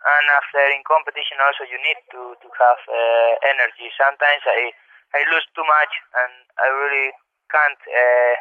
And 0.02 0.26
after 0.34 0.66
in 0.74 0.82
competition 0.82 1.38
also 1.38 1.62
you 1.62 1.78
need 1.78 2.00
to 2.10 2.34
to 2.34 2.48
have 2.58 2.80
uh, 2.90 3.32
energy. 3.46 3.86
Sometimes 3.94 4.42
I 4.46 4.74
I 5.14 5.20
lose 5.30 5.46
too 5.54 5.62
much 5.62 5.92
and 6.16 6.32
I 6.58 6.68
really 6.72 7.12
can't 7.52 7.82
uh, 7.84 8.34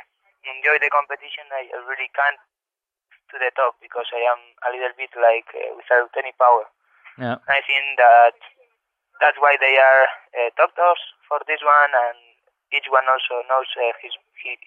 enjoy 0.48 0.80
the 0.80 0.90
competition. 0.90 1.46
I, 1.52 1.68
I 1.70 1.78
really 1.86 2.10
can't 2.16 2.40
to 3.32 3.36
the 3.40 3.52
top 3.56 3.80
because 3.80 4.08
I 4.12 4.24
am 4.28 4.42
a 4.68 4.70
little 4.76 4.96
bit 4.98 5.12
like 5.16 5.48
uh, 5.56 5.72
without 5.78 6.12
any 6.20 6.36
power. 6.36 6.66
yeah 7.20 7.38
I 7.48 7.60
think 7.64 7.86
that 8.00 8.36
that's 9.22 9.38
why 9.40 9.56
they 9.62 9.78
are 9.78 10.04
uh, 10.36 10.50
doctors 10.58 11.00
for 11.30 11.40
this 11.48 11.62
one, 11.64 11.94
and 11.94 12.18
each 12.74 12.90
one 12.90 13.06
also 13.08 13.46
knows 13.48 13.70
uh, 13.78 13.94
his 14.02 14.14
he, 14.42 14.58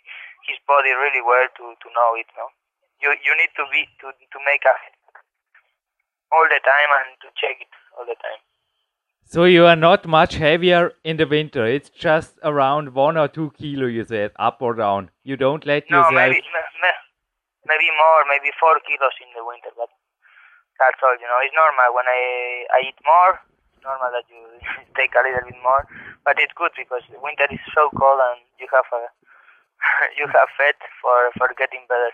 his 0.48 0.58
body 0.70 0.94
really 0.94 1.20
well 1.20 1.46
to, 1.58 1.64
to 1.74 1.88
know 1.92 2.10
it. 2.16 2.30
No, 2.38 2.48
you 3.02 3.10
you 3.26 3.34
need 3.36 3.52
to 3.58 3.64
be 3.74 3.84
to 4.00 4.14
to 4.14 4.38
make 4.46 4.64
a 4.64 4.74
all 6.32 6.46
the 6.50 6.60
time 6.64 6.90
and 7.02 7.08
to 7.22 7.28
check 7.38 7.60
it 7.60 7.72
all 7.98 8.06
the 8.06 8.16
time. 8.22 8.40
so 9.34 9.44
you 9.50 9.64
are 9.68 9.76
not 9.76 10.06
much 10.14 10.34
heavier 10.40 10.80
in 11.10 11.16
the 11.20 11.26
winter 11.26 11.64
it's 11.74 11.90
just 12.04 12.34
around 12.50 12.90
one 12.98 13.16
or 13.22 13.26
two 13.36 13.46
kilo 13.58 13.86
you 13.86 14.04
said 14.10 14.32
up 14.46 14.58
or 14.68 14.72
down 14.80 15.06
you 15.30 15.36
don't 15.42 15.64
let 15.70 15.88
No, 15.90 15.98
yourself 15.98 16.14
maybe 16.18 16.42
ma- 16.56 16.72
ma- 16.82 17.02
maybe 17.70 17.88
more, 18.00 18.20
maybe 18.32 18.50
four 18.60 18.74
kilos 18.88 19.16
in 19.24 19.30
the 19.36 19.44
winter, 19.50 19.72
but 19.78 19.88
that's 20.82 21.00
all. 21.06 21.16
You 21.22 21.28
know, 21.30 21.40
it's 21.46 21.56
normal 21.56 21.94
when 21.96 22.08
I 22.14 22.20
I 22.76 22.78
eat 22.90 22.98
more. 23.08 23.32
Normal 23.84 24.10
that 24.16 24.26
you 24.32 24.40
take 24.98 25.12
a 25.14 25.22
little 25.22 25.44
bit 25.46 25.60
more, 25.62 25.86
but 26.24 26.38
it's 26.40 26.52
good 26.56 26.72
because 26.76 27.02
winter 27.22 27.46
is 27.50 27.60
so 27.74 27.90
cold 27.96 28.20
and 28.20 28.40
you 28.58 28.66
have 28.72 28.88
a 28.92 29.02
you 30.18 30.26
have 30.32 30.48
fat 30.56 30.76
for 31.02 31.30
for 31.38 31.48
getting 31.58 31.84
better. 31.88 32.12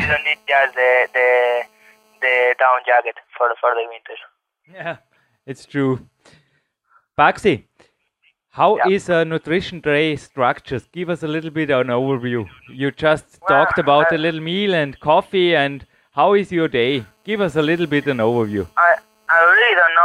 You 0.00 0.06
don't 0.10 0.24
need 0.24 0.40
just 0.48 0.74
the 0.74 0.92
the 1.12 1.28
the 2.20 2.34
down 2.58 2.80
jacket 2.86 3.16
for 3.36 3.48
for 3.60 3.70
the 3.76 3.84
winter. 3.88 4.18
Yeah, 4.72 4.96
it's 5.46 5.66
true. 5.66 6.08
Baxi, 7.18 7.64
how 8.50 8.76
is 8.78 9.08
Yeah. 9.08 9.20
a 9.20 9.24
nutrition 9.24 9.80
tray 9.82 10.16
structured? 10.16 10.84
Give 10.92 11.10
us 11.10 11.22
a 11.22 11.28
little 11.28 11.50
bit 11.50 11.70
of 11.70 11.80
an 11.80 11.88
overview. 11.88 12.48
You 12.68 12.90
just 12.90 13.40
Well, 13.42 13.48
talked 13.48 13.78
about 13.78 14.12
uh, 14.12 14.16
a 14.16 14.18
little 14.18 14.40
meal 14.40 14.74
and 14.74 14.98
coffee, 15.00 15.54
and 15.56 15.86
how 16.12 16.34
is 16.34 16.50
your 16.52 16.68
day? 16.68 17.04
Give 17.24 17.40
us 17.40 17.56
a 17.56 17.62
little 17.62 17.86
bit 17.86 18.06
an 18.06 18.18
overview. 18.18 18.66
I 18.76 18.96
I 19.28 19.38
really 19.44 19.74
don't 19.80 19.94
know 19.94 19.99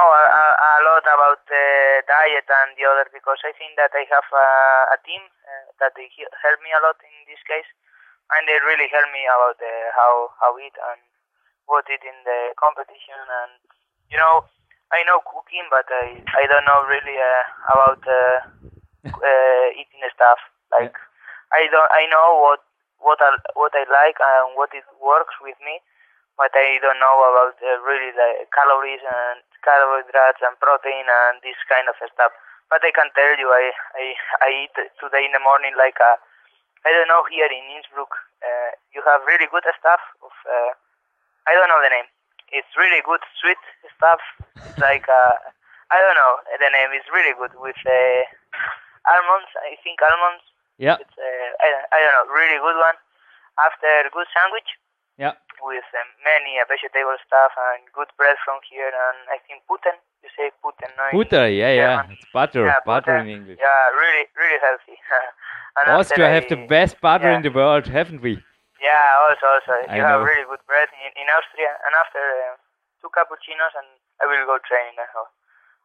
the 1.56 2.04
diet 2.08 2.48
and 2.52 2.76
the 2.76 2.86
other 2.88 3.08
because 3.16 3.40
I 3.48 3.56
think 3.56 3.80
that 3.80 3.96
I 3.96 4.04
have 4.12 4.28
a, 4.28 4.48
a 4.96 4.98
team 5.08 5.24
uh, 5.24 5.68
that 5.80 5.96
they 5.96 6.12
he- 6.12 6.36
help 6.44 6.60
me 6.60 6.72
a 6.76 6.82
lot 6.84 7.00
in 7.00 7.16
this 7.32 7.40
case, 7.48 7.68
and 8.36 8.44
they 8.48 8.60
really 8.68 8.92
help 8.92 9.08
me 9.16 9.24
about 9.28 9.56
the, 9.60 9.74
how 9.96 10.36
how 10.44 10.52
eat 10.60 10.76
and 10.76 11.02
what 11.68 11.88
eat 11.88 12.04
in 12.04 12.18
the 12.28 12.52
competition. 12.60 13.20
And 13.24 13.64
you 14.12 14.20
know 14.20 14.44
I 14.92 15.04
know 15.08 15.24
cooking 15.24 15.68
but 15.72 15.88
I 15.90 16.20
I 16.36 16.44
don't 16.52 16.68
know 16.68 16.84
really 16.88 17.18
uh, 17.18 17.46
about 17.72 18.02
uh, 18.04 18.38
uh, 19.32 19.68
eating 19.80 20.04
stuff. 20.14 20.40
Like 20.76 20.96
I 21.56 21.68
don't 21.72 21.92
I 21.92 22.04
know 22.12 22.28
what 22.44 22.62
what 23.00 23.20
I 23.24 23.32
what 23.56 23.72
I 23.76 23.88
like 23.88 24.20
and 24.20 24.58
what 24.60 24.76
it 24.76 24.86
works 25.00 25.36
with 25.40 25.58
me 25.64 25.80
but 26.36 26.52
I 26.52 26.80
don't 26.84 27.00
know 27.00 27.18
about 27.32 27.56
uh, 27.64 27.80
really 27.88 28.12
the 28.12 28.44
calories 28.52 29.04
and 29.04 29.40
carbohydrates 29.64 30.44
and 30.44 30.56
protein 30.60 31.08
and 31.08 31.40
this 31.42 31.58
kind 31.72 31.88
of 31.88 31.96
stuff. 31.96 32.32
But 32.68 32.84
I 32.84 32.92
can 32.92 33.08
tell 33.16 33.36
you, 33.40 33.50
I 33.52 33.72
I, 33.96 34.06
I 34.44 34.50
eat 34.68 34.76
today 35.00 35.24
in 35.24 35.32
the 35.32 35.44
morning 35.44 35.74
like 35.80 35.96
a, 36.04 36.20
I 36.84 36.92
don't 36.92 37.08
know 37.08 37.24
here 37.32 37.48
in 37.48 37.64
Innsbruck, 37.80 38.12
uh, 38.44 38.72
you 38.92 39.00
have 39.08 39.24
really 39.26 39.48
good 39.48 39.66
stuff 39.80 40.04
of, 40.22 40.34
uh, 40.46 40.72
I 41.48 41.56
don't 41.56 41.72
know 41.72 41.82
the 41.82 41.94
name. 41.94 42.10
It's 42.52 42.70
really 42.78 43.02
good 43.02 43.24
sweet 43.42 43.60
stuff, 43.98 44.22
It's 44.60 44.78
like 44.78 45.08
uh, 45.08 45.36
I 45.90 45.98
don't 46.02 46.18
know 46.20 46.34
the 46.60 46.70
name. 46.70 46.92
It's 46.94 47.10
really 47.10 47.34
good 47.38 47.54
with 47.58 47.80
uh, 47.86 48.22
almonds. 49.08 49.52
I 49.64 49.80
think 49.82 50.04
almonds. 50.04 50.46
Yeah, 50.78 51.00
It's 51.00 51.16
uh, 51.16 51.50
I, 51.64 51.68
I 51.96 51.98
don't 52.04 52.16
know, 52.20 52.28
really 52.36 52.60
good 52.60 52.76
one. 52.76 52.98
After 53.56 53.88
good 54.12 54.28
sandwich 54.36 54.68
yeah, 55.18 55.32
with 55.62 55.88
um, 55.96 56.10
many 56.24 56.58
uh, 56.60 56.66
vegetable 56.68 57.18
stuff 57.24 57.54
and 57.74 57.88
good 57.94 58.10
bread 58.18 58.36
from 58.44 58.60
here 58.68 58.92
and 58.92 59.18
I 59.32 59.38
think 59.46 59.64
puten. 59.70 59.96
You 60.24 60.30
say 60.34 60.50
puten, 60.64 60.90
no? 60.98 61.14
in 61.14 61.22
butter. 61.22 61.46
Yeah, 61.50 61.74
yeah, 61.74 62.10
it's 62.10 62.26
butter. 62.34 62.66
Yeah, 62.66 62.82
butter 62.86 63.16
in 63.22 63.30
English. 63.30 63.60
Yeah, 63.62 63.84
really, 63.94 64.26
really 64.34 64.60
healthy. 64.60 64.98
Austria 65.88 66.30
have 66.32 66.48
the 66.50 66.66
best 66.66 67.00
butter 67.00 67.30
yeah. 67.30 67.38
in 67.38 67.42
the 67.44 67.52
world, 67.52 67.86
haven't 67.86 68.24
we? 68.24 68.42
Yeah, 68.80 69.28
also, 69.28 69.46
also, 69.46 69.74
I 69.88 69.98
you 69.98 70.04
have 70.04 70.22
know. 70.22 70.28
really 70.28 70.48
good 70.48 70.64
bread 70.68 70.90
in, 70.94 71.12
in 71.20 71.28
Austria. 71.32 71.74
And 71.86 71.94
after 71.96 72.22
uh, 72.22 72.56
two 73.04 73.12
cappuccinos, 73.12 73.74
and 73.76 73.88
I 74.22 74.26
will 74.26 74.46
go 74.48 74.58
training 74.64 74.98
well. 74.98 75.30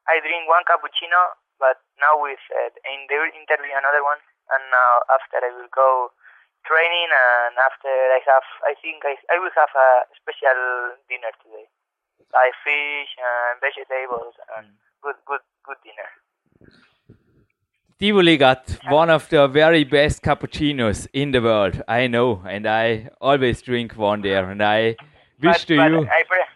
I 0.08 0.18
drink 0.24 0.48
one 0.48 0.64
cappuccino, 0.64 1.36
but 1.60 1.82
now 2.00 2.16
with 2.16 2.40
uh, 2.50 2.72
in 2.88 3.06
the 3.06 3.18
interview 3.36 3.76
another 3.76 4.02
one, 4.02 4.18
and 4.56 4.62
now 4.72 5.04
after 5.12 5.38
I 5.42 5.52
will 5.52 5.70
go 5.70 6.10
training, 6.66 7.11
and 7.11 7.54
after 7.58 7.88
I 7.88 8.20
have, 8.26 8.46
I 8.64 8.74
think 8.80 9.04
I, 9.04 9.16
I 9.32 9.38
will 9.38 9.52
have 9.56 9.72
a 9.74 9.90
special 10.16 10.96
dinner 11.08 11.32
today, 11.42 11.66
like 12.32 12.54
fish 12.64 13.11
and 13.18 13.61
vegetables 13.61 14.34
and 14.56 14.66
good, 15.02 15.16
good, 15.26 15.44
good 15.64 15.80
dinner. 15.84 16.11
Tivoli 18.00 18.38
got 18.38 18.78
one 18.88 19.11
of 19.11 19.28
the 19.28 19.46
very 19.46 19.84
best 19.84 20.22
cappuccinos 20.22 21.06
in 21.12 21.32
the 21.32 21.42
world. 21.42 21.82
I 21.86 22.06
know, 22.06 22.42
and 22.48 22.66
I 22.66 23.11
always 23.20 23.61
drink 23.61 23.92
one 23.92 24.22
there. 24.22 24.48
And 24.48 24.62
I 24.62 24.96
wish 25.36 25.64
but, 25.64 25.68
to 25.68 25.76
but 25.76 25.90
you, 25.90 25.98
I, 26.08 26.24
pre- 26.24 26.50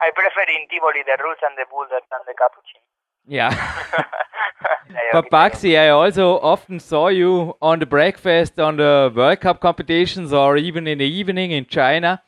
I 0.00 0.10
prefer 0.14 0.46
in 0.54 0.68
Tivoli 0.70 1.02
the 1.02 1.18
rules 1.18 1.42
and 1.42 1.58
the 1.58 1.66
bulldog 1.68 2.06
than 2.14 2.20
the 2.30 2.34
cappuccino. 2.38 2.93
Yeah. 3.26 3.82
but 5.12 5.30
Baxi, 5.30 5.78
I 5.78 5.88
also 5.90 6.38
often 6.38 6.80
saw 6.80 7.08
you 7.08 7.54
on 7.60 7.78
the 7.78 7.86
breakfast 7.86 8.58
on 8.58 8.76
the 8.76 9.12
World 9.14 9.40
Cup 9.40 9.60
competitions 9.60 10.32
or 10.32 10.56
even 10.56 10.86
in 10.86 10.98
the 10.98 11.04
evening 11.04 11.52
in 11.52 11.66
China. 11.66 12.22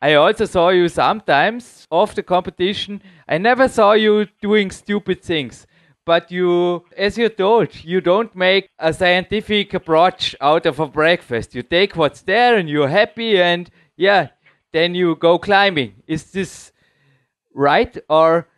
I 0.00 0.14
also 0.14 0.44
saw 0.44 0.68
you 0.68 0.88
sometimes 0.88 1.86
off 1.90 2.14
the 2.14 2.22
competition. 2.22 3.02
I 3.28 3.38
never 3.38 3.68
saw 3.68 3.92
you 3.92 4.26
doing 4.40 4.70
stupid 4.70 5.22
things. 5.22 5.66
But 6.04 6.30
you, 6.30 6.84
as 6.96 7.18
you 7.18 7.28
told, 7.28 7.84
you 7.84 8.00
don't 8.00 8.34
make 8.34 8.70
a 8.78 8.94
scientific 8.94 9.74
approach 9.74 10.34
out 10.40 10.64
of 10.64 10.80
a 10.80 10.86
breakfast. 10.86 11.54
You 11.54 11.62
take 11.62 11.96
what's 11.96 12.22
there 12.22 12.56
and 12.56 12.66
you're 12.66 12.88
happy, 12.88 13.38
and 13.38 13.68
yeah, 13.96 14.28
then 14.72 14.94
you 14.94 15.16
go 15.16 15.38
climbing. 15.38 15.96
Is 16.06 16.30
this 16.30 16.72
right? 17.52 17.94
Or 18.08 18.48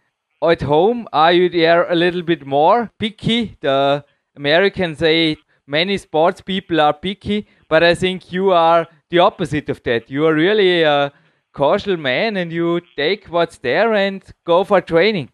at 0.43 0.63
home, 0.63 1.07
are 1.13 1.33
you 1.33 1.49
there 1.49 1.91
a 1.91 1.95
little 1.95 2.23
bit 2.23 2.47
more 2.47 2.91
picky? 2.99 3.57
The 3.61 4.05
Americans 4.37 4.99
say 4.99 5.37
many 5.67 5.99
sports 5.99 6.41
people 6.41 6.81
are 6.81 6.95
picky, 6.95 7.47
but 7.69 7.85
I 7.85 7.95
think 7.95 8.33
you 8.33 8.53
are 8.53 8.87
the 9.11 9.19
opposite 9.19 9.69
of 9.69 9.83
that. 9.83 10.09
You 10.09 10.27
are 10.27 10.35
really 10.35 10.83
a 10.83 11.13
cautious 11.53 11.99
man 11.99 12.37
and 12.37 12.53
you 12.53 12.81
take 12.97 13.27
what's 13.27 13.59
there 13.59 13.93
and 13.93 14.23
go 14.47 14.65
for 14.65 14.81
training. 14.81 15.31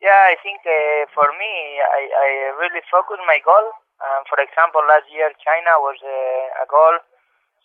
Yeah, 0.00 0.32
I 0.32 0.36
think 0.42 0.60
uh, 0.66 1.06
for 1.14 1.28
me, 1.38 1.52
I, 1.78 2.02
I 2.10 2.28
really 2.58 2.82
focus 2.90 3.18
my 3.26 3.38
goal. 3.44 3.70
Um, 4.02 4.24
for 4.26 4.40
example, 4.42 4.82
last 4.88 5.06
year 5.12 5.30
China 5.44 5.78
was 5.78 5.94
uh, 6.02 6.64
a 6.64 6.66
goal 6.66 6.98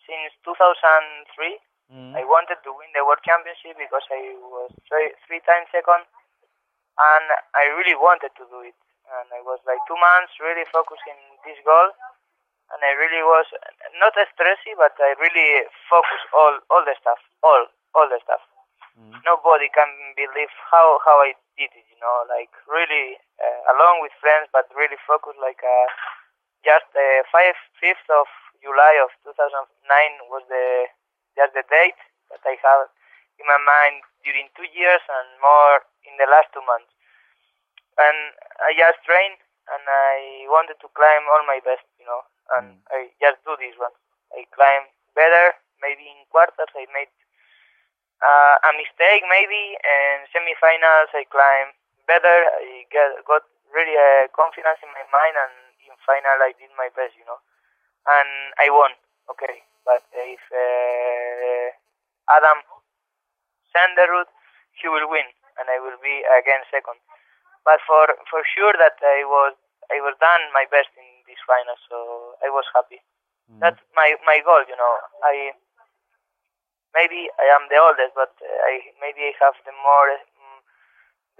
since 0.06 0.36
2003 0.46 1.58
Mm. 1.88 2.20
I 2.20 2.24
wanted 2.28 2.60
to 2.68 2.72
win 2.76 2.92
the 2.92 3.08
World 3.08 3.24
Championship 3.24 3.80
because 3.80 4.04
I 4.12 4.36
was 4.44 4.76
three, 4.92 5.16
three 5.24 5.40
times 5.48 5.72
second, 5.72 6.04
and 6.04 7.26
I 7.56 7.72
really 7.80 7.96
wanted 7.96 8.36
to 8.36 8.44
do 8.52 8.60
it. 8.68 8.76
And 9.08 9.28
I 9.32 9.40
was 9.40 9.64
like 9.64 9.80
two 9.88 9.96
months 9.96 10.36
really 10.44 10.68
focusing 10.68 11.16
this 11.48 11.56
goal, 11.64 11.96
and 12.76 12.80
I 12.84 12.92
really 13.00 13.24
was 13.24 13.48
not 14.04 14.12
stressy, 14.36 14.76
but 14.76 15.00
I 15.00 15.16
really 15.16 15.64
focused 15.88 16.28
all 16.36 16.60
all 16.68 16.84
the 16.84 16.96
stuff, 17.00 17.24
all 17.40 17.72
all 17.96 18.12
the 18.12 18.20
stuff. 18.20 18.44
Mm. 19.00 19.16
Nobody 19.24 19.72
can 19.72 19.88
believe 20.20 20.52
how 20.68 21.00
how 21.08 21.24
I 21.24 21.40
did 21.56 21.72
it. 21.72 21.88
You 21.88 22.00
know, 22.04 22.28
like 22.28 22.52
really 22.68 23.16
uh, 23.40 23.60
along 23.80 24.04
with 24.04 24.12
friends, 24.20 24.52
but 24.52 24.68
really 24.76 25.00
focused. 25.08 25.40
Like 25.40 25.64
uh, 25.64 25.88
just 26.68 26.92
uh, 26.92 27.24
five 27.32 27.56
fifth 27.80 28.12
of 28.12 28.28
July 28.60 29.00
of 29.00 29.14
2009 29.24 29.48
was 30.28 30.44
the 30.52 30.92
just 31.38 31.54
the 31.54 31.64
date 31.70 32.00
that 32.34 32.42
I 32.42 32.58
have 32.58 32.90
in 33.38 33.46
my 33.46 33.62
mind 33.62 34.02
during 34.26 34.50
two 34.58 34.66
years 34.74 35.02
and 35.06 35.28
more 35.38 35.86
in 36.04 36.18
the 36.18 36.26
last 36.26 36.50
two 36.52 36.66
months. 36.66 36.90
And 38.02 38.34
I 38.66 38.74
just 38.74 39.02
trained 39.06 39.38
and 39.70 39.84
I 39.86 40.50
wanted 40.50 40.82
to 40.82 40.90
climb 40.98 41.30
all 41.30 41.44
my 41.46 41.62
best, 41.62 41.86
you 42.02 42.06
know, 42.10 42.26
and 42.58 42.82
mm. 42.82 42.94
I 42.94 43.14
just 43.22 43.40
do 43.46 43.54
this 43.62 43.78
one. 43.78 43.94
I 44.34 44.44
climb 44.52 44.90
better, 45.14 45.56
maybe 45.82 46.10
in 46.10 46.26
quarters 46.34 46.72
I 46.74 46.90
made 46.92 47.12
uh, 48.22 48.56
a 48.66 48.72
mistake 48.74 49.22
maybe, 49.30 49.78
and 49.82 50.26
semifinals 50.34 51.14
I 51.14 51.26
climb 51.30 51.74
better. 52.10 52.38
I 52.58 52.86
get, 52.90 53.22
got 53.28 53.46
really 53.70 53.94
uh, 53.94 54.32
confidence 54.34 54.82
in 54.82 54.90
my 54.94 55.06
mind, 55.12 55.36
and 55.38 55.54
in 55.86 55.94
final 56.06 56.38
I 56.42 56.54
did 56.58 56.72
my 56.78 56.90
best, 56.96 57.14
you 57.20 57.28
know, 57.28 57.40
and 58.08 58.30
I 58.58 58.72
won. 58.72 58.96
Okay, 59.28 59.68
but 59.88 60.04
if 60.12 60.44
uh, 60.52 61.68
Adam 62.28 62.60
route, 64.12 64.32
he 64.76 64.88
will 64.90 65.08
win, 65.10 65.26
and 65.58 65.70
I 65.70 65.80
will 65.80 65.98
be 66.02 66.26
again 66.28 66.62
second. 66.70 67.00
But 67.64 67.80
for 67.88 68.06
for 68.30 68.42
sure 68.52 68.76
that 68.76 69.00
I 69.00 69.24
was 69.24 69.56
I 69.88 70.04
was 70.04 70.16
done 70.20 70.44
my 70.52 70.68
best 70.68 70.92
in 71.00 71.08
this 71.26 71.40
final, 71.48 71.78
so 71.88 72.36
I 72.44 72.50
was 72.52 72.68
happy. 72.76 73.00
Mm. 73.48 73.64
That's 73.64 73.82
my 73.96 74.16
my 74.26 74.44
goal, 74.44 74.64
you 74.68 74.76
know. 74.76 74.94
I 75.24 75.56
maybe 76.96 77.32
I 77.40 77.48
am 77.56 77.68
the 77.72 77.80
oldest, 77.80 78.14
but 78.16 78.36
I 78.44 78.92
maybe 79.00 79.32
I 79.32 79.34
have 79.40 79.56
the 79.64 79.72
more 79.72 80.10
um, 80.16 80.60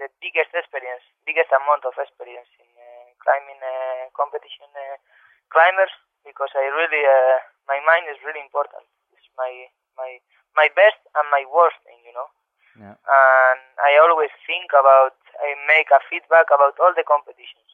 the 0.00 0.08
biggest 0.22 0.54
experience, 0.54 1.04
biggest 1.28 1.52
amount 1.52 1.84
of 1.84 1.94
experience 2.00 2.48
in 2.60 2.68
uh, 2.76 3.08
climbing 3.20 3.60
uh, 3.60 4.08
competition 4.16 4.68
uh, 4.72 4.96
climbers 5.52 5.92
because 6.24 6.52
I 6.52 6.64
really 6.68 7.04
uh, 7.04 7.38
my 7.68 7.78
mind 7.84 8.08
is 8.08 8.18
really 8.24 8.40
important. 8.42 8.84
It's 9.12 9.28
my 9.36 9.68
my 9.94 10.18
my 10.56 10.68
best 10.72 10.98
and 11.14 11.28
my 11.30 11.44
worst 11.46 11.78
thing, 11.84 12.00
you 12.02 12.14
know. 12.16 12.28
Yeah. 12.78 12.96
And 12.96 13.60
I 13.78 13.98
always 14.00 14.32
think 14.46 14.72
about 14.72 15.18
I 15.38 15.54
make 15.68 15.92
a 15.92 16.02
feedback 16.08 16.48
about 16.50 16.80
all 16.80 16.94
the 16.96 17.04
competitions. 17.06 17.68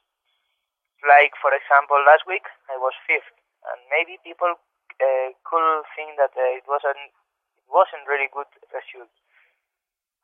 Like 1.07 1.37
for 1.39 1.53
example, 1.55 2.01
last 2.03 2.27
week 2.27 2.45
I 2.69 2.77
was 2.77 2.97
fifth, 3.07 3.33
and 3.71 3.79
maybe 3.93 4.19
people 4.25 4.57
uh, 4.57 5.29
could 5.45 5.85
think 5.95 6.17
that 6.17 6.35
uh, 6.35 6.59
it 6.59 6.65
wasn't 6.67 7.13
it 7.57 7.67
wasn't 7.69 8.09
really 8.09 8.29
good 8.33 8.49
result. 8.73 9.13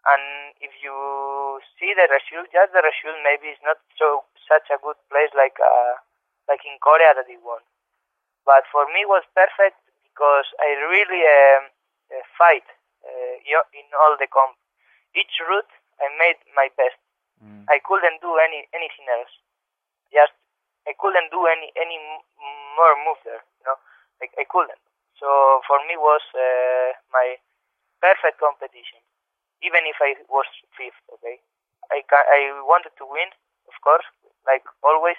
And 0.08 0.56
if 0.64 0.72
you 0.80 1.60
see 1.76 1.92
the 1.92 2.08
result, 2.08 2.48
just 2.48 2.72
the 2.72 2.80
result, 2.80 3.20
maybe 3.20 3.52
it's 3.52 3.60
not 3.60 3.76
so 4.00 4.24
such 4.48 4.72
a 4.72 4.80
good 4.80 4.96
place 5.12 5.28
like 5.36 5.60
uh, 5.60 6.00
like 6.48 6.64
in 6.64 6.80
Korea 6.80 7.12
that 7.12 7.28
it 7.28 7.44
won. 7.44 7.60
But 8.50 8.66
for 8.74 8.82
me, 8.90 9.06
was 9.06 9.22
perfect 9.30 9.78
because 10.02 10.50
I 10.58 10.74
really 10.90 11.22
um, 11.22 11.70
uh, 12.10 12.24
fight 12.34 12.66
uh, 13.06 13.34
in 13.46 13.86
all 14.02 14.18
the 14.18 14.26
comp. 14.26 14.58
Each 15.14 15.38
route, 15.38 15.70
I 16.02 16.10
made 16.18 16.42
my 16.58 16.66
best. 16.74 16.98
Mm. 17.38 17.62
I 17.70 17.78
couldn't 17.78 18.18
do 18.18 18.34
any 18.42 18.66
anything 18.74 19.06
else. 19.06 19.30
Just 20.10 20.34
I 20.82 20.98
couldn't 20.98 21.30
do 21.30 21.46
any 21.46 21.70
any 21.78 21.94
more 22.74 22.94
move 23.06 23.22
there. 23.22 23.38
You 23.62 23.70
know, 23.70 23.78
like 24.18 24.34
I 24.34 24.42
couldn't. 24.50 24.82
So 25.14 25.62
for 25.70 25.78
me 25.86 25.94
was 25.94 26.22
uh, 26.34 26.90
my 27.14 27.38
perfect 28.02 28.42
competition, 28.42 28.98
even 29.62 29.86
if 29.86 30.02
I 30.02 30.18
was 30.26 30.50
fifth. 30.74 30.98
Okay, 31.22 31.38
I 31.94 32.02
ca- 32.02 32.26
I 32.26 32.50
wanted 32.66 32.98
to 32.98 33.06
win, 33.06 33.30
of 33.70 33.76
course, 33.86 34.06
like 34.42 34.66
always, 34.82 35.18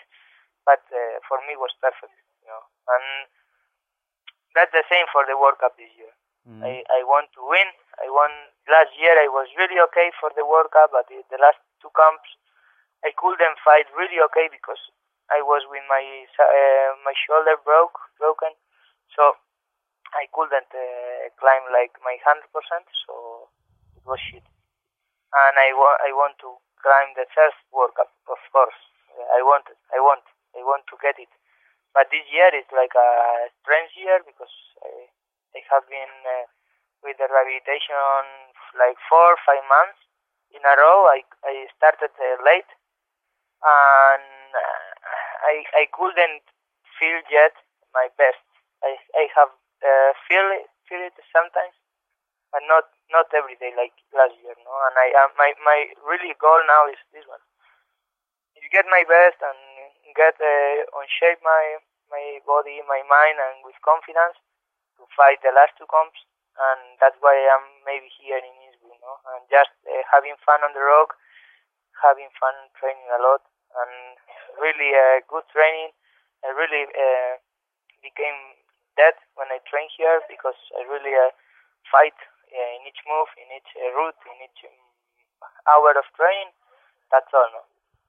but 0.67 0.83
uh, 0.91 1.23
for 1.31 1.39
me 1.47 1.55
was 1.55 1.71
perfect. 1.79 2.11
And 2.87 3.29
that's 4.55 4.73
the 4.73 4.85
same 4.89 5.07
for 5.11 5.23
the 5.27 5.37
World 5.37 5.59
Cup 5.59 5.77
this 5.77 5.91
year. 5.95 6.11
Mm. 6.47 6.61
I, 6.65 6.81
I 6.89 6.99
want 7.05 7.29
to 7.37 7.41
win. 7.45 7.69
I 8.01 8.09
won 8.09 8.33
last 8.65 8.91
year. 8.97 9.13
I 9.13 9.29
was 9.29 9.45
really 9.55 9.77
okay 9.91 10.09
for 10.17 10.33
the 10.33 10.45
World 10.45 10.73
Cup, 10.73 10.89
but 10.89 11.05
the, 11.05 11.21
last 11.37 11.61
two 11.77 11.93
camps 11.93 12.29
I 13.05 13.13
couldn't 13.13 13.57
fight 13.61 13.89
really 13.93 14.17
okay 14.29 14.49
because 14.49 14.81
I 15.29 15.41
was 15.45 15.65
with 15.69 15.85
my 15.85 16.01
uh, 16.01 16.97
my 17.05 17.13
shoulder 17.13 17.57
broke 17.61 17.97
broken, 18.17 18.53
so 19.13 19.37
I 20.17 20.25
couldn't 20.33 20.69
uh, 20.69 21.29
climb 21.37 21.65
like 21.69 21.93
my 22.01 22.17
hundred 22.25 22.49
percent. 22.49 22.89
So 23.05 23.47
it 23.97 24.05
was 24.05 24.21
shit. 24.21 24.45
And 25.33 25.55
I 25.61 25.73
want 25.77 25.97
I 26.01 26.11
want 26.13 26.35
to 26.41 26.57
climb 26.81 27.13
the 27.13 27.29
first 27.33 27.57
World 27.69 27.93
Cup, 27.93 28.09
of 28.29 28.41
course. 28.49 28.77
I 29.33 29.45
want 29.45 29.69
it. 29.69 29.77
I 29.93 30.01
want. 30.01 30.25
I 30.57 30.61
want 30.65 30.83
to 30.89 30.95
get 30.99 31.21
it. 31.21 31.31
But 31.93 32.07
this 32.11 32.23
year 32.31 32.51
is 32.55 32.67
like 32.71 32.95
a 32.95 33.09
strange 33.61 33.91
year 33.99 34.19
because 34.23 34.53
I, 34.83 35.11
I 35.55 35.59
have 35.71 35.85
been 35.89 36.13
uh, 36.23 36.45
with 37.03 37.17
the 37.19 37.27
rehabilitation 37.27 38.23
like 38.79 38.97
four 39.09 39.35
five 39.45 39.63
months 39.67 39.99
in 40.55 40.63
a 40.63 40.73
row. 40.79 41.07
I 41.11 41.23
I 41.43 41.67
started 41.75 42.11
uh, 42.15 42.37
late, 42.47 42.69
and 43.63 44.51
I 45.43 45.55
I 45.75 45.83
couldn't 45.91 46.43
feel 46.99 47.19
yet 47.31 47.55
my 47.93 48.07
best. 48.17 48.43
I 48.83 48.97
I 49.15 49.23
have 49.35 49.51
uh, 49.83 50.11
feel 50.27 50.47
it, 50.57 50.67
feel 50.87 51.01
it 51.03 51.15
sometimes, 51.33 51.75
but 52.51 52.63
not 52.67 52.87
not 53.11 53.27
every 53.33 53.55
day 53.59 53.73
like 53.75 53.93
last 54.15 54.35
year. 54.43 54.55
No, 54.63 54.73
and 54.87 54.95
I 54.97 55.07
uh, 55.25 55.29
my 55.37 55.53
my 55.63 55.79
really 56.07 56.33
goal 56.39 56.61
now 56.67 56.87
is 56.87 56.99
this 57.13 57.27
one. 57.27 57.43
You 58.55 58.69
get 58.69 58.85
my 58.87 59.03
best 59.07 59.41
and 59.41 59.59
get 60.15 60.35
uh, 60.39 60.97
on 60.97 61.05
shape 61.07 61.39
my 61.43 61.79
my 62.11 62.43
body, 62.43 62.83
my 62.85 63.01
mind, 63.07 63.39
and 63.39 63.63
with 63.63 63.79
confidence 63.81 64.35
to 64.99 65.07
fight 65.15 65.39
the 65.41 65.55
last 65.55 65.73
two 65.79 65.87
comps. 65.87 66.19
And 66.59 66.99
that's 66.99 67.15
why 67.23 67.33
I'm 67.47 67.63
maybe 67.87 68.11
here 68.19 68.35
in 68.35 68.51
Innsbruck, 68.67 68.99
no? 68.99 69.15
And 69.31 69.47
just 69.47 69.71
uh, 69.87 70.03
having 70.11 70.35
fun 70.43 70.59
on 70.67 70.75
the 70.75 70.83
rock, 70.83 71.15
having 72.03 72.27
fun 72.35 72.53
training 72.75 73.07
a 73.15 73.23
lot, 73.23 73.41
and 73.79 74.19
really 74.59 74.91
uh, 74.91 75.23
good 75.31 75.47
training. 75.55 75.95
I 76.43 76.51
really 76.51 76.83
uh, 76.91 77.39
became 78.03 78.59
that 78.99 79.15
when 79.39 79.47
I 79.47 79.63
train 79.63 79.87
here 79.95 80.19
because 80.27 80.59
I 80.75 80.83
really 80.83 81.15
uh, 81.15 81.31
fight 81.87 82.17
uh, 82.51 82.69
in 82.75 82.83
each 82.83 82.99
move, 83.07 83.31
in 83.39 83.47
each 83.55 83.71
uh, 83.79 83.87
route, 83.95 84.19
in 84.27 84.37
each 84.43 84.61
um, 84.67 84.75
hour 85.71 85.95
of 85.95 86.07
training. 86.19 86.51
That's 87.07 87.31
all, 87.31 87.47
no? 87.55 87.63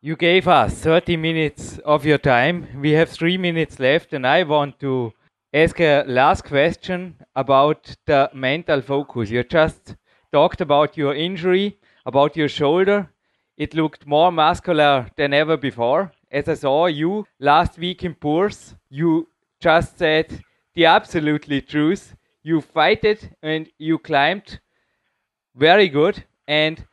You 0.04 0.16
gave 0.16 0.48
us 0.48 0.74
30 0.80 1.16
minutes 1.16 1.78
of 1.84 2.04
your 2.04 2.18
time. 2.18 2.66
We 2.80 2.90
have 2.90 3.08
three 3.08 3.38
minutes 3.38 3.78
left, 3.78 4.12
and 4.12 4.26
I 4.26 4.42
want 4.42 4.80
to 4.80 5.12
ask 5.54 5.78
a 5.78 6.02
last 6.08 6.44
question 6.44 7.14
about 7.36 7.94
the 8.06 8.28
mental 8.34 8.80
focus. 8.80 9.30
You 9.30 9.44
just 9.44 9.94
talked 10.32 10.60
about 10.60 10.96
your 10.96 11.14
injury, 11.14 11.78
about 12.04 12.36
your 12.36 12.48
shoulder. 12.48 13.10
it 13.56 13.74
looked 13.74 14.04
more 14.04 14.32
muscular 14.32 15.08
than 15.16 15.32
ever 15.32 15.56
before. 15.56 16.10
As 16.32 16.48
I 16.48 16.54
saw 16.54 16.86
you 16.86 17.24
last 17.38 17.78
week 17.78 18.02
in 18.02 18.16
Pours, 18.16 18.74
you 18.90 19.28
just 19.60 19.98
said 19.98 20.40
the 20.74 20.86
absolutely 20.86 21.60
truth. 21.60 22.16
You 22.42 22.60
fighted 22.60 23.36
and 23.40 23.68
you 23.78 23.98
climbed 23.98 24.58
very 25.54 25.88
good 25.88 26.24
and 26.48 26.84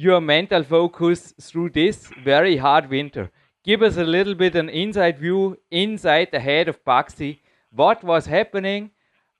your 0.00 0.20
mental 0.20 0.62
focus 0.64 1.34
through 1.38 1.68
this 1.68 2.08
very 2.24 2.56
hard 2.56 2.88
winter. 2.88 3.30
Give 3.62 3.82
us 3.82 3.98
a 3.98 4.04
little 4.04 4.34
bit 4.34 4.54
an 4.54 4.70
inside 4.70 5.18
view 5.18 5.58
inside 5.70 6.28
the 6.32 6.40
head 6.40 6.68
of 6.68 6.82
Baxi. 6.84 7.40
What 7.70 8.02
was 8.02 8.24
happening? 8.24 8.92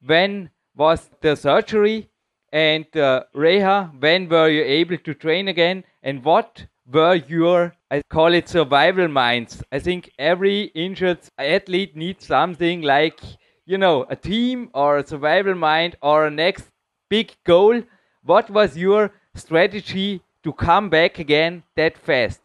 When 0.04 0.50
was 0.76 1.08
the 1.22 1.34
surgery? 1.34 2.10
And 2.52 2.84
uh, 2.94 3.24
Reha, 3.34 3.98
when 3.98 4.28
were 4.28 4.50
you 4.50 4.62
able 4.62 4.98
to 4.98 5.14
train 5.14 5.48
again? 5.48 5.84
And 6.02 6.22
what 6.22 6.66
were 6.86 7.14
your, 7.14 7.74
I 7.90 8.02
call 8.10 8.34
it 8.34 8.50
survival 8.50 9.08
minds? 9.08 9.62
I 9.72 9.78
think 9.78 10.10
every 10.18 10.64
injured 10.74 11.20
athlete 11.38 11.96
needs 11.96 12.26
something 12.26 12.82
like, 12.82 13.20
you 13.64 13.78
know, 13.78 14.04
a 14.10 14.16
team 14.16 14.68
or 14.74 14.98
a 14.98 15.06
survival 15.06 15.54
mind 15.54 15.96
or 16.02 16.26
a 16.26 16.30
next 16.30 16.66
big 17.08 17.32
goal. 17.44 17.82
What 18.22 18.50
was 18.50 18.76
your 18.76 19.12
strategy 19.34 20.22
to 20.44 20.52
come 20.52 20.88
back 20.88 21.18
again 21.18 21.62
that 21.76 21.96
fast? 21.98 22.40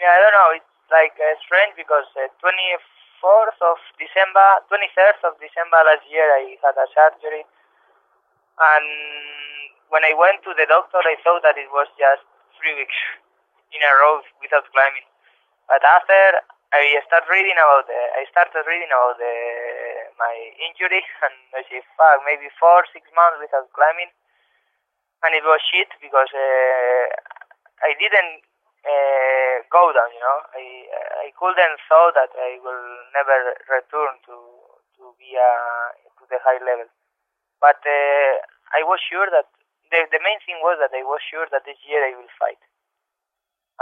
Yeah, 0.00 0.10
I 0.10 0.18
don't 0.20 0.36
know. 0.36 0.50
It's 0.56 0.74
like 0.90 1.16
uh, 1.20 1.34
strange 1.44 1.76
because 1.76 2.08
uh, 2.16 2.28
24th 2.40 3.58
of 3.60 3.78
December, 3.96 4.64
23rd 4.68 5.18
of 5.28 5.34
December 5.40 5.80
last 5.84 6.04
year, 6.10 6.26
I 6.28 6.56
had 6.60 6.76
a 6.76 6.86
surgery 6.92 7.44
and 8.54 8.86
when 9.90 10.06
I 10.06 10.14
went 10.14 10.42
to 10.46 10.54
the 10.54 10.66
doctor, 10.66 11.02
I 11.02 11.18
thought 11.22 11.42
that 11.42 11.58
it 11.58 11.70
was 11.74 11.90
just 11.98 12.22
three 12.58 12.74
weeks 12.78 12.98
in 13.74 13.82
a 13.82 13.92
row 13.98 14.22
without 14.38 14.66
climbing. 14.70 15.06
But 15.66 15.82
after 15.82 16.38
I 16.70 16.98
started 17.06 17.30
reading 17.30 17.58
about 17.58 17.86
the, 17.86 17.98
I 18.18 18.26
started 18.30 18.62
reading 18.66 18.90
about 18.90 19.18
the, 19.18 19.34
my 20.18 20.34
injury, 20.62 21.02
and 21.26 21.34
I 21.54 21.66
said, 21.66 21.82
fuck, 21.98 22.22
maybe 22.22 22.46
four, 22.58 22.86
six 22.94 23.06
months 23.14 23.42
without 23.42 23.66
climbing, 23.74 24.10
and 25.24 25.32
it 25.34 25.44
was 25.44 25.60
shit 25.64 25.88
because 26.04 26.28
uh, 26.36 27.06
I 27.80 27.96
didn't 27.96 28.44
uh, 28.84 29.56
go 29.72 29.88
down. 29.96 30.12
You 30.12 30.20
know, 30.20 30.38
I 30.52 30.64
I 31.24 31.28
couldn't 31.34 31.80
thought 31.88 32.14
that 32.14 32.32
I 32.36 32.60
will 32.60 32.86
never 33.16 33.56
return 33.72 34.20
to 34.28 34.36
to 35.00 35.04
be 35.16 35.32
uh, 35.36 35.88
to 36.20 36.22
the 36.28 36.38
high 36.44 36.60
level. 36.60 36.88
But 37.58 37.80
uh, 37.80 38.32
I 38.76 38.84
was 38.84 39.00
sure 39.00 39.26
that 39.32 39.48
the, 39.88 40.04
the 40.12 40.20
main 40.20 40.38
thing 40.44 40.60
was 40.60 40.76
that 40.82 40.92
I 40.92 41.06
was 41.06 41.24
sure 41.24 41.48
that 41.48 41.64
this 41.64 41.80
year 41.88 42.04
I 42.04 42.12
will 42.12 42.30
fight. 42.36 42.60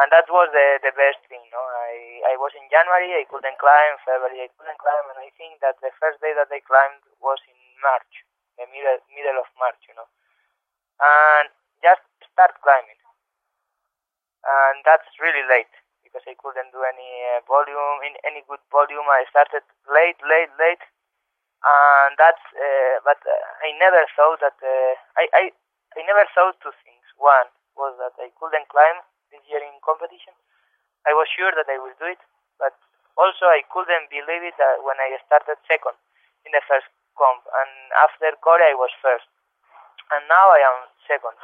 And 0.01 0.09
that 0.09 0.24
was 0.32 0.49
the, 0.57 0.80
the 0.80 0.95
best 0.97 1.20
thing, 1.28 1.45
no? 1.53 1.61
I, 1.61 2.32
I 2.32 2.34
was 2.40 2.57
in 2.57 2.64
January, 2.72 3.12
I 3.12 3.28
couldn't 3.28 3.61
climb, 3.61 4.01
February 4.09 4.49
I 4.49 4.53
couldn't 4.57 4.80
climb, 4.80 5.05
and 5.12 5.20
I 5.20 5.28
think 5.36 5.61
that 5.61 5.76
the 5.84 5.93
first 6.01 6.16
day 6.24 6.32
that 6.32 6.49
I 6.49 6.64
climbed 6.64 7.05
was 7.20 7.36
in 7.45 7.61
March, 7.84 8.24
the 8.57 8.64
middle, 8.72 9.05
middle 9.12 9.45
of 9.45 9.53
March, 9.61 9.84
you 9.84 9.93
know. 9.93 10.09
And 11.01 11.49
just 11.80 12.05
start 12.32 12.59
climbing. 12.61 13.01
And 14.43 14.82
that's 14.82 15.07
really 15.22 15.47
late, 15.47 15.70
because 16.03 16.26
I 16.26 16.34
couldn't 16.34 16.74
do 16.74 16.82
any 16.82 17.11
uh, 17.30 17.47
volume, 17.47 18.03
in 18.03 18.18
any 18.26 18.43
good 18.51 18.62
volume. 18.74 19.07
I 19.07 19.22
started 19.30 19.62
late, 19.86 20.18
late, 20.26 20.51
late, 20.59 20.82
and 21.62 22.18
that's 22.18 22.43
uh, 22.51 22.99
but 23.07 23.22
uh, 23.22 23.38
I 23.62 23.70
never 23.78 24.03
thought 24.18 24.43
that 24.43 24.59
uh, 24.59 24.93
I, 25.14 25.30
I 25.30 25.43
I 25.95 26.01
never 26.03 26.26
thought 26.34 26.59
two 26.59 26.74
things. 26.82 27.07
One 27.22 27.55
was 27.78 27.95
that 28.03 28.18
I 28.18 28.34
couldn't 28.34 28.66
climb 28.66 29.07
this 29.30 29.47
year 29.47 29.62
in 29.62 29.78
competition. 29.86 30.34
I 31.07 31.14
was 31.14 31.30
sure 31.30 31.55
that 31.55 31.70
I 31.70 31.78
will 31.78 31.95
do 32.03 32.11
it, 32.11 32.18
but 32.59 32.74
also 33.14 33.47
I 33.47 33.62
couldn't 33.70 34.11
believe 34.11 34.43
it 34.43 34.59
that 34.59 34.82
when 34.82 34.99
I 34.99 35.14
started 35.22 35.62
second 35.70 35.95
in 36.43 36.51
the 36.51 36.66
first 36.66 36.90
comp, 37.14 37.47
and 37.47 37.70
after 37.95 38.34
Korea 38.43 38.74
I 38.74 38.78
was 38.78 38.90
first, 38.99 39.30
and 40.12 40.28
now 40.28 40.46
I 40.52 40.60
am 40.60 40.76
second. 41.08 41.36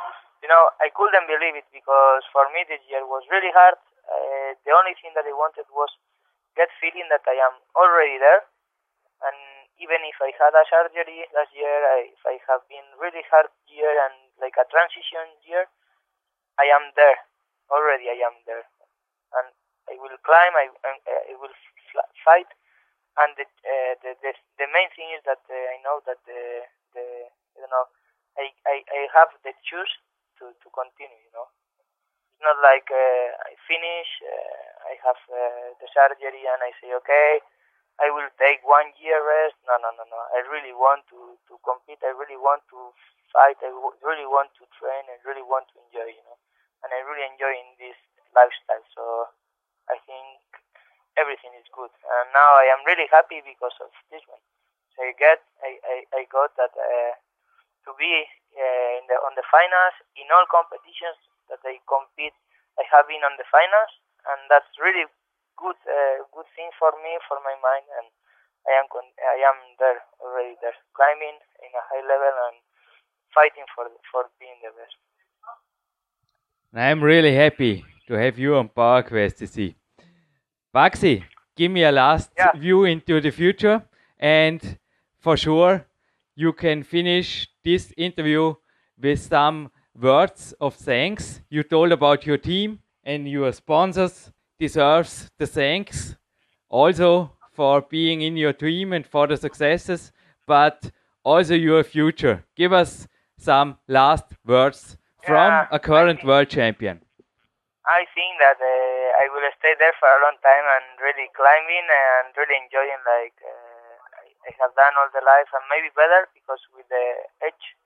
You 0.44 0.48
know, 0.48 0.70
I 0.78 0.92
couldn't 0.92 1.26
believe 1.26 1.56
it 1.58 1.66
because 1.72 2.22
for 2.30 2.46
me 2.54 2.62
this 2.68 2.82
year 2.86 3.02
was 3.02 3.26
really 3.32 3.50
hard. 3.50 3.80
Uh, 4.06 4.54
the 4.64 4.72
only 4.72 4.94
thing 5.00 5.12
that 5.18 5.26
I 5.26 5.34
wanted 5.34 5.66
was 5.72 5.90
get 6.54 6.70
feeling 6.80 7.08
that 7.10 7.26
I 7.26 7.36
am 7.42 7.58
already 7.74 8.16
there, 8.20 8.46
and 9.24 9.38
even 9.82 10.00
if 10.06 10.16
I 10.22 10.30
had 10.34 10.54
a 10.54 10.64
surgery 10.66 11.26
last 11.34 11.52
year, 11.54 11.70
I, 11.70 12.10
if 12.12 12.22
I 12.24 12.36
have 12.50 12.64
been 12.70 12.86
really 12.98 13.22
hard 13.30 13.50
year 13.66 13.90
and 13.90 14.32
like 14.40 14.54
a 14.58 14.66
transition 14.70 15.26
year, 15.44 15.66
I 16.58 16.70
am 16.70 16.94
there 16.94 17.18
already. 17.70 18.10
I 18.10 18.18
am 18.26 18.36
there, 18.46 18.64
and 19.38 19.48
I 19.90 19.94
will 19.98 20.16
climb. 20.22 20.54
I 20.54 20.70
I 20.72 21.34
will 21.36 21.54
fight, 22.24 22.48
and 23.22 23.34
the, 23.36 23.44
uh, 23.44 23.92
the 24.02 24.10
the 24.22 24.32
the 24.58 24.68
main 24.70 24.88
thing 24.94 25.10
is 25.14 25.22
that 25.26 25.42
uh, 25.46 25.56
I 25.74 25.76
know 25.82 26.00
that 26.06 26.22
the 26.26 26.64
the 26.94 27.06
you 27.58 27.68
know 27.68 27.84
I 28.38 28.54
I, 28.66 28.76
I 28.86 29.00
have 29.14 29.30
the 29.44 29.52
choose 29.66 29.92
to 30.38 30.54
to 30.54 30.68
continue. 30.70 31.20
You 31.28 31.32
know, 31.34 31.48
it's 32.32 32.42
not 32.42 32.58
like 32.62 32.88
uh, 32.88 33.28
I 33.50 33.52
finish. 33.66 34.08
Uh, 34.22 34.64
I 34.88 34.94
have 35.04 35.20
uh, 35.28 35.68
the 35.82 35.88
surgery 35.92 36.46
and 36.46 36.60
I 36.62 36.72
say 36.80 36.94
okay. 37.02 37.42
I 37.98 38.14
will 38.14 38.30
take 38.38 38.62
one 38.62 38.94
year 39.02 39.18
rest. 39.18 39.58
No, 39.66 39.74
no, 39.82 39.90
no, 39.90 40.06
no. 40.06 40.20
I 40.30 40.46
really 40.46 40.70
want 40.70 41.02
to, 41.10 41.34
to 41.50 41.54
compete. 41.66 41.98
I 42.06 42.14
really 42.14 42.38
want 42.38 42.62
to 42.70 42.94
fight. 43.34 43.58
I 43.58 43.74
really 44.06 44.28
want 44.30 44.54
to 44.54 44.64
train. 44.78 45.02
I 45.10 45.18
really 45.26 45.42
want 45.42 45.66
to 45.74 45.82
enjoy, 45.82 46.06
you 46.06 46.22
know. 46.22 46.38
And 46.86 46.94
I 46.94 47.02
really 47.02 47.26
enjoy 47.26 47.50
in 47.50 47.74
this 47.82 47.98
lifestyle. 48.30 48.86
So 48.94 49.34
I 49.90 49.98
think 50.06 50.46
everything 51.18 51.50
is 51.58 51.66
good. 51.74 51.90
And 51.90 52.30
now 52.30 52.54
I 52.54 52.70
am 52.70 52.86
really 52.86 53.10
happy 53.10 53.42
because 53.42 53.74
of 53.82 53.90
this 54.14 54.22
one. 54.30 54.42
So 54.94 55.02
I 55.02 55.10
get, 55.18 55.42
I, 55.58 55.82
I, 55.82 55.96
I 56.14 56.30
got 56.30 56.54
that 56.54 56.70
uh, 56.78 57.12
to 57.88 57.96
be 57.96 58.28
uh, 58.52 58.90
in 59.00 59.08
the 59.08 59.16
on 59.24 59.32
the 59.32 59.46
finals 59.48 59.96
in 60.20 60.28
all 60.28 60.44
competitions 60.52 61.16
that 61.48 61.64
I 61.64 61.80
compete. 61.88 62.36
I 62.76 62.84
have 62.92 63.08
been 63.08 63.24
on 63.24 63.34
the 63.40 63.48
finals, 63.48 63.90
and 64.28 64.44
that's 64.52 64.68
really 64.76 65.08
good 65.56 65.80
uh, 65.88 66.20
good 66.36 66.46
thing 66.52 66.68
for 66.76 66.92
me 67.00 67.16
for 67.24 67.40
my 67.40 67.56
mind 67.64 67.88
and 67.96 68.06
I 68.68 68.72
am 68.78 68.86
I 68.92 69.38
am 69.50 69.58
there 69.80 70.00
already 70.20 70.54
there 70.62 70.76
climbing 70.94 71.40
in 71.64 71.70
a 71.72 71.82
high 71.88 72.04
level 72.04 72.34
and 72.52 72.56
fighting 73.34 73.66
for 73.74 73.88
for 74.12 74.30
being 74.38 74.58
the 74.62 74.70
best. 74.76 74.96
I'm 76.74 77.02
really 77.02 77.34
happy 77.34 77.84
to 78.06 78.14
have 78.14 78.38
you 78.38 78.56
on 78.56 78.68
PowerQuest 78.68 79.48
see. 79.48 79.74
Baxi, 80.74 81.24
give 81.56 81.70
me 81.70 81.82
a 81.82 81.92
last 81.92 82.30
yeah. 82.36 82.52
view 82.52 82.84
into 82.84 83.20
the 83.20 83.30
future 83.30 83.82
and 84.18 84.78
for 85.18 85.36
sure 85.36 85.86
you 86.34 86.52
can 86.52 86.82
finish 86.82 87.48
this 87.68 87.92
interview 87.96 88.54
with 89.06 89.20
some 89.20 89.70
words 90.08 90.54
of 90.60 90.74
thanks. 90.74 91.40
You 91.50 91.62
told 91.62 91.92
about 91.92 92.26
your 92.26 92.38
team 92.38 92.78
and 93.04 93.28
your 93.28 93.52
sponsors 93.52 94.32
deserves 94.58 95.30
the 95.38 95.46
thanks 95.46 96.16
also 96.68 97.10
for 97.52 97.80
being 97.82 98.22
in 98.22 98.36
your 98.36 98.52
team 98.52 98.92
and 98.92 99.06
for 99.06 99.26
the 99.26 99.36
successes, 99.36 100.12
but 100.46 100.90
also 101.24 101.54
your 101.54 101.82
future. 101.84 102.44
Give 102.56 102.72
us 102.72 103.06
some 103.38 103.76
last 103.88 104.26
words 104.44 104.96
from 105.26 105.50
Yeah, 105.52 105.66
a 105.70 105.78
current 105.78 106.20
think- 106.20 106.28
world 106.28 106.48
champion. 106.48 107.02
I 107.88 108.04
think 108.14 108.32
that 108.44 108.58
uh, 108.60 109.22
I 109.22 109.26
will 109.32 109.48
stay 109.58 109.72
there 109.80 109.94
for 109.98 110.08
a 110.12 110.20
long 110.24 110.36
time 110.44 110.66
and 110.76 110.86
really 111.00 111.28
climbing 111.32 111.86
and 111.88 112.26
really 112.36 112.56
enjoying 112.64 113.00
like 113.08 113.38
uh, 113.40 113.67
I, 114.48 114.56
have 114.64 114.72
done 114.72 114.96
all 114.96 115.12
the 115.12 115.20
life 115.20 115.52
and 115.52 115.64
maybe 115.68 115.92
better 115.92 116.24
because 116.32 116.64
with 116.72 116.88
the 116.88 117.04
age 117.44 117.76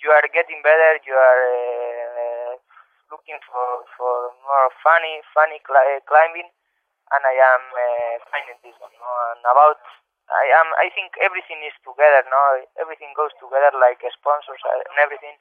you 0.00 0.10
are 0.10 0.24
getting 0.32 0.60
better. 0.64 0.96
You 1.04 1.14
are 1.16 1.44
uh, 1.44 2.52
looking 3.12 3.36
for 3.44 3.84
for 3.96 4.32
more 4.44 4.68
funny 4.80 5.20
funny 5.36 5.60
cli- 5.60 5.98
uh, 5.98 6.00
climbing, 6.08 6.48
and 7.12 7.22
I 7.22 7.36
am 7.36 7.62
uh, 7.74 8.14
finding 8.32 8.58
this 8.64 8.76
one. 8.80 8.92
No? 8.96 9.10
And 9.36 9.44
about 9.44 9.80
I 10.30 10.46
am 10.62 10.68
I 10.80 10.88
think 10.94 11.18
everything 11.20 11.60
is 11.66 11.76
together. 11.84 12.24
No, 12.32 12.64
everything 12.80 13.12
goes 13.12 13.32
together 13.36 13.76
like 13.76 14.00
sponsors 14.14 14.62
and 14.64 14.98
everything. 14.98 15.36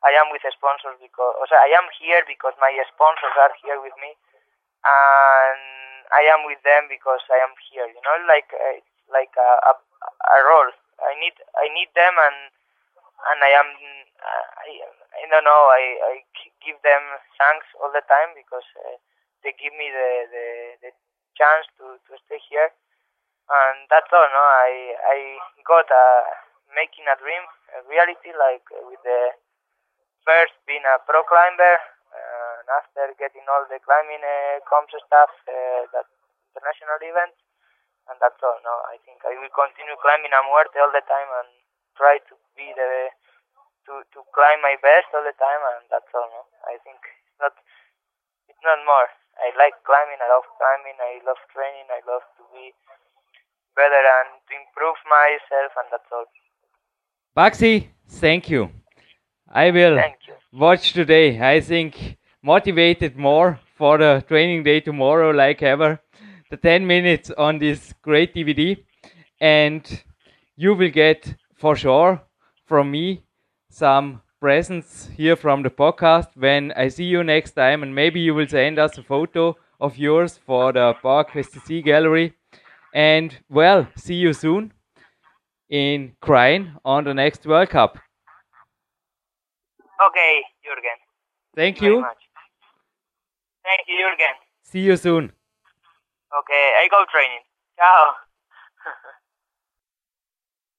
I 0.00 0.14
am 0.14 0.30
with 0.30 0.46
sponsors 0.46 0.94
because 1.02 1.50
I 1.50 1.74
am 1.74 1.90
here 1.98 2.22
because 2.24 2.54
my 2.62 2.70
sponsors 2.86 3.34
are 3.34 3.54
here 3.60 3.82
with 3.82 3.94
me, 3.98 4.14
and 4.86 5.60
I 6.14 6.22
am 6.30 6.46
with 6.46 6.62
them 6.62 6.86
because 6.86 7.20
I 7.28 7.42
am 7.42 7.52
here. 7.68 7.90
You 7.90 8.00
know, 8.00 8.16
like 8.30 8.48
uh, 8.54 8.78
like 9.10 9.34
a, 9.36 9.50
a 9.68 9.87
a 10.02 10.38
role. 10.46 10.70
I 10.98 11.14
need 11.18 11.36
I 11.54 11.66
need 11.70 11.90
them 11.94 12.14
and 12.18 12.38
and 13.30 13.38
I 13.42 13.52
am 13.54 13.68
I 14.22 14.68
I 15.18 15.22
don't 15.30 15.46
know 15.46 15.62
I 15.70 15.84
I 16.02 16.14
give 16.62 16.78
them 16.82 17.04
thanks 17.38 17.66
all 17.78 17.90
the 17.90 18.04
time 18.06 18.34
because 18.34 18.66
uh, 18.82 18.96
they 19.42 19.54
give 19.54 19.74
me 19.74 19.90
the, 19.90 20.10
the 20.30 20.46
the 20.82 20.90
chance 21.38 21.66
to 21.78 21.96
to 21.96 22.12
stay 22.26 22.42
here, 22.50 22.70
and 23.50 23.86
that's 23.88 24.10
all. 24.10 24.26
No, 24.26 24.44
I 24.44 24.98
I 24.98 25.18
got 25.62 25.86
a 25.90 26.06
making 26.74 27.06
a 27.06 27.16
dream 27.16 27.44
a 27.72 27.86
reality 27.88 28.34
like 28.34 28.66
uh, 28.74 28.82
with 28.86 29.00
the 29.06 29.38
first 30.26 30.52
being 30.68 30.84
a 30.84 31.00
pro 31.08 31.24
climber, 31.24 31.80
uh, 32.12 32.56
after 32.76 33.08
getting 33.16 33.46
all 33.48 33.64
the 33.68 33.80
climbing 33.80 34.20
uh, 34.20 34.60
comps 34.68 34.92
stuff, 34.92 35.32
uh, 35.48 35.88
that 35.96 36.04
international 36.52 37.00
events, 37.00 37.38
and 38.10 38.16
that's 38.20 38.40
all. 38.42 38.58
No, 38.64 38.74
I 38.88 38.96
think 39.04 39.22
I 39.24 39.36
will 39.36 39.52
continue 39.52 39.96
climbing 40.00 40.32
a 40.34 40.42
muerte 40.44 40.78
all 40.80 40.92
the 40.92 41.04
time 41.04 41.30
and 41.44 41.48
try 41.96 42.18
to 42.18 42.34
be 42.56 42.72
the 42.74 43.12
to 43.88 44.04
to 44.16 44.18
climb 44.36 44.60
my 44.60 44.76
best 44.80 45.08
all 45.14 45.24
the 45.24 45.36
time, 45.36 45.62
and 45.76 45.88
that's 45.92 46.10
all. 46.12 46.28
No, 46.28 46.42
I 46.68 46.76
think 46.84 46.98
it's 47.04 47.38
not 47.40 47.54
it's 48.48 48.62
not 48.64 48.80
more. 48.84 49.08
I 49.38 49.54
like 49.56 49.76
climbing. 49.86 50.18
I 50.18 50.28
love 50.34 50.46
climbing. 50.58 50.98
I 50.98 51.22
love 51.24 51.38
training. 51.54 51.86
I 51.92 52.02
love 52.10 52.24
to 52.38 52.42
be 52.52 52.74
better 53.76 54.02
and 54.02 54.28
to 54.48 54.52
improve 54.58 54.98
myself, 55.06 55.70
and 55.78 55.88
that's 55.92 56.10
all. 56.10 56.26
Baxi, 57.36 57.88
thank 58.08 58.50
you. 58.50 58.70
I 59.48 59.70
will 59.70 59.96
Thank 59.96 60.26
you. 60.26 60.34
watch 60.52 60.92
today. 60.92 61.40
I 61.40 61.60
think 61.60 62.18
motivated 62.42 63.16
more 63.16 63.60
for 63.76 63.98
the 63.98 64.24
training 64.28 64.64
day 64.64 64.80
tomorrow, 64.80 65.30
like 65.30 65.62
ever. 65.62 66.00
The 66.50 66.56
10 66.56 66.86
minutes 66.86 67.30
on 67.36 67.58
this 67.58 67.92
great 68.00 68.34
DVD, 68.34 68.82
and 69.40 70.02
you 70.56 70.74
will 70.74 70.90
get 70.90 71.34
for 71.56 71.76
sure 71.76 72.22
from 72.64 72.90
me 72.90 73.22
some 73.68 74.22
presents 74.40 75.08
here 75.14 75.36
from 75.36 75.62
the 75.62 75.70
podcast 75.70 76.28
when 76.36 76.72
I 76.72 76.88
see 76.88 77.04
you 77.04 77.22
next 77.22 77.52
time, 77.52 77.82
and 77.82 77.94
maybe 77.94 78.20
you 78.20 78.34
will 78.34 78.48
send 78.48 78.78
us 78.78 78.96
a 78.96 79.02
photo 79.02 79.56
of 79.78 79.98
yours 79.98 80.38
for 80.46 80.72
the 80.72 80.94
PowerQuest 81.02 81.50
CC 81.50 81.84
gallery. 81.84 82.34
And 82.94 83.36
well, 83.50 83.86
see 83.96 84.14
you 84.14 84.32
soon 84.32 84.72
in 85.68 86.12
Crane 86.20 86.72
on 86.84 87.04
the 87.04 87.12
next 87.14 87.46
World 87.46 87.68
Cup. 87.68 87.98
Okay, 90.08 90.42
Jürgen. 90.64 90.98
Thank 91.54 91.80
very 91.80 91.92
you. 91.92 92.00
much. 92.00 92.16
Thank 93.64 93.80
you, 93.86 93.96
Jürgen. 93.96 94.34
See 94.62 94.80
you 94.80 94.96
soon. 94.96 95.32
Okay, 96.28 96.76
I 96.84 96.88
go 96.92 97.04
training. 97.08 97.40
Ciao. 97.76 98.12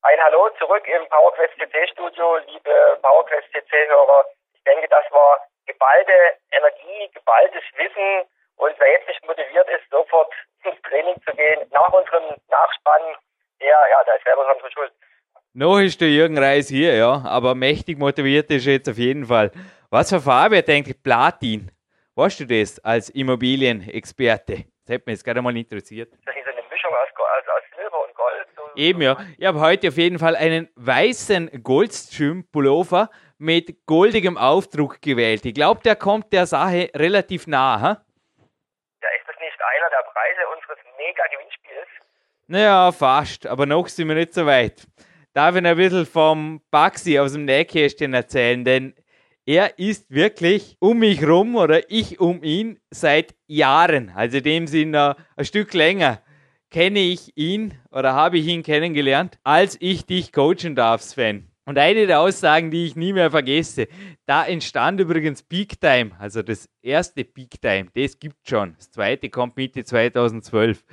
Ein 0.02 0.20
Hallo 0.24 0.50
zurück 0.60 0.86
im 0.88 1.10
PowerQuest 1.10 1.58
CC 1.58 1.88
Studio, 1.92 2.38
liebe 2.48 3.00
PowerQuest 3.02 3.50
CC 3.52 3.88
Hörer. 3.90 4.26
Ich 4.54 4.64
denke, 4.64 4.88
das 4.88 5.04
war 5.12 5.40
geballte 5.66 6.14
Energie, 6.52 7.10
geballtes 7.14 7.64
Wissen 7.76 8.30
und 8.58 8.76
wer 8.78 8.92
jetzt 8.92 9.08
nicht 9.08 9.26
motiviert 9.26 9.68
ist, 9.70 9.90
sofort 9.90 10.32
ins 10.64 10.80
Training 10.84 11.16
zu 11.26 11.36
gehen, 11.36 11.68
nach 11.72 11.92
unserem 11.92 12.24
Nachspann, 12.48 13.18
der, 13.60 13.70
ja, 13.70 14.04
der 14.06 14.18
ist 14.18 14.24
selber 14.24 14.46
zur 14.60 14.72
Schuld. 14.72 14.94
Noch 15.54 15.80
ist 15.80 16.00
der 16.00 16.10
Jürgen 16.10 16.38
Reis 16.38 16.70
hier, 16.70 16.96
ja, 16.96 17.24
aber 17.26 17.56
mächtig 17.56 17.98
motiviert 17.98 18.52
ist 18.52 18.68
er 18.68 18.74
jetzt 18.74 18.90
auf 18.90 18.98
jeden 18.98 19.26
Fall. 19.26 19.52
Was 19.90 20.10
für 20.10 20.22
Farbe 20.22 20.64
eigentlich 20.68 21.02
Platin? 21.02 21.72
Weißt 22.16 22.40
du 22.40 22.46
das 22.46 22.80
als 22.86 23.10
Immobilienexperte? 23.10 24.66
Das 24.90 24.96
hätte 24.96 25.04
mich 25.06 25.18
jetzt 25.18 25.24
gerade 25.24 25.40
mal 25.44 25.56
interessiert. 25.56 26.12
Das 26.26 26.36
ist 26.36 26.48
eine 26.48 26.68
Mischung 26.68 26.92
aus, 26.92 27.10
aus, 27.16 27.48
aus 27.48 27.78
Silber 27.78 28.08
und 28.08 28.16
Gold. 28.16 28.48
So, 28.56 28.62
Eben, 28.74 29.02
ja. 29.04 29.18
Ich 29.38 29.46
habe 29.46 29.60
heute 29.60 29.90
auf 29.90 29.98
jeden 29.98 30.18
Fall 30.18 30.36
einen 30.36 30.68
weißen 30.78 31.62
Goldstream-Pullover 31.62 33.12
mit 33.38 33.86
goldigem 33.86 34.36
Aufdruck 34.36 35.00
gewählt. 35.00 35.46
Ich 35.46 35.54
glaube, 35.54 35.82
der 35.86 35.96
kommt 35.96 36.34
der 36.34 36.48
Sache 36.48 36.90
relativ 36.96 37.46
nah. 37.46 37.80
Ha? 37.80 37.88
Ja, 37.88 39.10
ist 39.20 39.28
das 39.28 39.36
nicht 39.40 39.62
einer 39.62 39.90
der 39.92 40.10
Preise 40.12 40.42
unseres 40.56 40.80
Mega-Gewinnspiels? 40.98 41.88
Naja, 42.48 42.92
fast, 42.92 43.46
aber 43.46 43.68
noch 43.68 43.88
sind 43.90 44.08
wir 44.08 44.16
nicht 44.16 44.34
so 44.34 44.48
weit. 44.48 44.88
Darf 45.36 45.56
ich 45.56 45.64
ein 45.64 45.78
bisschen 45.78 46.08
vom 46.08 46.64
Baxi 46.72 47.20
aus 47.20 47.34
dem 47.34 47.46
Nähkästchen 47.46 48.16
erzählen, 48.16 48.66
denn 48.66 48.96
er 49.50 49.80
ist 49.80 50.12
wirklich 50.12 50.78
um 50.80 51.00
mich 51.00 51.28
rum 51.28 51.56
oder 51.56 51.90
ich 51.90 52.20
um 52.20 52.44
ihn 52.44 52.78
seit 52.92 53.34
Jahren, 53.48 54.12
also 54.12 54.38
in 54.38 54.44
dem 54.44 54.68
Sinne 54.68 55.16
ein 55.36 55.44
Stück 55.44 55.74
länger, 55.74 56.22
kenne 56.70 57.00
ich 57.00 57.36
ihn 57.36 57.74
oder 57.90 58.14
habe 58.14 58.38
ich 58.38 58.46
ihn 58.46 58.62
kennengelernt, 58.62 59.40
als 59.44 59.76
ich 59.80 60.06
dich 60.06 60.32
coachen 60.34 60.76
darf, 60.76 61.02
Sven. 61.02 61.48
Und 61.66 61.80
eine 61.80 62.06
der 62.06 62.20
Aussagen, 62.20 62.70
die 62.70 62.86
ich 62.86 62.96
nie 62.96 63.12
mehr 63.12 63.32
vergesse, 63.32 63.88
da 64.28 64.46
entstand 64.46 65.00
übrigens 65.00 65.42
Peak 65.42 65.82
Time, 65.82 66.12
also 66.20 66.44
das 66.44 66.70
erste 66.84 67.24
Peak 67.24 67.60
Time, 67.60 67.88
das 67.96 68.20
gibt 68.20 68.48
schon. 68.48 68.76
Das 68.78 68.92
zweite 68.92 69.32
kommt 69.32 69.58
Mitte 69.58 69.84
2012. 69.84 70.86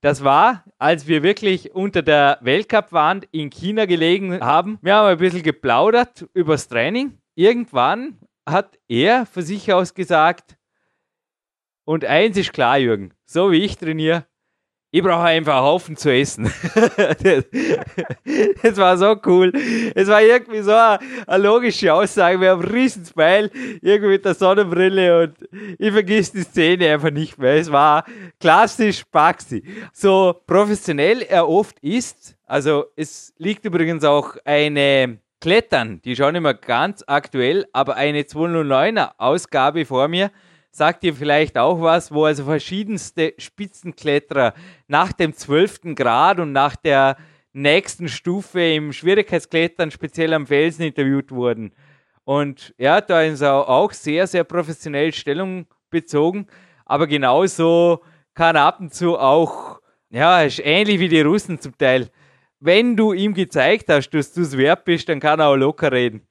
Das 0.00 0.24
war, 0.24 0.64
als 0.78 1.08
wir 1.08 1.22
wirklich 1.22 1.74
unter 1.74 2.00
der 2.00 2.38
Weltcup-Wand 2.40 3.28
in 3.32 3.50
China 3.50 3.84
gelegen 3.84 4.40
haben. 4.40 4.78
Wir 4.80 4.94
haben 4.94 5.08
ein 5.08 5.18
bisschen 5.18 5.42
geplaudert 5.42 6.26
übers 6.32 6.68
Training. 6.68 7.18
Irgendwann 7.38 8.18
hat 8.44 8.80
er 8.88 9.24
von 9.24 9.44
sich 9.44 9.72
aus 9.72 9.94
gesagt, 9.94 10.58
und 11.84 12.04
eins 12.04 12.36
ist 12.36 12.52
klar, 12.52 12.78
Jürgen, 12.78 13.14
so 13.26 13.52
wie 13.52 13.64
ich 13.64 13.76
trainiere, 13.76 14.26
ich 14.90 15.04
brauche 15.04 15.22
einfach 15.22 15.58
einen 15.58 15.62
Haufen 15.62 15.96
zu 15.96 16.12
essen. 16.12 16.46
das, 18.62 18.76
war 18.76 18.98
so 18.98 19.14
cool. 19.24 19.52
Es 19.94 20.08
war 20.08 20.20
irgendwie 20.20 20.62
so 20.62 20.72
eine, 20.72 20.98
eine 21.28 21.44
logische 21.44 21.94
Aussage. 21.94 22.40
Wir 22.40 22.50
haben 22.50 22.62
einen 22.62 22.72
riesen 22.72 23.04
Smile, 23.04 23.52
irgendwie 23.82 24.08
mit 24.08 24.24
der 24.24 24.34
Sonnenbrille 24.34 25.22
und 25.22 25.48
ich 25.78 25.92
vergiss 25.92 26.32
die 26.32 26.42
Szene 26.42 26.92
einfach 26.92 27.12
nicht 27.12 27.38
mehr. 27.38 27.54
Es 27.54 27.70
war 27.70 28.04
klassisch 28.40 29.04
Baxi. 29.12 29.62
So 29.92 30.34
professionell 30.44 31.22
er 31.22 31.48
oft 31.48 31.78
ist, 31.84 32.36
also 32.46 32.86
es 32.96 33.32
liegt 33.38 33.64
übrigens 33.64 34.02
auch 34.02 34.36
eine 34.44 35.20
Klettern, 35.40 36.02
die 36.02 36.16
schon 36.16 36.34
immer 36.34 36.54
ganz 36.54 37.04
aktuell, 37.06 37.66
aber 37.72 37.96
eine 37.96 38.22
209er 38.22 39.12
Ausgabe 39.18 39.84
vor 39.84 40.08
mir 40.08 40.30
sagt 40.70 41.02
dir 41.02 41.14
vielleicht 41.14 41.56
auch 41.58 41.80
was, 41.80 42.12
wo 42.12 42.24
also 42.24 42.44
verschiedenste 42.44 43.34
Spitzenkletterer 43.38 44.54
nach 44.86 45.12
dem 45.12 45.34
12. 45.34 45.94
Grad 45.94 46.40
und 46.40 46.52
nach 46.52 46.76
der 46.76 47.16
nächsten 47.52 48.08
Stufe 48.08 48.60
im 48.60 48.92
Schwierigkeitsklettern 48.92 49.90
speziell 49.90 50.32
am 50.34 50.46
Felsen 50.46 50.86
interviewt 50.86 51.30
wurden. 51.30 51.72
Und 52.24 52.74
ja, 52.78 53.00
da 53.00 53.22
ist 53.22 53.40
er 53.40 53.68
auch 53.68 53.92
sehr, 53.92 54.26
sehr 54.26 54.44
professionell 54.44 55.12
Stellung 55.12 55.66
bezogen, 55.90 56.46
aber 56.84 57.06
genauso 57.06 58.02
kann 58.34 58.56
er 58.56 58.64
ab 58.64 58.80
und 58.80 58.94
zu 58.94 59.18
auch, 59.18 59.80
ja, 60.10 60.42
ist 60.42 60.60
ähnlich 60.60 61.00
wie 61.00 61.08
die 61.08 61.20
Russen 61.20 61.60
zum 61.60 61.76
Teil. 61.76 62.10
Wenn 62.60 62.96
du 62.96 63.12
ihm 63.12 63.34
gezeigt 63.34 63.88
hast, 63.88 64.10
dass 64.10 64.32
du 64.32 64.40
es 64.40 64.56
wert 64.56 64.84
bist, 64.84 65.08
dann 65.08 65.20
kann 65.20 65.38
er 65.38 65.48
auch 65.48 65.56
locker 65.56 65.92
reden. 65.92 66.22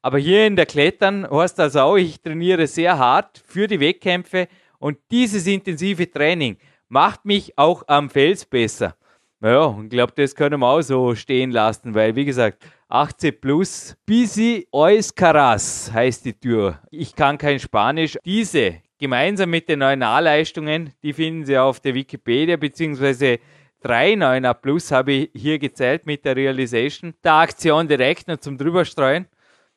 Aber 0.00 0.18
hier 0.18 0.46
in 0.46 0.56
der 0.56 0.66
Klettern 0.66 1.28
heißt 1.30 1.58
das 1.58 1.76
auch, 1.76 1.96
ich 1.96 2.20
trainiere 2.20 2.66
sehr 2.66 2.98
hart 2.98 3.42
für 3.46 3.66
die 3.66 3.80
Wettkämpfe 3.80 4.48
und 4.78 4.98
dieses 5.10 5.46
intensive 5.46 6.10
Training 6.10 6.56
macht 6.88 7.24
mich 7.24 7.58
auch 7.58 7.82
am 7.86 8.08
Fels 8.08 8.44
besser. 8.46 8.96
Ja, 9.42 9.78
ich 9.82 9.90
glaube, 9.90 10.14
das 10.16 10.34
können 10.34 10.60
wir 10.60 10.66
auch 10.66 10.80
so 10.80 11.14
stehen 11.14 11.50
lassen, 11.50 11.94
weil, 11.94 12.16
wie 12.16 12.24
gesagt, 12.24 12.64
18 12.88 13.40
plus, 13.40 13.94
Bisi 14.06 14.66
Ois 14.72 15.14
Caras 15.14 15.90
heißt 15.92 16.24
die 16.24 16.32
Tür. 16.32 16.80
Ich 16.90 17.14
kann 17.14 17.36
kein 17.36 17.58
Spanisch. 17.60 18.16
Diese, 18.24 18.76
gemeinsam 18.98 19.50
mit 19.50 19.68
den 19.68 19.80
neuen 19.80 20.02
A-Leistungen, 20.02 20.94
die 21.02 21.12
finden 21.12 21.44
Sie 21.44 21.58
auf 21.58 21.80
der 21.80 21.94
Wikipedia, 21.94 22.56
beziehungsweise 22.56 23.38
drei 23.84 24.14
9er 24.14 24.54
plus 24.54 24.90
habe 24.90 25.12
ich 25.12 25.30
hier 25.34 25.58
gezählt 25.58 26.06
mit 26.06 26.24
der 26.24 26.36
Realization 26.36 27.14
der 27.22 27.34
Aktion 27.34 27.86
direkt 27.86 28.26
noch 28.28 28.38
zum 28.38 28.58
drüberstreuen 28.58 29.28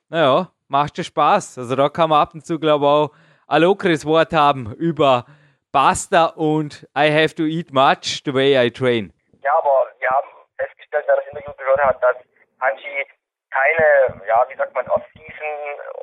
naja, 0.09 0.47
macht 0.67 0.95
schon 0.95 1.05
Spaß. 1.05 1.57
Also 1.57 1.75
da 1.75 1.89
kann 1.89 2.09
man 2.09 2.21
ab 2.21 2.33
und 2.33 2.45
zu, 2.45 2.59
glaube 2.59 2.85
ich, 2.85 2.89
auch 2.89 3.11
ein 3.47 3.61
lockeres 3.61 4.05
Wort 4.05 4.33
haben 4.33 4.73
über 4.75 5.25
Pasta 5.71 6.27
und 6.35 6.87
I 6.97 7.11
have 7.11 7.35
to 7.35 7.43
eat 7.43 7.71
much 7.73 8.23
the 8.25 8.33
way 8.33 8.55
I 8.55 8.71
train. 8.71 9.13
Ja, 9.43 9.51
aber 9.57 9.91
wir 9.99 10.09
haben 10.09 10.27
festgestellt, 10.57 11.05
wer 11.07 11.15
das 11.17 11.27
Interview 11.27 11.53
gehört 11.57 11.79
hat, 11.79 12.03
dass 12.03 12.15
Hanshi 12.61 13.05
keine, 13.51 14.21
ja, 14.27 14.45
wie 14.49 14.55
sagt 14.55 14.73
man, 14.73 14.87
Off-Season 14.89 15.51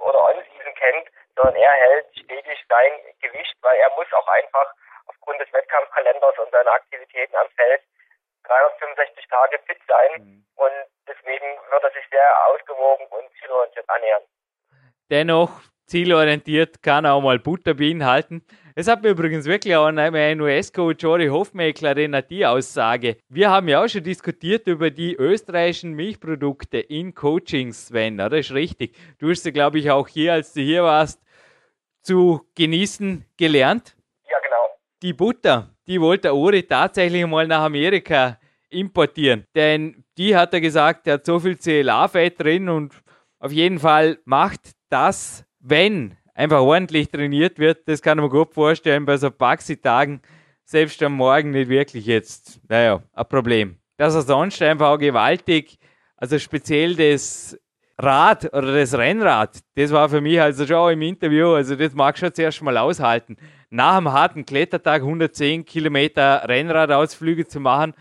oder 0.01 0.21
On-Season 0.25 0.75
kennt, 0.77 1.09
sondern 1.37 1.57
er 1.57 1.73
hält 1.73 2.07
stetig 2.13 2.59
sein 2.69 2.93
Gewicht, 3.21 3.55
weil 3.63 3.77
er 3.79 3.91
muss 3.97 4.07
auch 4.13 4.29
einfach 4.29 4.73
aufgrund 5.07 5.41
des 5.41 5.53
Wettkampfkalenders 5.53 6.39
und 6.39 6.51
seiner 6.51 6.73
Aktivitäten 6.73 7.37
am 7.37 7.49
Feld 7.57 7.83
365 8.45 9.27
Tage 9.29 9.59
fit 9.67 9.81
sein 9.89 10.45
und 10.57 10.73
deswegen 11.09 11.47
wird 11.71 11.83
er 11.83 11.91
sich 11.93 12.05
sehr 12.11 12.29
ausgewogen 12.49 13.07
und 13.07 13.27
zielorientiert 13.41 13.89
annähern. 13.89 14.23
Dennoch, 15.11 15.61
zielorientiert 15.87 16.83
kann 16.83 17.05
er 17.05 17.15
auch 17.15 17.21
mal 17.21 17.39
Butter 17.39 17.75
beinhalten. 17.75 18.45
Es 18.75 18.89
hat 18.89 19.03
mir 19.03 19.11
übrigens 19.11 19.47
wirklich 19.47 19.77
auch 19.77 19.91
mein 19.93 20.41
US-Coach 20.41 21.03
Jory 21.03 21.29
Hofmeckler 21.29 21.91
erinnert, 21.91 22.31
die 22.31 22.45
Aussage. 22.45 23.19
Wir 23.29 23.51
haben 23.51 23.69
ja 23.69 23.85
auch 23.85 23.89
schon 23.89 24.03
diskutiert 24.03 24.67
über 24.67 24.91
die 24.91 25.15
österreichischen 25.15 25.93
Milchprodukte 25.93 26.79
in 26.79 27.15
Coachings, 27.15 27.87
Sven? 27.89 28.19
Das 28.19 28.33
ist 28.33 28.53
richtig. 28.53 28.97
Du 29.19 29.31
hast 29.31 29.45
sie, 29.45 29.53
glaube 29.53 29.79
ich, 29.79 29.91
auch 29.91 30.09
hier, 30.09 30.33
als 30.33 30.53
du 30.53 30.61
hier 30.61 30.83
warst, 30.83 31.23
zu 32.03 32.41
genießen 32.57 33.25
gelernt. 33.37 33.97
Die 35.05 35.13
Butter, 35.13 35.69
die 35.87 36.01
wollte 36.01 36.23
der 36.23 36.35
Uri 36.35 36.63
tatsächlich 36.63 37.27
mal 37.27 37.47
nach 37.47 37.65
Amerika 37.65 38.39
importieren. 38.71 39.45
Denn 39.55 40.03
die 40.17 40.35
hat 40.35 40.55
er 40.55 40.63
gesagt, 40.63 41.05
der 41.05 41.15
hat 41.15 41.27
so 41.27 41.39
viel 41.39 41.59
CLA-Fett 41.59 42.41
drin 42.41 42.71
und 42.71 42.95
auf 43.39 43.53
jeden 43.53 43.79
Fall 43.79 44.19
macht 44.25 44.71
das, 44.89 45.45
wenn 45.61 46.17
einfach 46.33 46.63
ordentlich 46.63 47.11
trainiert 47.11 47.59
wird. 47.59 47.87
Das 47.87 48.01
kann 48.01 48.17
man 48.17 48.31
gut 48.31 48.55
vorstellen 48.55 49.05
bei 49.05 49.19
so 49.19 49.31
Baxi-Tagen. 49.31 50.23
Selbst 50.65 51.03
am 51.03 51.13
Morgen 51.13 51.51
nicht 51.51 51.69
wirklich 51.69 52.07
jetzt, 52.07 52.59
naja, 52.71 53.03
ein 53.13 53.29
Problem. 53.29 53.77
Dass 53.99 54.15
er 54.15 54.23
sonst 54.23 54.63
einfach 54.63 54.89
auch 54.89 54.99
gewaltig, 54.99 55.77
also 56.17 56.39
speziell 56.39 56.97
das 56.97 57.61
Rad 57.97 58.53
oder 58.53 58.75
das 58.75 58.95
Rennrad, 58.95 59.61
das 59.77 59.93
war 59.93 60.09
für 60.09 60.21
mich 60.21 60.41
also 60.41 60.67
schon 60.67 60.95
im 60.95 61.03
Interview, 61.03 61.51
also 61.53 61.77
das 61.77 61.95
mag 61.95 62.19
schon 62.19 62.35
zuerst 62.35 62.61
mal 62.63 62.77
aushalten. 62.77 63.37
Nach 63.71 63.97
einem 63.97 64.13
harten 64.13 64.45
Klettertag 64.45 65.03
110 65.03 65.65
Kilometer 65.65 66.43
Rennradausflüge 66.49 67.47
zu 67.47 67.61
machen, 67.61 67.95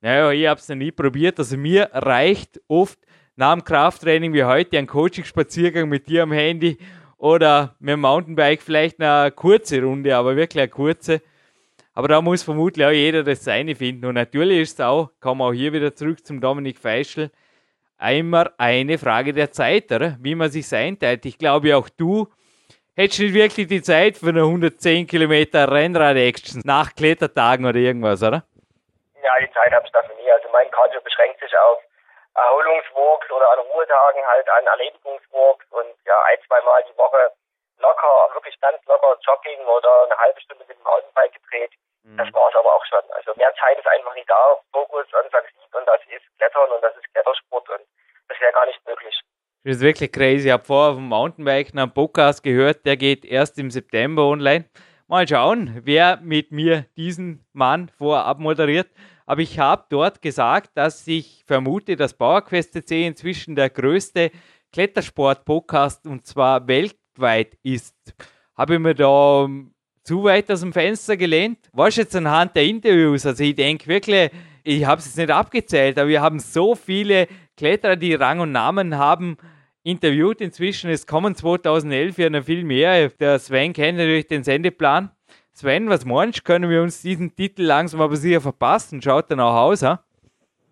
naja, 0.00 0.30
ich 0.32 0.46
habe 0.46 0.60
es 0.60 0.68
noch 0.68 0.76
nie 0.76 0.92
probiert. 0.92 1.38
Also 1.38 1.56
mir 1.56 1.88
reicht 1.92 2.60
oft 2.68 2.98
nach 3.36 3.54
dem 3.54 3.64
Krafttraining 3.64 4.34
wie 4.34 4.44
heute 4.44 4.78
ein 4.78 4.86
Coaching-Spaziergang 4.86 5.88
mit 5.88 6.08
dir 6.08 6.24
am 6.24 6.32
Handy 6.32 6.76
oder 7.16 7.74
mit 7.80 7.94
dem 7.94 8.00
Mountainbike 8.00 8.60
vielleicht 8.60 9.00
eine 9.00 9.30
kurze 9.30 9.82
Runde, 9.82 10.14
aber 10.14 10.36
wirklich 10.36 10.60
eine 10.60 10.68
kurze. 10.68 11.22
Aber 11.94 12.08
da 12.08 12.20
muss 12.20 12.42
vermutlich 12.42 12.84
auch 12.84 12.90
jeder 12.90 13.22
das 13.22 13.44
Seine 13.44 13.74
finden. 13.74 14.04
Und 14.04 14.14
natürlich 14.14 14.60
ist 14.60 14.74
es 14.74 14.80
auch, 14.84 15.10
kommen 15.20 15.40
wir 15.40 15.46
auch 15.46 15.52
hier 15.52 15.72
wieder 15.72 15.94
zurück 15.94 16.26
zum 16.26 16.38
Dominik 16.40 16.78
Feischl, 16.78 17.30
einmal 17.98 18.52
eine 18.58 18.98
Frage 18.98 19.32
der 19.32 19.50
Zeit, 19.52 19.90
oder? 19.92 20.16
Wie 20.20 20.34
man 20.34 20.50
sich 20.50 20.72
einteilt. 20.74 21.24
Ich 21.26 21.38
glaube, 21.38 21.76
auch 21.76 21.88
du 21.88 22.28
hättest 22.96 23.20
nicht 23.20 23.34
wirklich 23.34 23.66
die 23.66 23.82
Zeit 23.82 24.16
für 24.16 24.30
eine 24.30 24.42
110 24.42 25.06
Kilometer 25.06 25.70
Rennrad-Action 25.70 26.62
nach 26.64 26.94
Klettertagen 26.94 27.66
oder 27.66 27.78
irgendwas, 27.78 28.22
oder? 28.22 28.44
Ja, 29.22 29.32
die 29.40 29.50
Zeit 29.52 29.72
habe 29.72 29.86
ich 29.86 29.92
dafür 29.92 30.14
nie. 30.16 30.30
Also 30.30 30.48
mein 30.52 30.70
Cardio 30.70 31.00
beschränkt 31.00 31.40
sich 31.40 31.56
auf 31.56 31.80
Erholungswalks 32.34 33.30
oder 33.30 33.46
an 33.52 33.60
Ruhetagen 33.60 34.22
halt 34.26 34.48
an 34.50 34.66
Erledigungswalks 34.66 35.66
und 35.70 35.94
ja, 36.04 36.18
ein, 36.30 36.38
zweimal 36.46 36.82
die 36.90 36.98
Woche 36.98 37.32
locker, 37.78 38.34
wirklich 38.34 38.58
ganz 38.60 38.78
locker 38.86 39.16
Jogging 39.22 39.60
oder 39.66 40.04
eine 40.04 40.18
halbe 40.18 40.40
Stunde 40.40 40.64
mit 40.66 40.76
dem 40.76 40.82
Mountainbike 40.82 41.34
gedreht. 41.34 41.72
Mhm. 42.04 42.16
Das 42.16 42.32
war 42.32 42.48
es 42.48 42.54
aber 42.56 42.72
auch 42.74 42.84
schon. 42.86 43.00
Also 43.10 43.32
mehr 43.36 43.52
Zeit 43.58 43.78
ist 43.78 43.86
einfach 43.88 44.14
nicht 44.14 44.28
da. 44.28 44.60
Fokus 44.72 45.06
an 45.14 45.24
Sieg 45.24 45.74
und 45.74 45.86
das 45.86 46.00
ist 46.08 46.24
Klettern 46.38 46.70
und 46.70 46.82
das 46.82 46.94
ist 46.96 47.12
Klettersport 47.12 47.68
und 47.70 47.80
das 48.28 48.40
wäre 48.40 48.52
gar 48.52 48.66
nicht 48.66 48.80
möglich. 48.86 49.20
Das 49.64 49.76
ist 49.76 49.82
wirklich 49.82 50.12
crazy. 50.12 50.48
Ich 50.48 50.52
habe 50.52 50.64
vorher 50.64 50.90
auf 50.90 50.96
dem 50.96 51.08
Mountainbike 51.08 51.72
einen 51.72 51.92
Podcast 51.92 52.42
gehört, 52.42 52.84
der 52.84 52.98
geht 52.98 53.24
erst 53.24 53.58
im 53.58 53.70
September 53.70 54.24
online. 54.24 54.68
Mal 55.06 55.26
schauen, 55.26 55.80
wer 55.84 56.18
mit 56.18 56.52
mir 56.52 56.86
diesen 56.96 57.46
Mann 57.52 57.88
vorab 57.88 58.38
moderiert. 58.38 58.88
Aber 59.26 59.40
ich 59.40 59.58
habe 59.58 59.86
dort 59.88 60.20
gesagt, 60.20 60.70
dass 60.74 61.06
ich 61.06 61.44
vermute, 61.46 61.96
dass 61.96 62.16
PowerQuest 62.16 62.74
CC 62.74 63.06
inzwischen 63.06 63.56
der 63.56 63.70
größte 63.70 64.30
Klettersport-Podcast 64.72 66.06
und 66.06 66.26
zwar 66.26 66.66
weltweit 66.68 67.56
ist. 67.62 67.96
Habe 68.56 68.74
ich 68.74 68.80
mir 68.80 68.94
da 68.94 69.48
zu 70.04 70.22
weit 70.24 70.50
aus 70.50 70.60
dem 70.60 70.72
Fenster 70.72 71.16
gelehnt? 71.16 71.58
Was 71.72 71.96
jetzt 71.96 72.14
anhand 72.14 72.54
der 72.54 72.64
Interviews? 72.64 73.26
Also 73.26 73.42
ich 73.42 73.54
denke 73.54 73.86
wirklich, 73.86 74.30
ich 74.62 74.84
habe 74.84 75.00
es 75.00 75.06
jetzt 75.06 75.16
nicht 75.16 75.30
abgezählt, 75.30 75.98
aber 75.98 76.08
wir 76.08 76.22
haben 76.22 76.38
so 76.38 76.74
viele 76.74 77.26
Kletterer, 77.56 77.96
die 77.96 78.14
Rang 78.14 78.40
und 78.40 78.52
Namen 78.52 78.96
haben, 78.98 79.36
interviewt 79.82 80.40
inzwischen. 80.40 80.90
Es 80.90 81.06
kommen 81.06 81.34
2011 81.34 82.18
ja 82.18 82.30
noch 82.30 82.44
viel 82.44 82.64
mehr. 82.64 83.08
Der 83.08 83.38
Sven 83.38 83.72
kennt 83.72 83.98
natürlich 83.98 84.26
den 84.26 84.44
Sendeplan. 84.44 85.10
Sven, 85.52 85.88
was 85.88 86.04
meinst 86.04 86.40
du, 86.40 86.42
können 86.42 86.68
wir 86.68 86.82
uns 86.82 87.00
diesen 87.02 87.34
Titel 87.34 87.62
langsam 87.62 88.00
aber 88.00 88.16
sicher 88.16 88.40
verpassen? 88.40 89.00
Schaut 89.00 89.30
dann 89.30 89.40
auch 89.40 89.54
aus, 89.54 89.82
ha? 89.82 90.02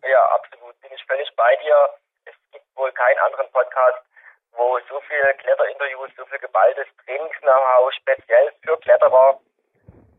Ja, 0.02 0.24
absolut. 0.34 0.80
Bin 0.80 0.90
ich 0.94 1.04
völlig 1.06 1.28
bei 1.36 1.56
dir. 1.62 1.74
Es 2.24 2.34
gibt 2.50 2.64
wohl 2.74 2.90
keinen 2.92 3.18
anderen 3.26 3.46
Podcast, 3.52 3.98
wo 4.57 4.78
so 4.88 5.00
viele 5.09 5.34
Kletterinterviews, 5.34 6.11
so 6.16 6.24
viel 6.26 6.38
geballtes 6.38 6.86
Trainings-Know-how 7.05 7.92
speziell 7.92 8.53
für 8.62 8.76
Kletterer 8.78 9.40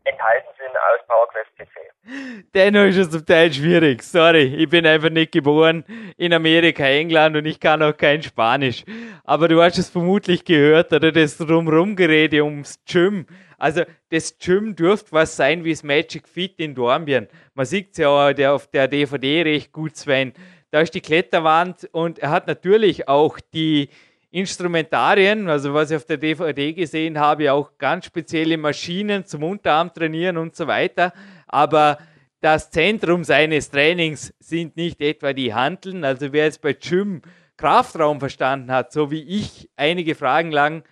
enthalten 0.04 0.48
sind 0.58 0.76
aus 0.76 1.00
PowerQuest 1.06 1.50
CC. 1.56 2.44
Dennoch 2.54 2.84
ist 2.84 2.98
es 2.98 3.10
zum 3.10 3.24
Teil 3.24 3.52
schwierig. 3.52 4.02
Sorry, 4.02 4.54
ich 4.54 4.68
bin 4.68 4.86
einfach 4.86 5.08
nicht 5.08 5.32
geboren 5.32 5.84
in 6.18 6.34
Amerika, 6.34 6.84
England 6.84 7.36
und 7.36 7.46
ich 7.46 7.58
kann 7.58 7.82
auch 7.82 7.96
kein 7.96 8.22
Spanisch. 8.22 8.84
Aber 9.24 9.48
du 9.48 9.62
hast 9.62 9.78
es 9.78 9.88
vermutlich 9.88 10.44
gehört, 10.44 10.92
oder 10.92 11.10
das 11.10 11.38
Drumrumgerede 11.38 12.44
ums 12.44 12.78
Gym. 12.84 13.26
Also 13.56 13.84
das 14.10 14.38
Gym 14.38 14.76
dürfte 14.76 15.12
was 15.12 15.36
sein 15.36 15.64
wie 15.64 15.70
das 15.70 15.82
Magic 15.82 16.28
Fit 16.28 16.58
in 16.58 16.74
Dornbirn. 16.74 17.28
Man 17.54 17.64
sieht 17.64 17.92
es 17.92 17.98
ja 17.98 18.08
auch 18.08 18.54
auf 18.54 18.66
der 18.66 18.88
DVD 18.88 19.42
recht 19.42 19.72
gut, 19.72 19.96
Sven. 19.96 20.34
Da 20.70 20.80
ist 20.80 20.94
die 20.94 21.00
Kletterwand 21.00 21.88
und 21.92 22.18
er 22.18 22.30
hat 22.30 22.46
natürlich 22.46 23.08
auch 23.08 23.38
die 23.54 23.88
Instrumentarien, 24.34 25.48
also 25.48 25.74
was 25.74 25.92
ich 25.92 25.96
auf 25.96 26.06
der 26.06 26.16
DVD 26.16 26.72
gesehen 26.72 27.20
habe, 27.20 27.52
auch 27.52 27.78
ganz 27.78 28.06
spezielle 28.06 28.56
Maschinen 28.56 29.24
zum 29.24 29.44
Unterarm 29.44 29.94
trainieren 29.94 30.38
und 30.38 30.56
so 30.56 30.66
weiter. 30.66 31.12
Aber 31.46 31.98
das 32.40 32.68
Zentrum 32.70 33.22
seines 33.22 33.70
Trainings 33.70 34.34
sind 34.40 34.76
nicht 34.76 35.00
etwa 35.00 35.32
die 35.32 35.54
Handeln. 35.54 36.04
Also 36.04 36.32
wer 36.32 36.46
jetzt 36.46 36.62
bei 36.62 36.72
Gym 36.72 37.22
Kraftraum 37.56 38.18
verstanden 38.18 38.72
hat, 38.72 38.92
so 38.92 39.12
wie 39.12 39.22
ich 39.22 39.70
einige 39.76 40.16
Fragen 40.16 40.50
lang, 40.50 40.82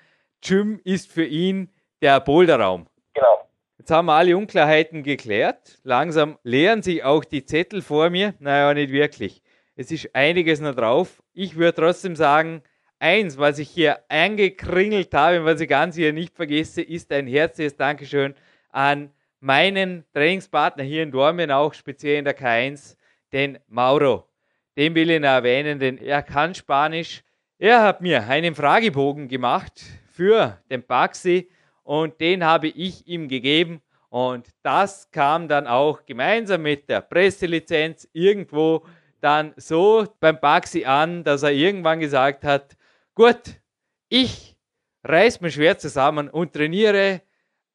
Gym 0.40 0.80
ist 0.84 1.10
für 1.10 1.24
ihn 1.24 1.68
der 2.00 2.20
Boulderraum. 2.20 2.86
Genau. 3.12 3.50
Jetzt 3.76 3.90
haben 3.90 4.06
wir 4.06 4.12
alle 4.12 4.36
Unklarheiten 4.36 5.02
geklärt. 5.02 5.80
Langsam 5.82 6.38
leeren 6.44 6.82
sich 6.82 7.02
auch 7.02 7.24
die 7.24 7.44
Zettel 7.44 7.82
vor 7.82 8.08
mir. 8.08 8.34
Naja, 8.38 8.72
nicht 8.72 8.92
wirklich. 8.92 9.42
Es 9.74 9.90
ist 9.90 10.14
einiges 10.14 10.60
noch 10.60 10.76
drauf. 10.76 11.20
Ich 11.32 11.56
würde 11.56 11.74
trotzdem 11.74 12.14
sagen, 12.14 12.62
eins, 13.02 13.36
was 13.36 13.58
ich 13.58 13.68
hier 13.68 13.98
eingekringelt 14.08 15.12
habe, 15.12 15.44
was 15.44 15.60
ich 15.60 15.68
ganz 15.68 15.96
hier 15.96 16.12
nicht 16.12 16.36
vergesse, 16.36 16.82
ist 16.82 17.12
ein 17.12 17.26
herzliches 17.26 17.76
Dankeschön 17.76 18.34
an 18.70 19.10
meinen 19.40 20.04
Trainingspartner 20.14 20.84
hier 20.84 21.02
in 21.02 21.10
Dormen, 21.10 21.50
auch 21.50 21.74
speziell 21.74 22.20
in 22.20 22.24
der 22.24 22.38
K1, 22.38 22.96
den 23.32 23.58
Mauro. 23.66 24.28
Den 24.76 24.94
will 24.94 25.10
ich 25.10 25.20
noch 25.20 25.28
erwähnen, 25.30 25.80
denn 25.80 25.98
er 25.98 26.22
kann 26.22 26.54
Spanisch. 26.54 27.24
Er 27.58 27.82
hat 27.82 28.00
mir 28.00 28.22
einen 28.22 28.54
Fragebogen 28.54 29.26
gemacht 29.26 29.82
für 30.12 30.58
den 30.70 30.86
Baxi 30.86 31.50
und 31.82 32.20
den 32.20 32.44
habe 32.44 32.68
ich 32.68 33.08
ihm 33.08 33.26
gegeben. 33.26 33.82
Und 34.10 34.46
das 34.62 35.10
kam 35.10 35.48
dann 35.48 35.66
auch 35.66 36.06
gemeinsam 36.06 36.62
mit 36.62 36.88
der 36.88 37.00
Presselizenz 37.00 38.08
irgendwo 38.12 38.86
dann 39.20 39.54
so 39.56 40.06
beim 40.20 40.38
Baxi 40.38 40.84
an, 40.84 41.24
dass 41.24 41.42
er 41.42 41.50
irgendwann 41.50 41.98
gesagt 41.98 42.44
hat, 42.44 42.76
Gut, 43.14 43.60
ich 44.08 44.56
reiß 45.04 45.42
mir 45.42 45.50
schwer 45.50 45.76
zusammen 45.76 46.30
und 46.30 46.54
trainiere 46.54 47.20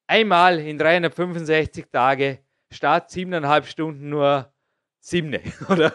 einmal 0.07 0.59
in 0.59 0.79
365 0.79 1.85
Tage 1.91 2.39
statt 2.71 3.11
siebeneinhalb 3.11 3.67
Stunden 3.67 4.09
nur 4.09 4.51
siebne 4.99 5.41
oder 5.69 5.93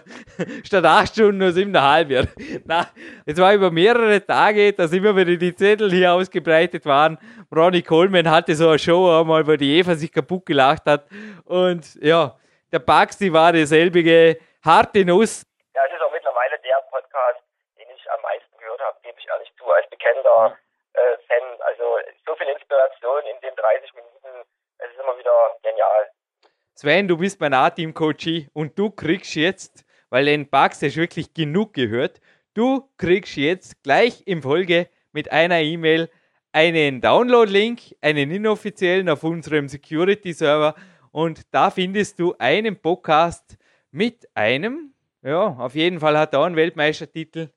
statt 0.62 0.84
acht 0.84 1.12
Stunden 1.14 1.38
nur 1.38 1.50
siebeneinhalb. 1.50 2.10
Ja. 2.10 2.22
Na, 2.64 2.86
es 3.26 3.36
war 3.38 3.52
über 3.52 3.72
mehrere 3.72 4.24
Tage, 4.24 4.72
dass 4.72 4.92
immer 4.92 5.16
wieder 5.16 5.36
die 5.36 5.54
Zettel 5.56 5.90
hier 5.90 6.12
ausgebreitet 6.12 6.86
waren. 6.86 7.18
Ronnie 7.54 7.82
Coleman 7.82 8.30
hatte 8.30 8.54
so 8.54 8.68
eine 8.68 8.78
Show 8.78 9.20
einmal, 9.20 9.44
wo 9.44 9.56
die 9.56 9.78
Eva 9.78 9.96
sich 9.96 10.12
kaputt 10.12 10.46
gelacht 10.46 10.84
hat. 10.86 11.06
Und 11.44 11.96
ja, 11.96 12.36
der 12.70 12.78
Baxi 12.78 13.32
war 13.32 13.52
dieselbige 13.52 14.38
harte 14.64 15.04
Nuss. 15.04 15.44
Ja, 15.74 15.80
es 15.86 15.92
ist 15.94 16.00
auch 16.00 16.12
mittlerweile 16.12 16.58
der 16.62 16.78
Podcast, 16.90 17.42
den 17.76 17.86
ich 17.94 18.10
am 18.10 18.22
meisten 18.22 18.56
gehört 18.56 18.80
habe, 18.80 18.96
gebe 19.12 19.20
ich 19.20 19.28
ehrlich 19.28 19.52
zu, 19.58 19.64
als 19.70 19.88
bekennender 19.90 20.56
äh, 20.94 21.16
Fan. 21.28 21.60
Also 21.60 21.98
so 22.26 22.34
viel 22.36 22.48
Inspiration 22.48 23.22
in 23.26 23.40
den 23.40 23.54
30 23.54 23.94
Minuten, 23.94 24.48
es 24.78 24.90
ist 24.90 25.00
immer 25.00 25.18
wieder 25.18 25.56
genial. 25.62 26.10
Sven, 26.74 27.08
du 27.08 27.18
bist 27.18 27.40
mein 27.40 27.52
A-Team-Coach 27.52 28.48
und 28.54 28.78
du 28.78 28.90
kriegst 28.90 29.34
jetzt, 29.34 29.84
weil 30.08 30.24
den 30.24 30.48
Bugs 30.48 30.82
hast 30.82 30.96
wirklich 30.96 31.34
genug 31.34 31.74
gehört, 31.74 32.20
du 32.54 32.88
kriegst 32.96 33.36
jetzt 33.36 33.82
gleich 33.82 34.22
in 34.26 34.42
Folge 34.42 34.88
mit 35.12 35.30
einer 35.30 35.60
E-Mail 35.60 36.10
einen 36.52 37.00
Download-Link, 37.00 37.96
einen 38.00 38.30
inoffiziellen 38.30 39.08
auf 39.10 39.22
unserem 39.22 39.68
Security-Server 39.68 40.74
und 41.12 41.42
da 41.54 41.70
findest 41.70 42.18
du 42.18 42.34
einen 42.38 42.80
Podcast 42.80 43.58
mit 43.90 44.26
einem, 44.34 44.94
ja, 45.22 45.48
auf 45.58 45.74
jeden 45.74 46.00
Fall 46.00 46.18
hat 46.18 46.32
er 46.32 46.40
auch 46.40 46.44
einen 46.46 46.56
Weltmeistertitel, 46.56 47.50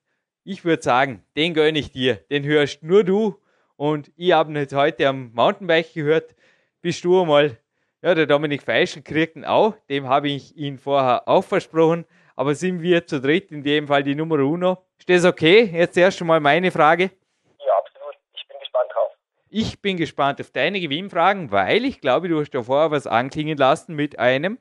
ich 0.46 0.64
würde 0.64 0.82
sagen, 0.82 1.24
den 1.36 1.54
gönne 1.54 1.78
ich 1.78 1.90
dir. 1.90 2.16
Den 2.30 2.44
hörst 2.44 2.82
nur 2.82 3.02
du. 3.02 3.36
Und 3.76 4.10
ich 4.16 4.32
habe 4.32 4.50
ihn 4.52 4.56
jetzt 4.56 4.74
heute 4.74 5.08
am 5.08 5.32
Mountainbike 5.34 5.92
gehört. 5.92 6.34
Bist 6.80 7.04
du 7.04 7.20
einmal, 7.20 7.58
ja, 8.00 8.14
der 8.14 8.26
Dominik 8.26 8.62
Feischl 8.62 9.02
kriegt 9.02 9.36
ihn 9.36 9.44
auch. 9.44 9.74
Dem 9.90 10.08
habe 10.08 10.28
ich 10.28 10.56
ihn 10.56 10.78
vorher 10.78 11.26
auch 11.26 11.42
versprochen. 11.42 12.06
Aber 12.36 12.54
sind 12.54 12.80
wir 12.80 13.06
zu 13.06 13.20
dritt, 13.20 13.50
in 13.50 13.64
dem 13.64 13.88
Fall 13.88 14.04
die 14.04 14.14
Nummer 14.14 14.36
uno. 14.36 14.78
Ist 14.98 15.10
das 15.10 15.24
okay? 15.24 15.64
Jetzt 15.64 15.96
erst 15.96 16.20
einmal 16.20 16.38
meine 16.38 16.70
Frage. 16.70 17.10
Ja, 17.58 17.72
absolut. 17.78 18.14
Ich 18.34 18.46
bin 18.46 18.58
gespannt 18.60 18.90
drauf. 18.94 19.12
Ich 19.48 19.82
bin 19.82 19.96
gespannt 19.96 20.40
auf 20.40 20.50
deine 20.52 20.80
Gewinnfragen, 20.80 21.50
weil 21.50 21.84
ich 21.84 22.00
glaube, 22.00 22.28
du 22.28 22.38
hast 22.38 22.50
da 22.50 22.62
vorher 22.62 22.92
was 22.92 23.06
anklingen 23.06 23.58
lassen 23.58 23.96
mit 23.96 24.18
einem 24.18 24.58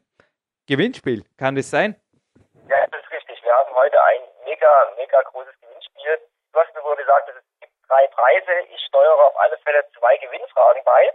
Gewinnspiel. 0.67 1.23
Kann 1.37 1.55
das 1.55 1.69
sein? 1.69 1.95
Ja, 2.69 2.87
das 2.87 3.01
ist 3.03 3.11
richtig. 3.11 3.43
Wir 3.43 3.51
haben 3.53 3.75
heute 3.75 3.97
ein 4.01 4.21
mega, 4.45 4.71
mega 4.97 5.21
großes 5.31 5.53
Gewinnspiel. 5.61 6.17
Du 6.53 6.59
hast 6.59 6.73
mir 6.73 6.83
wohl 6.83 6.94
gesagt, 7.05 7.29
es 7.29 7.59
gibt 7.59 7.73
drei 7.87 8.07
Preise. 8.07 8.59
Ich 8.73 8.81
steuere 8.85 9.25
auf 9.25 9.37
alle 9.39 9.57
Fälle 9.59 9.85
zwei 9.97 10.17
Gewinnfragen 10.17 10.83
bei. 10.83 11.13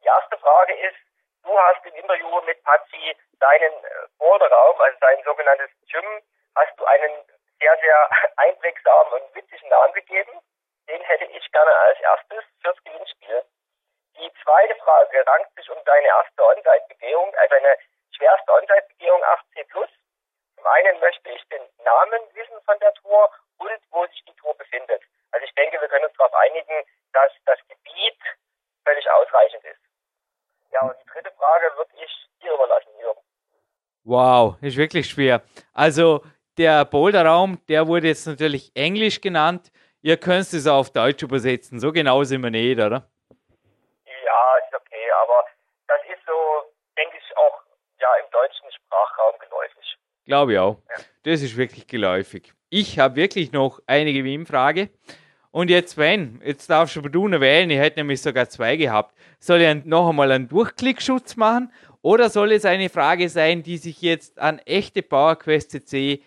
Die 0.00 0.06
erste 0.06 0.38
Frage 0.38 0.74
ist, 0.74 0.96
du 1.42 1.58
hast 1.58 1.84
im 1.86 1.94
Interview 1.94 2.40
mit 2.42 2.62
Patsy 2.62 3.16
deinen 3.40 3.72
äh, 3.72 3.88
Boulderraum, 4.18 4.80
also 4.80 4.98
dein 5.00 5.22
sogenanntes 5.24 5.70
Gym, 5.90 6.22
hast 6.54 6.78
du 6.78 6.84
einen 6.84 7.12
sehr, 7.60 7.76
sehr 7.80 8.10
einprägsamen 8.36 9.12
und 9.14 9.34
witzigen 9.34 9.68
Namen 9.68 9.92
gegeben. 9.94 10.40
Den 10.88 11.02
hätte 11.02 11.24
ich 11.24 11.52
gerne 11.52 11.74
als 11.74 12.00
erstes 12.00 12.44
fürs 12.62 12.82
Gewinnspiel. 12.84 13.42
Die 14.16 14.32
zweite 14.42 14.74
Frage 14.76 15.26
rankt 15.26 15.54
sich 15.54 15.68
um 15.70 15.78
deine 15.84 16.06
erste 16.06 16.44
On-Site-Begehung, 16.44 17.34
also 17.34 17.54
eine 17.56 17.76
schwerste 18.16 18.52
On-Site-Begehung 18.52 19.22
8C+. 19.22 19.88
Zum 20.58 20.66
einen 20.66 20.98
möchte 20.98 21.30
ich 21.30 21.42
den 21.48 21.62
Namen 21.84 22.20
wissen 22.34 22.60
von 22.66 22.78
der 22.80 22.92
Tour 22.94 23.30
und 23.58 23.78
wo 23.90 24.04
sich 24.06 24.24
die 24.26 24.34
Tour 24.34 24.56
befindet. 24.58 25.02
Also 25.30 25.46
ich 25.46 25.54
denke, 25.54 25.80
wir 25.80 25.86
können 25.88 26.04
uns 26.06 26.16
darauf 26.16 26.34
einigen, 26.34 26.84
dass 27.12 27.30
das 27.46 27.58
Gebiet 27.68 28.18
völlig 28.84 29.08
ausreichend 29.08 29.64
ist. 29.64 29.80
Ja, 30.72 30.82
und 30.82 30.96
die 31.00 31.10
dritte 31.12 31.30
Frage 31.38 31.76
würde 31.76 31.92
ich 32.02 32.10
dir 32.42 32.52
überlassen, 32.54 32.90
Jürgen. 32.98 33.20
Wow, 34.02 34.56
ist 34.60 34.76
wirklich 34.76 35.08
schwer. 35.08 35.42
Also 35.72 36.24
der 36.56 36.84
Boulderraum, 36.84 37.64
der 37.68 37.86
wurde 37.86 38.08
jetzt 38.08 38.26
natürlich 38.26 38.72
Englisch 38.74 39.20
genannt. 39.20 39.70
Ihr 40.02 40.16
könnt 40.16 40.52
es 40.52 40.66
auf 40.66 40.90
Deutsch 40.90 41.22
übersetzen. 41.22 41.78
So 41.78 41.92
genau 41.92 42.24
sind 42.24 42.42
wir 42.42 42.50
nicht, 42.50 42.78
oder? 42.78 43.08
Ja, 44.24 44.56
ist 44.58 44.74
okay, 44.74 45.10
aber 45.22 45.46
das 45.86 46.00
ist 46.08 46.24
so, 46.26 46.72
denke 46.96 47.16
ich, 47.16 47.36
auch 47.36 47.62
ja 48.00 48.14
im 48.16 48.30
deutschen 48.30 48.72
Sprachraum 48.72 49.38
geläufig. 49.38 49.67
Glaube 50.28 50.52
ich 50.52 50.58
auch. 50.58 50.76
Ja. 50.90 51.04
Das 51.24 51.42
ist 51.42 51.56
wirklich 51.56 51.86
geläufig. 51.86 52.52
Ich 52.68 52.98
habe 52.98 53.16
wirklich 53.16 53.50
noch 53.50 53.80
eine 53.86 54.12
Gewinnfrage. 54.12 54.90
Und 55.50 55.70
jetzt, 55.70 55.96
wenn, 55.96 56.42
jetzt 56.44 56.68
darfst 56.68 56.96
du 56.96 57.00
du 57.00 57.28
noch 57.28 57.40
wählen, 57.40 57.70
ich 57.70 57.78
hätte 57.78 58.00
nämlich 58.00 58.20
sogar 58.20 58.46
zwei 58.46 58.76
gehabt. 58.76 59.14
Soll 59.40 59.62
ich 59.62 59.84
noch 59.86 60.10
einmal 60.10 60.30
einen 60.30 60.46
Durchklickschutz 60.46 61.36
machen 61.36 61.72
oder 62.02 62.28
soll 62.28 62.52
es 62.52 62.66
eine 62.66 62.90
Frage 62.90 63.30
sein, 63.30 63.62
die 63.62 63.78
sich 63.78 64.02
jetzt 64.02 64.38
an 64.38 64.60
echte 64.66 65.02
PowerQuest 65.02 65.70
CC 65.70 66.22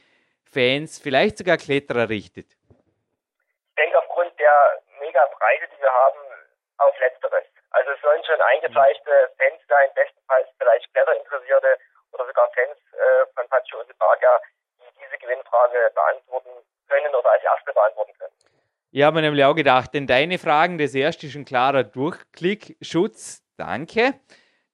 Fans, 0.52 0.97
vielleicht 0.97 1.38
sogar 1.38 1.58
Kletterer 1.58 2.10
richtet? 2.10 2.47
Ich 2.49 3.76
denke 3.78 3.99
aufgrund 3.99 4.34
der 4.39 4.82
mega 4.99 5.24
Preise, 5.38 5.70
die 5.78 5.80
wir 5.80 5.93
haben, 5.93 6.20
auf 6.80 6.99
Letzteres. 6.99 7.45
Also 7.70 7.91
es 7.91 8.02
sollen 8.02 8.24
schon 8.26 8.41
eingezeigte 8.41 9.12
Fans 9.38 9.62
sein, 9.70 9.89
bestenfalls 9.93 10.49
vielleicht 10.58 10.91
Kletterinteressierte 10.91 11.78
oder 12.14 12.26
sogar 12.26 12.49
Fans 12.53 12.78
äh, 12.93 13.26
von 13.36 13.47
Pacho 13.49 13.80
Osebaga, 13.80 14.41
die 14.80 14.89
diese 14.99 15.18
Gewinnfrage 15.18 15.91
beantworten 15.93 16.51
können 16.88 17.16
oder 17.16 17.32
als 17.32 17.43
erste 17.43 17.74
beantworten 17.74 18.14
können. 18.18 18.34
Ich 18.91 19.03
habe 19.03 19.16
mir 19.16 19.22
nämlich 19.22 19.45
auch 19.45 19.55
gedacht, 19.55 19.93
denn 19.93 20.05
deine 20.05 20.38
Fragen, 20.38 20.78
das 20.78 20.93
erste 20.93 21.28
ist 21.28 21.36
ein 21.36 21.45
klarer 21.45 21.84
Durchklickschutz. 21.84 23.41
Danke. 23.55 24.16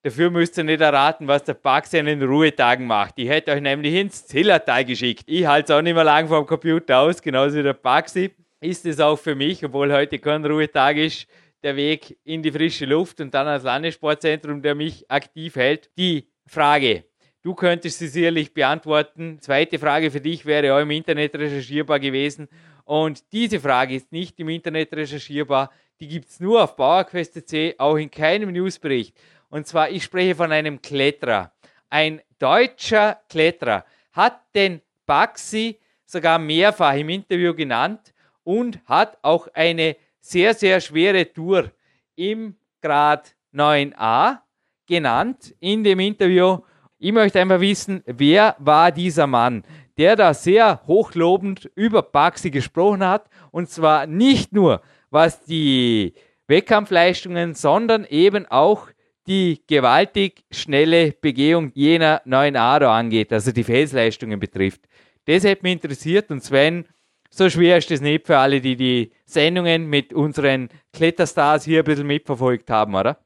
Dafür 0.03 0.29
müsst 0.29 0.57
ihr 0.57 0.63
nicht 0.63 0.81
erraten, 0.81 1.27
was 1.27 1.43
der 1.43 1.53
Baxi 1.53 1.99
an 1.99 2.05
den 2.05 2.23
Ruhetagen 2.23 2.88
macht. 2.88 3.15
Ich 3.17 3.27
hätte 3.27 3.51
euch 3.51 3.61
nämlich 3.61 3.93
ins 3.93 4.25
Zillertal 4.25 4.85
geschickt. 4.85 5.23
Ich 5.27 5.45
halte 5.45 5.73
es 5.73 5.77
auch 5.77 5.81
nicht 5.81 5.95
mehr 5.95 6.03
lang 6.03 6.27
vom 6.27 6.45
Computer 6.45 6.99
aus, 6.99 7.21
genauso 7.21 7.57
wie 7.57 7.63
der 7.63 7.73
Baxi. 7.73 8.33
Ist 8.61 8.85
es 8.85 8.99
auch 8.99 9.17
für 9.17 9.35
mich, 9.35 9.63
obwohl 9.65 9.91
heute 9.91 10.17
kein 10.17 10.45
Ruhetag 10.45 10.97
ist, 10.97 11.27
der 11.61 11.75
Weg 11.75 12.17
in 12.23 12.41
die 12.41 12.51
frische 12.51 12.85
Luft 12.85 13.19
und 13.19 13.33
dann 13.33 13.47
als 13.47 13.63
Landessportzentrum, 13.63 14.61
der 14.61 14.75
mich 14.75 15.09
aktiv 15.11 15.55
hält. 15.55 15.91
Die 15.97 16.31
Frage, 16.47 17.03
du 17.47 17.55
könntest 17.55 17.99
sie 17.99 18.09
sicherlich 18.09 18.53
beantworten. 18.53 19.39
Zweite 19.39 19.79
Frage 19.79 20.11
für 20.11 20.19
dich 20.19 20.45
wäre 20.45 20.75
auch 20.75 20.81
im 20.81 20.91
Internet 20.91 21.33
recherchierbar 21.33 21.97
gewesen. 21.97 22.49
Und 22.83 23.23
diese 23.31 23.61
Frage 23.61 23.95
ist 23.95 24.11
nicht 24.11 24.37
im 24.41 24.49
Internet 24.49 24.93
recherchierbar. 24.93 25.71
Die 26.01 26.09
gibt 26.09 26.27
es 26.27 26.41
nur 26.41 26.61
auf 26.61 26.75
PowerQuest.c, 26.75 27.75
auch 27.77 27.95
in 27.95 28.11
keinem 28.11 28.51
Newsbericht. 28.51 29.15
Und 29.47 29.65
zwar, 29.65 29.89
ich 29.89 30.03
spreche 30.03 30.35
von 30.35 30.51
einem 30.51 30.81
Kletterer. 30.81 31.53
Ein 31.89 32.21
deutscher 32.37 33.21
Kletterer 33.29 33.85
hat 34.11 34.41
den 34.53 34.81
Baxi 35.05 35.77
sogar 36.05 36.39
mehrfach 36.39 36.95
im 36.95 37.07
Interview 37.07 37.53
genannt 37.53 38.13
und 38.43 38.81
hat 38.85 39.17
auch 39.21 39.47
eine 39.53 39.95
sehr, 40.19 40.53
sehr 40.53 40.81
schwere 40.81 41.31
Tour 41.31 41.71
im 42.17 42.57
Grad 42.81 43.33
9a 43.53 44.39
genannt 44.85 45.55
in 45.61 45.85
dem 45.85 46.01
Interview. 46.01 46.57
Ich 46.99 47.11
möchte 47.11 47.39
einfach 47.39 47.59
wissen, 47.59 48.03
wer 48.05 48.55
war 48.59 48.91
dieser 48.91 49.27
Mann? 49.27 49.63
der 49.97 50.15
da 50.15 50.33
sehr 50.33 50.81
hochlobend 50.87 51.69
über 51.75 52.01
Baxi 52.01 52.51
gesprochen 52.51 53.05
hat. 53.05 53.29
Und 53.51 53.69
zwar 53.69 54.05
nicht 54.05 54.53
nur 54.53 54.81
was 55.09 55.43
die 55.43 56.13
Wettkampfleistungen, 56.47 57.55
sondern 57.55 58.05
eben 58.05 58.45
auch 58.45 58.89
die 59.25 59.63
gewaltig 59.67 60.43
schnelle 60.51 61.11
Begehung 61.11 61.71
jener 61.73 62.21
neuen 62.25 62.55
Aro 62.55 62.89
angeht, 62.89 63.33
also 63.33 63.51
die 63.51 63.63
Felsleistungen 63.63 64.39
betrifft. 64.39 64.81
Das 65.25 65.43
hätte 65.43 65.63
mich 65.63 65.73
interessiert 65.73 66.31
und 66.31 66.41
Sven, 66.41 66.87
so 67.29 67.49
schwer 67.49 67.77
ist 67.77 67.91
das 67.91 67.99
nicht 67.99 68.25
für 68.25 68.37
alle, 68.37 68.61
die 68.61 68.77
die 68.77 69.11
Sendungen 69.25 69.87
mit 69.87 70.13
unseren 70.13 70.69
Kletterstars 70.93 71.65
hier 71.65 71.79
ein 71.79 71.85
bisschen 71.85 72.07
mitverfolgt 72.07 72.69
haben, 72.69 72.95
oder? 72.95 73.17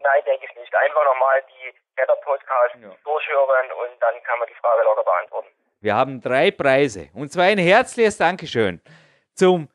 Nein, 0.00 0.22
denke 0.24 0.46
ich 0.48 0.56
nicht. 0.58 0.74
Einfach 0.74 1.04
nochmal 1.04 1.42
die 1.50 1.58
Kletterpodcasts 2.48 2.82
ja. 2.82 2.90
durchhören 3.04 3.66
und 3.72 4.00
dann 4.00 4.14
kann 4.24 4.38
man 4.38 4.48
die 4.48 4.58
Frage 4.60 4.82
locker 4.84 5.04
beantworten. 5.04 5.48
Wir 5.80 5.94
haben 5.94 6.20
drei 6.20 6.50
Preise. 6.50 7.08
Und 7.14 7.32
zwar 7.32 7.44
ein 7.44 7.58
herzliches 7.58 8.16
Dankeschön 8.16 8.80
zum 9.34 9.68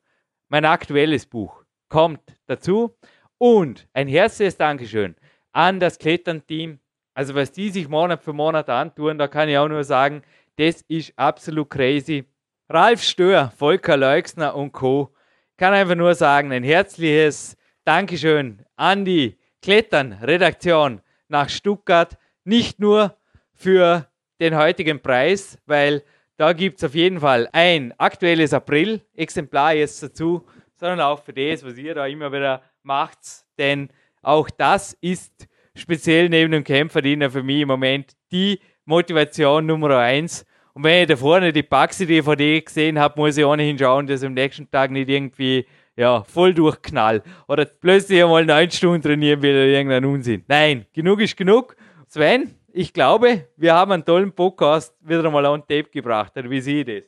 mein 0.50 0.66
aktuelles 0.66 1.26
Buch, 1.26 1.64
kommt 1.90 2.22
dazu. 2.46 2.96
Und 3.38 3.88
ein 3.94 4.08
herzliches 4.08 4.58
Dankeschön 4.58 5.16
an 5.52 5.80
das 5.80 5.98
Klettern-Team. 5.98 6.80
Also 7.14 7.36
was 7.36 7.52
die 7.52 7.70
sich 7.70 7.90
Monat 7.90 8.24
für 8.24 8.34
Monat 8.34 8.70
antun, 8.70 9.18
da 9.18 9.28
kann 9.28 9.50
ich 9.50 9.58
auch 9.58 9.68
nur 9.68 9.84
sagen, 9.84 10.24
das 10.58 10.82
ist 10.88 11.14
absolut 11.18 11.70
crazy. 11.70 12.26
Ralf 12.70 13.04
Stör, 13.04 13.52
Volker 13.58 13.98
Leuxner 13.98 14.56
und 14.56 14.72
Co. 14.72 15.14
Kann 15.58 15.74
einfach 15.74 15.96
nur 15.96 16.16
sagen, 16.16 16.52
ein 16.52 16.64
herzliches 16.64 17.58
Dankeschön 17.84 18.64
an 18.76 19.04
die 19.04 19.38
Klettern-Redaktion 19.62 21.02
nach 21.28 21.50
Stuttgart. 21.50 22.18
Nicht 22.44 22.80
nur 22.80 23.18
für 23.54 24.08
den 24.40 24.56
heutigen 24.56 25.02
Preis, 25.02 25.58
weil 25.66 26.04
da 26.44 26.52
gibt 26.52 26.80
es 26.80 26.84
auf 26.84 26.94
jeden 26.94 27.22
Fall 27.22 27.48
ein 27.54 27.94
aktuelles 27.98 28.54
April-Exemplar 28.54 29.76
jetzt 29.76 30.04
dazu, 30.04 30.46
sondern 30.76 31.00
auch 31.00 31.24
für 31.24 31.32
das, 31.32 31.64
was 31.64 31.78
ihr 31.78 31.96
da 31.96 32.06
immer 32.06 32.34
wieder 32.34 32.62
macht. 32.82 33.20
Denn 33.58 33.88
auch 34.22 34.50
das 34.50 34.92
ist 35.00 35.48
speziell 35.74 36.28
neben 36.28 36.52
dem 36.52 36.66
Kämpferdiener 36.66 37.30
für 37.30 37.44
mich 37.44 37.62
im 37.62 37.70
Moment 37.70 38.12
die 38.34 38.60
Motivation 38.84 39.66
Nummer 39.66 39.98
eins. 40.00 40.46
Und 40.74 40.84
wenn 40.84 41.04
ich 41.04 41.08
da 41.08 41.16
vorne 41.16 41.54
die 41.54 41.64
Baxi-DVD 41.64 42.60
gesehen 42.60 43.00
habe, 43.00 43.22
muss 43.22 43.38
ich 43.38 43.46
ohnehin 43.46 43.80
schauen, 43.80 44.06
dass 44.06 44.22
ich 44.22 44.28
am 44.28 44.34
nächsten 44.34 44.70
Tag 44.70 44.92
nicht 44.92 45.08
irgendwie 45.08 45.66
ja, 45.96 46.26
voll 46.26 46.54
durchknall 46.54 47.24
oder 47.48 47.64
plötzlich 47.64 48.22
einmal 48.22 48.46
neun 48.46 48.70
Stunden 48.70 49.02
trainieren 49.02 49.42
will 49.42 49.56
oder 49.56 49.68
irgendein 49.68 50.04
Unsinn. 50.04 50.44
Nein, 50.50 50.88
genug 50.92 51.22
ist 51.22 51.38
genug. 51.38 51.78
Sven, 52.10 52.54
ich 52.74 52.92
glaube, 52.92 53.46
wir 53.56 53.74
haben 53.74 53.92
einen 53.92 54.06
tollen 54.06 54.34
Podcast 54.34 54.98
wieder 55.00 55.24
einmal 55.24 55.46
on 55.46 55.62
Tape 55.62 55.94
gebracht. 55.94 56.34
Wie 56.36 56.60
sieht 56.60 56.90
das? 56.90 57.06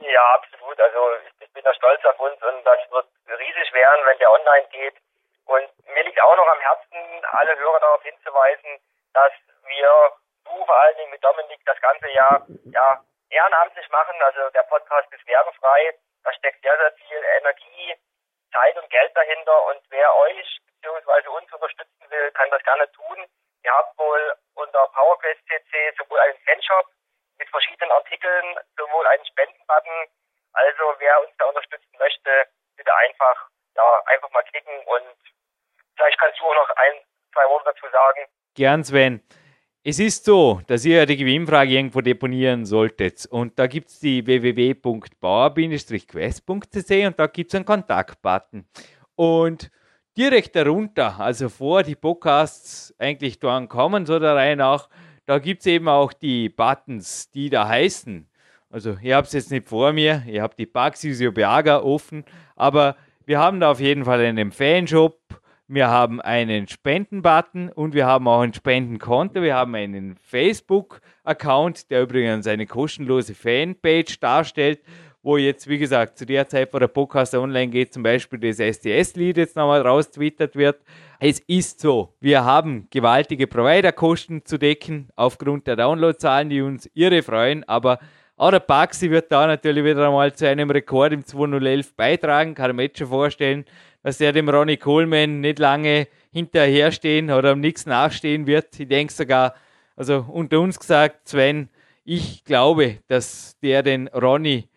Ja, 0.00 0.24
absolut. 0.38 0.78
Also 0.78 1.00
ich 1.40 1.52
bin 1.52 1.64
da 1.64 1.74
stolz 1.74 1.98
auf 2.04 2.18
uns 2.20 2.38
und 2.40 2.62
das 2.62 2.78
wird 2.90 3.06
riesig 3.26 3.74
werden, 3.74 4.06
wenn 4.06 4.18
der 4.18 4.30
online 4.30 4.66
geht. 4.70 4.94
Und 5.46 5.66
mir 5.94 6.04
liegt 6.04 6.22
auch 6.22 6.36
noch 6.36 6.46
am 6.46 6.60
Herzen, 6.60 6.98
alle 7.26 7.58
Hörer 7.58 7.80
darauf 7.80 8.02
hinzuweisen, 8.04 8.78
dass 9.14 9.32
wir, 9.66 9.90
du 10.46 10.64
vor 10.64 10.78
allen 10.78 10.96
Dingen 10.96 11.10
mit 11.10 11.24
Dominik, 11.24 11.58
das 11.66 11.80
ganze 11.80 12.08
Jahr 12.10 12.46
ja, 12.70 13.02
ehrenamtlich 13.30 13.88
machen. 13.90 14.14
Also 14.22 14.48
der 14.54 14.62
Podcast 14.62 15.12
ist 15.12 15.26
werbefrei. 15.26 15.98
Da 16.22 16.32
steckt 16.34 16.62
sehr, 16.62 16.76
sehr 16.78 16.92
viel 16.92 17.18
Energie, 17.40 17.98
Zeit 18.52 18.76
und 18.78 18.88
Geld 18.90 19.10
dahinter. 19.16 19.66
Und 19.74 19.82
wer 19.90 20.14
euch 20.22 20.60
bzw. 20.82 21.28
uns 21.34 21.52
unterstützen 21.52 22.04
will, 22.10 22.30
kann 22.30 22.50
das 22.50 22.62
gerne 22.62 22.86
tun. 22.92 23.26
Ihr 23.64 23.72
habt 23.72 23.98
wohl 23.98 24.34
unter 24.54 24.86
PowerQuest 24.88 25.40
CC 25.46 25.92
sowohl 25.98 26.18
einen 26.20 26.38
Fanshop 26.44 26.86
mit 27.38 27.48
verschiedenen 27.50 27.90
Artikeln, 27.92 28.56
sowohl 28.76 29.06
einen 29.06 29.24
Spendenbutton. 29.26 30.08
Also 30.52 30.94
wer 30.98 31.20
uns 31.20 31.30
da 31.38 31.46
unterstützen 31.46 31.96
möchte, 31.98 32.46
bitte 32.76 32.94
einfach, 32.94 33.48
ja, 33.76 34.02
einfach 34.06 34.30
mal 34.30 34.42
klicken 34.44 34.78
und 34.86 35.16
vielleicht 35.96 36.18
kannst 36.18 36.38
du 36.40 36.44
auch 36.44 36.54
noch 36.54 36.70
ein, 36.76 36.94
zwei 37.32 37.48
Worte 37.48 37.72
dazu 37.74 37.88
sagen. 37.90 38.28
Gern, 38.54 38.84
Sven. 38.84 39.22
Es 39.84 40.00
ist 40.00 40.24
so, 40.24 40.60
dass 40.66 40.84
ihr 40.84 41.06
die 41.06 41.16
Gewinnfrage 41.16 41.70
irgendwo 41.70 42.00
deponieren 42.00 42.66
solltet. 42.66 43.26
Und 43.30 43.56
da 43.58 43.68
gibt 43.68 43.88
es 43.88 44.00
die 44.00 44.26
www.bauer-quest.cc 44.26 47.06
und 47.06 47.18
da 47.18 47.26
gibt 47.28 47.50
es 47.50 47.54
einen 47.54 47.64
Kontaktbutton. 47.64 48.68
Und 49.14 49.70
direkt 50.18 50.56
darunter, 50.56 51.20
also 51.20 51.48
vor 51.48 51.84
die 51.84 51.94
Podcasts 51.94 52.92
eigentlich 52.98 53.38
dran 53.38 53.68
kommen, 53.68 54.04
so 54.04 54.18
der 54.18 54.34
Reihe 54.34 54.56
nach, 54.56 54.88
da 55.26 55.38
gibt 55.38 55.60
es 55.60 55.66
eben 55.66 55.88
auch 55.88 56.12
die 56.12 56.48
Buttons, 56.48 57.30
die 57.30 57.50
da 57.50 57.68
heißen. 57.68 58.26
Also 58.68 58.96
ihr 59.00 59.14
habt 59.14 59.28
es 59.28 59.34
jetzt 59.34 59.52
nicht 59.52 59.68
vor 59.68 59.92
mir, 59.92 60.24
ihr 60.26 60.42
habt 60.42 60.58
die 60.58 60.66
Baxisio 60.66 61.30
Beaga 61.30 61.78
offen, 61.78 62.24
aber 62.56 62.96
wir 63.26 63.38
haben 63.38 63.60
da 63.60 63.70
auf 63.70 63.78
jeden 63.78 64.04
Fall 64.04 64.20
einen 64.20 64.50
Fanshop, 64.50 65.20
wir 65.68 65.88
haben 65.88 66.20
einen 66.20 66.66
Spenden-Button 66.66 67.68
und 67.68 67.94
wir 67.94 68.06
haben 68.06 68.26
auch 68.26 68.40
ein 68.40 68.54
Spendenkonto. 68.54 69.42
Wir 69.42 69.54
haben 69.54 69.74
einen 69.74 70.16
Facebook-Account, 70.16 71.90
der 71.90 72.04
übrigens 72.04 72.46
eine 72.46 72.66
kostenlose 72.66 73.34
Fanpage 73.34 74.18
darstellt, 74.18 74.80
wo 75.22 75.36
jetzt, 75.36 75.68
wie 75.68 75.78
gesagt, 75.78 76.18
zu 76.18 76.26
der 76.26 76.48
Zeit, 76.48 76.72
wo 76.72 76.78
der 76.78 76.88
Podcast 76.88 77.34
online 77.34 77.68
geht, 77.68 77.92
zum 77.92 78.02
Beispiel 78.02 78.38
das 78.38 78.58
SDS-Lied 78.58 79.36
jetzt 79.36 79.56
nochmal 79.56 79.82
raustwittert 79.82 80.56
wird. 80.56 80.80
Es 81.20 81.40
ist 81.40 81.80
so, 81.80 82.14
wir 82.20 82.44
haben 82.44 82.86
gewaltige 82.90 83.46
Provider-Kosten 83.46 84.44
zu 84.44 84.58
decken 84.58 85.08
aufgrund 85.16 85.66
der 85.66 85.76
Downloadzahlen, 85.76 86.50
die 86.50 86.62
uns 86.62 86.88
irre 86.94 87.22
freuen, 87.22 87.64
aber 87.68 87.98
auch 88.36 88.52
der 88.52 88.60
Baxi 88.60 89.10
wird 89.10 89.32
da 89.32 89.48
natürlich 89.48 89.84
wieder 89.84 90.06
einmal 90.06 90.32
zu 90.32 90.48
einem 90.48 90.70
Rekord 90.70 91.12
im 91.12 91.24
2011 91.24 91.96
beitragen, 91.96 92.54
kann 92.54 92.76
mir 92.76 92.84
jetzt 92.84 92.98
schon 92.98 93.08
vorstellen 93.08 93.64
dass 94.02 94.20
er 94.20 94.32
dem 94.32 94.48
Ronnie 94.48 94.76
Coleman 94.76 95.40
nicht 95.40 95.58
lange 95.58 96.08
hinterherstehen 96.32 97.30
oder 97.30 97.50
am 97.50 97.60
nichts 97.60 97.86
nachstehen 97.86 98.46
wird. 98.46 98.78
Ich 98.78 98.88
denke 98.88 99.12
sogar, 99.12 99.54
also 99.96 100.24
unter 100.28 100.60
uns 100.60 100.78
gesagt, 100.78 101.28
Sven, 101.28 101.68
ich 102.04 102.44
glaube, 102.44 102.98
dass 103.08 103.58
der 103.60 103.82
den 103.82 104.08
Ronnie 104.08 104.68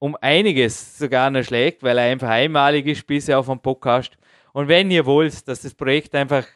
um 0.00 0.16
einiges 0.20 0.98
sogar 0.98 1.30
noch 1.30 1.44
schlägt, 1.44 1.84
weil 1.84 1.98
er 1.98 2.04
einfach 2.04 2.30
einmalig 2.30 2.86
ist 2.86 3.06
bisher 3.06 3.38
auf 3.38 3.46
dem 3.46 3.60
Podcast. 3.60 4.16
Und 4.52 4.66
wenn 4.66 4.90
ihr 4.90 5.06
wollt, 5.06 5.46
dass 5.46 5.60
das 5.60 5.74
Projekt 5.74 6.14
einfach 6.14 6.46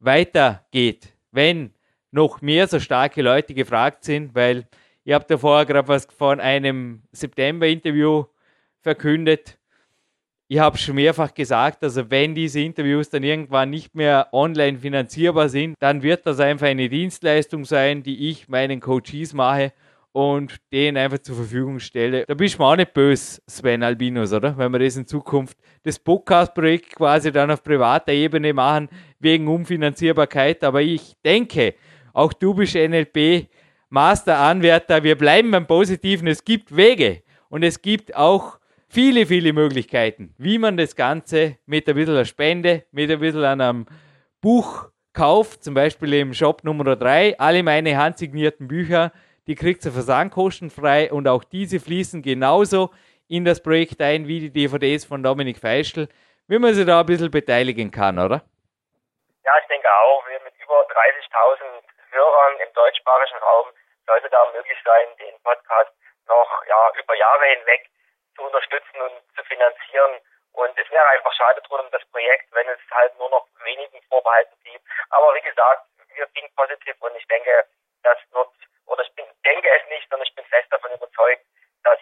weitergeht, 0.00 1.14
wenn 1.30 1.72
noch 2.10 2.42
mehr 2.42 2.66
so 2.66 2.80
starke 2.80 3.22
Leute 3.22 3.54
gefragt 3.54 4.04
sind, 4.04 4.34
weil 4.34 4.66
ihr 5.04 5.14
habt 5.14 5.30
ja 5.30 5.38
vorher 5.38 5.64
gerade 5.64 5.88
was 5.88 6.06
von 6.06 6.40
einem 6.40 7.02
September-Interview 7.12 8.24
verkündet, 8.80 9.56
ich 10.48 10.58
habe 10.58 10.76
schon 10.76 10.96
mehrfach 10.96 11.32
gesagt, 11.32 11.84
also 11.84 12.10
wenn 12.10 12.34
diese 12.34 12.58
Interviews 12.58 13.08
dann 13.08 13.22
irgendwann 13.22 13.70
nicht 13.70 13.94
mehr 13.94 14.26
online 14.32 14.78
finanzierbar 14.78 15.48
sind, 15.48 15.76
dann 15.78 16.02
wird 16.02 16.26
das 16.26 16.40
einfach 16.40 16.66
eine 16.66 16.88
Dienstleistung 16.88 17.64
sein, 17.64 18.02
die 18.02 18.28
ich 18.28 18.48
meinen 18.48 18.80
Coaches 18.80 19.32
mache 19.32 19.72
und 20.12 20.56
denen 20.72 20.96
einfach 20.96 21.18
zur 21.18 21.36
Verfügung 21.36 21.78
stelle. 21.78 22.24
Da 22.26 22.34
bist 22.34 22.54
du 22.54 22.62
mir 22.62 22.68
auch 22.68 22.76
nicht 22.76 22.92
böse, 22.92 23.40
Sven 23.46 23.82
Albinos, 23.82 24.32
oder? 24.32 24.56
Wenn 24.58 24.72
wir 24.72 24.80
das 24.80 24.96
in 24.96 25.06
Zukunft, 25.06 25.56
das 25.84 25.98
Podcast-Projekt 25.98 26.96
quasi 26.96 27.30
dann 27.30 27.50
auf 27.50 27.62
privater 27.62 28.12
Ebene 28.12 28.52
machen, 28.52 28.88
wegen 29.20 29.46
Umfinanzierbarkeit. 29.46 30.64
Aber 30.64 30.82
ich 30.82 31.14
denke, 31.24 31.74
auch 32.12 32.32
du 32.32 32.54
bist 32.54 32.74
NLP 32.74 33.48
Master-Anwärter. 33.88 35.02
Wir 35.04 35.16
bleiben 35.16 35.50
beim 35.50 35.66
Positiven. 35.66 36.26
Es 36.26 36.44
gibt 36.44 36.74
Wege 36.74 37.22
und 37.48 37.62
es 37.62 37.80
gibt 37.80 38.16
auch 38.16 38.58
viele, 38.88 39.26
viele 39.26 39.52
Möglichkeiten, 39.52 40.34
wie 40.38 40.58
man 40.58 40.76
das 40.76 40.96
Ganze 40.96 41.58
mit 41.66 41.88
ein 41.88 41.94
bisschen 41.94 42.24
Spende, 42.26 42.84
mit 42.90 43.10
ein 43.10 43.20
bisschen 43.20 43.44
einem 43.44 43.86
Buch 44.40 44.88
kauft, 45.12 45.62
zum 45.64 45.74
Beispiel 45.74 46.14
im 46.14 46.34
Shop 46.34 46.64
Nummer 46.64 46.96
3, 46.96 47.38
alle 47.38 47.62
meine 47.62 47.96
handsignierten 47.96 48.68
Bücher, 48.68 49.12
die 49.50 49.58
kriegt 49.58 49.84
ihr 49.84 49.90
versandkostenfrei 49.90 51.10
und 51.10 51.26
auch 51.26 51.42
diese 51.42 51.82
fließen 51.82 52.22
genauso 52.22 52.94
in 53.26 53.42
das 53.42 53.58
Projekt 53.58 53.98
ein 53.98 54.30
wie 54.30 54.38
die 54.38 54.54
DVDs 54.54 55.02
von 55.04 55.26
Dominik 55.26 55.58
Feischl, 55.58 56.06
wie 56.46 56.62
man 56.62 56.70
sich 56.72 56.86
da 56.86 57.00
ein 57.00 57.06
bisschen 57.10 57.34
beteiligen 57.34 57.90
kann, 57.90 58.22
oder? 58.22 58.46
Ja, 59.42 59.52
ich 59.58 59.66
denke 59.66 59.90
auch, 59.90 60.22
wir 60.30 60.38
mit 60.46 60.54
über 60.62 60.86
30.000 60.86 61.82
Hörern 62.14 62.52
im 62.62 62.70
deutschsprachigen 62.78 63.42
Raum 63.42 63.66
sollte 64.06 64.30
da 64.30 64.38
möglich 64.54 64.78
sein, 64.86 65.10
den 65.18 65.34
Podcast 65.42 65.90
noch 66.30 66.50
ja, 66.70 66.78
über 67.02 67.14
Jahre 67.18 67.46
hinweg 67.58 67.90
zu 68.36 68.46
unterstützen 68.46 69.02
und 69.02 69.18
zu 69.34 69.42
finanzieren. 69.50 70.14
Und 70.52 70.78
es 70.78 70.88
wäre 70.94 71.06
einfach 71.10 71.34
schade 71.34 71.60
drum 71.66 71.80
um 71.80 71.90
das 71.90 72.06
Projekt, 72.14 72.46
wenn 72.54 72.68
es 72.68 72.78
halt 72.94 73.18
nur 73.18 73.30
noch 73.30 73.48
wenigen 73.66 73.98
vorbehalten 74.06 74.54
blieb. 74.62 74.80
Aber 75.10 75.34
wie 75.34 75.42
gesagt, 75.42 75.90
wir 76.14 76.26
sind 76.38 76.54
positiv 76.54 76.94
und 77.02 77.16
ich 77.16 77.26
denke, 77.26 77.66
das 78.02 78.18
wird, 78.30 78.48
oder 78.90 79.02
ich 79.06 79.14
bin, 79.14 79.24
denke 79.46 79.68
es 79.70 79.88
nicht, 79.88 80.08
sondern 80.10 80.26
ich 80.26 80.34
bin 80.34 80.44
fest 80.46 80.66
davon 80.70 80.90
überzeugt, 80.92 81.46
dass 81.84 81.98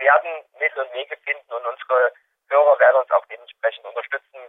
werden 0.00 0.32
Mittel 0.58 0.82
und 0.82 0.92
Wege 0.92 1.16
finden 1.24 1.52
und 1.52 1.64
unsere 1.66 2.12
Hörer 2.48 2.78
werden 2.80 3.00
uns 3.00 3.10
auch 3.12 3.24
dementsprechend 3.26 3.84
unterstützen, 3.86 4.40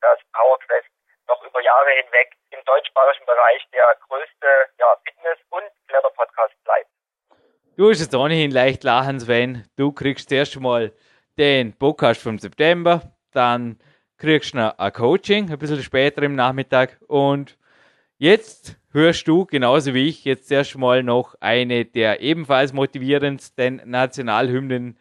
dass 0.00 0.18
PowerQuest 0.32 0.88
noch 1.28 1.42
über 1.42 1.60
Jahre 1.60 1.90
hinweg 2.02 2.32
im 2.50 2.64
deutschsprachigen 2.64 3.26
Bereich 3.26 3.62
der 3.72 3.96
größte 4.08 4.48
ja, 4.78 4.96
Fitness- 5.04 5.44
und 5.50 5.64
Kletterpodcast 5.88 6.54
bleibt. 6.64 6.90
Du 7.76 7.90
hast 7.90 8.00
es 8.00 8.14
ohnehin 8.14 8.50
leicht 8.50 8.84
lachen, 8.84 9.20
Sven. 9.20 9.66
Du 9.76 9.92
kriegst 9.92 10.28
zuerst 10.28 10.58
mal 10.60 10.92
den 11.38 11.76
Podcast 11.78 12.22
vom 12.22 12.38
September, 12.38 13.02
dann 13.32 13.78
kriegst 14.18 14.54
du 14.54 14.78
ein 14.78 14.92
Coaching, 14.92 15.50
ein 15.50 15.58
bisschen 15.58 15.82
später 15.82 16.22
im 16.22 16.34
Nachmittag 16.34 16.98
und 17.08 17.56
jetzt 18.22 18.76
hörst 18.92 19.26
du, 19.26 19.46
genauso 19.46 19.94
wie 19.94 20.08
ich, 20.08 20.24
jetzt 20.24 20.52
erst 20.52 20.78
mal 20.78 21.02
noch 21.02 21.34
eine 21.40 21.84
der 21.84 22.20
ebenfalls 22.20 22.72
motivierendsten 22.72 23.82
Nationalhymnen 23.84 24.96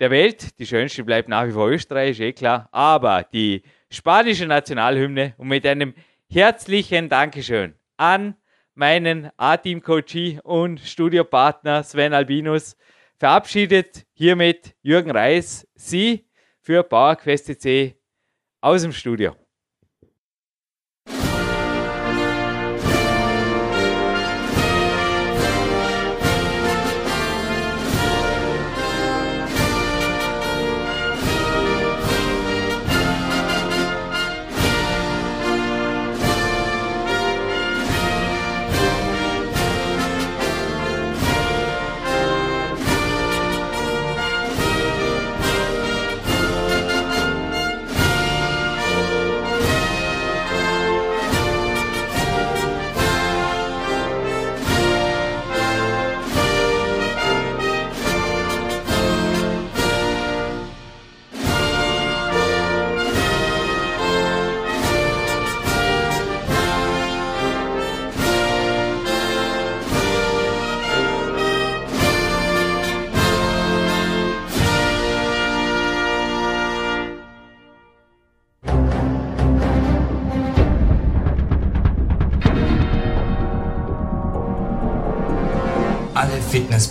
der 0.00 0.10
Welt. 0.10 0.58
Die 0.58 0.66
schönste 0.66 1.04
bleibt 1.04 1.28
nach 1.28 1.46
wie 1.46 1.52
vor 1.52 1.68
Österreich, 1.68 2.18
eh 2.20 2.32
klar, 2.32 2.70
aber 2.72 3.22
die 3.22 3.62
spanische 3.90 4.46
Nationalhymne 4.46 5.34
und 5.36 5.48
mit 5.48 5.66
einem 5.66 5.92
herzlichen 6.30 7.10
Dankeschön 7.10 7.74
an 7.98 8.34
meinen 8.72 9.30
A-Team-Coachie 9.36 10.40
und 10.42 10.80
Studiopartner 10.80 11.82
Sven 11.82 12.14
Albinus 12.14 12.78
verabschiedet 13.18 14.06
hiermit 14.14 14.74
Jürgen 14.80 15.10
Reis 15.10 15.68
Sie 15.74 16.24
für 16.60 16.82
PowerQuest 16.82 17.44
CC 17.44 17.94
aus 18.62 18.80
dem 18.80 18.92
Studio. 18.92 19.36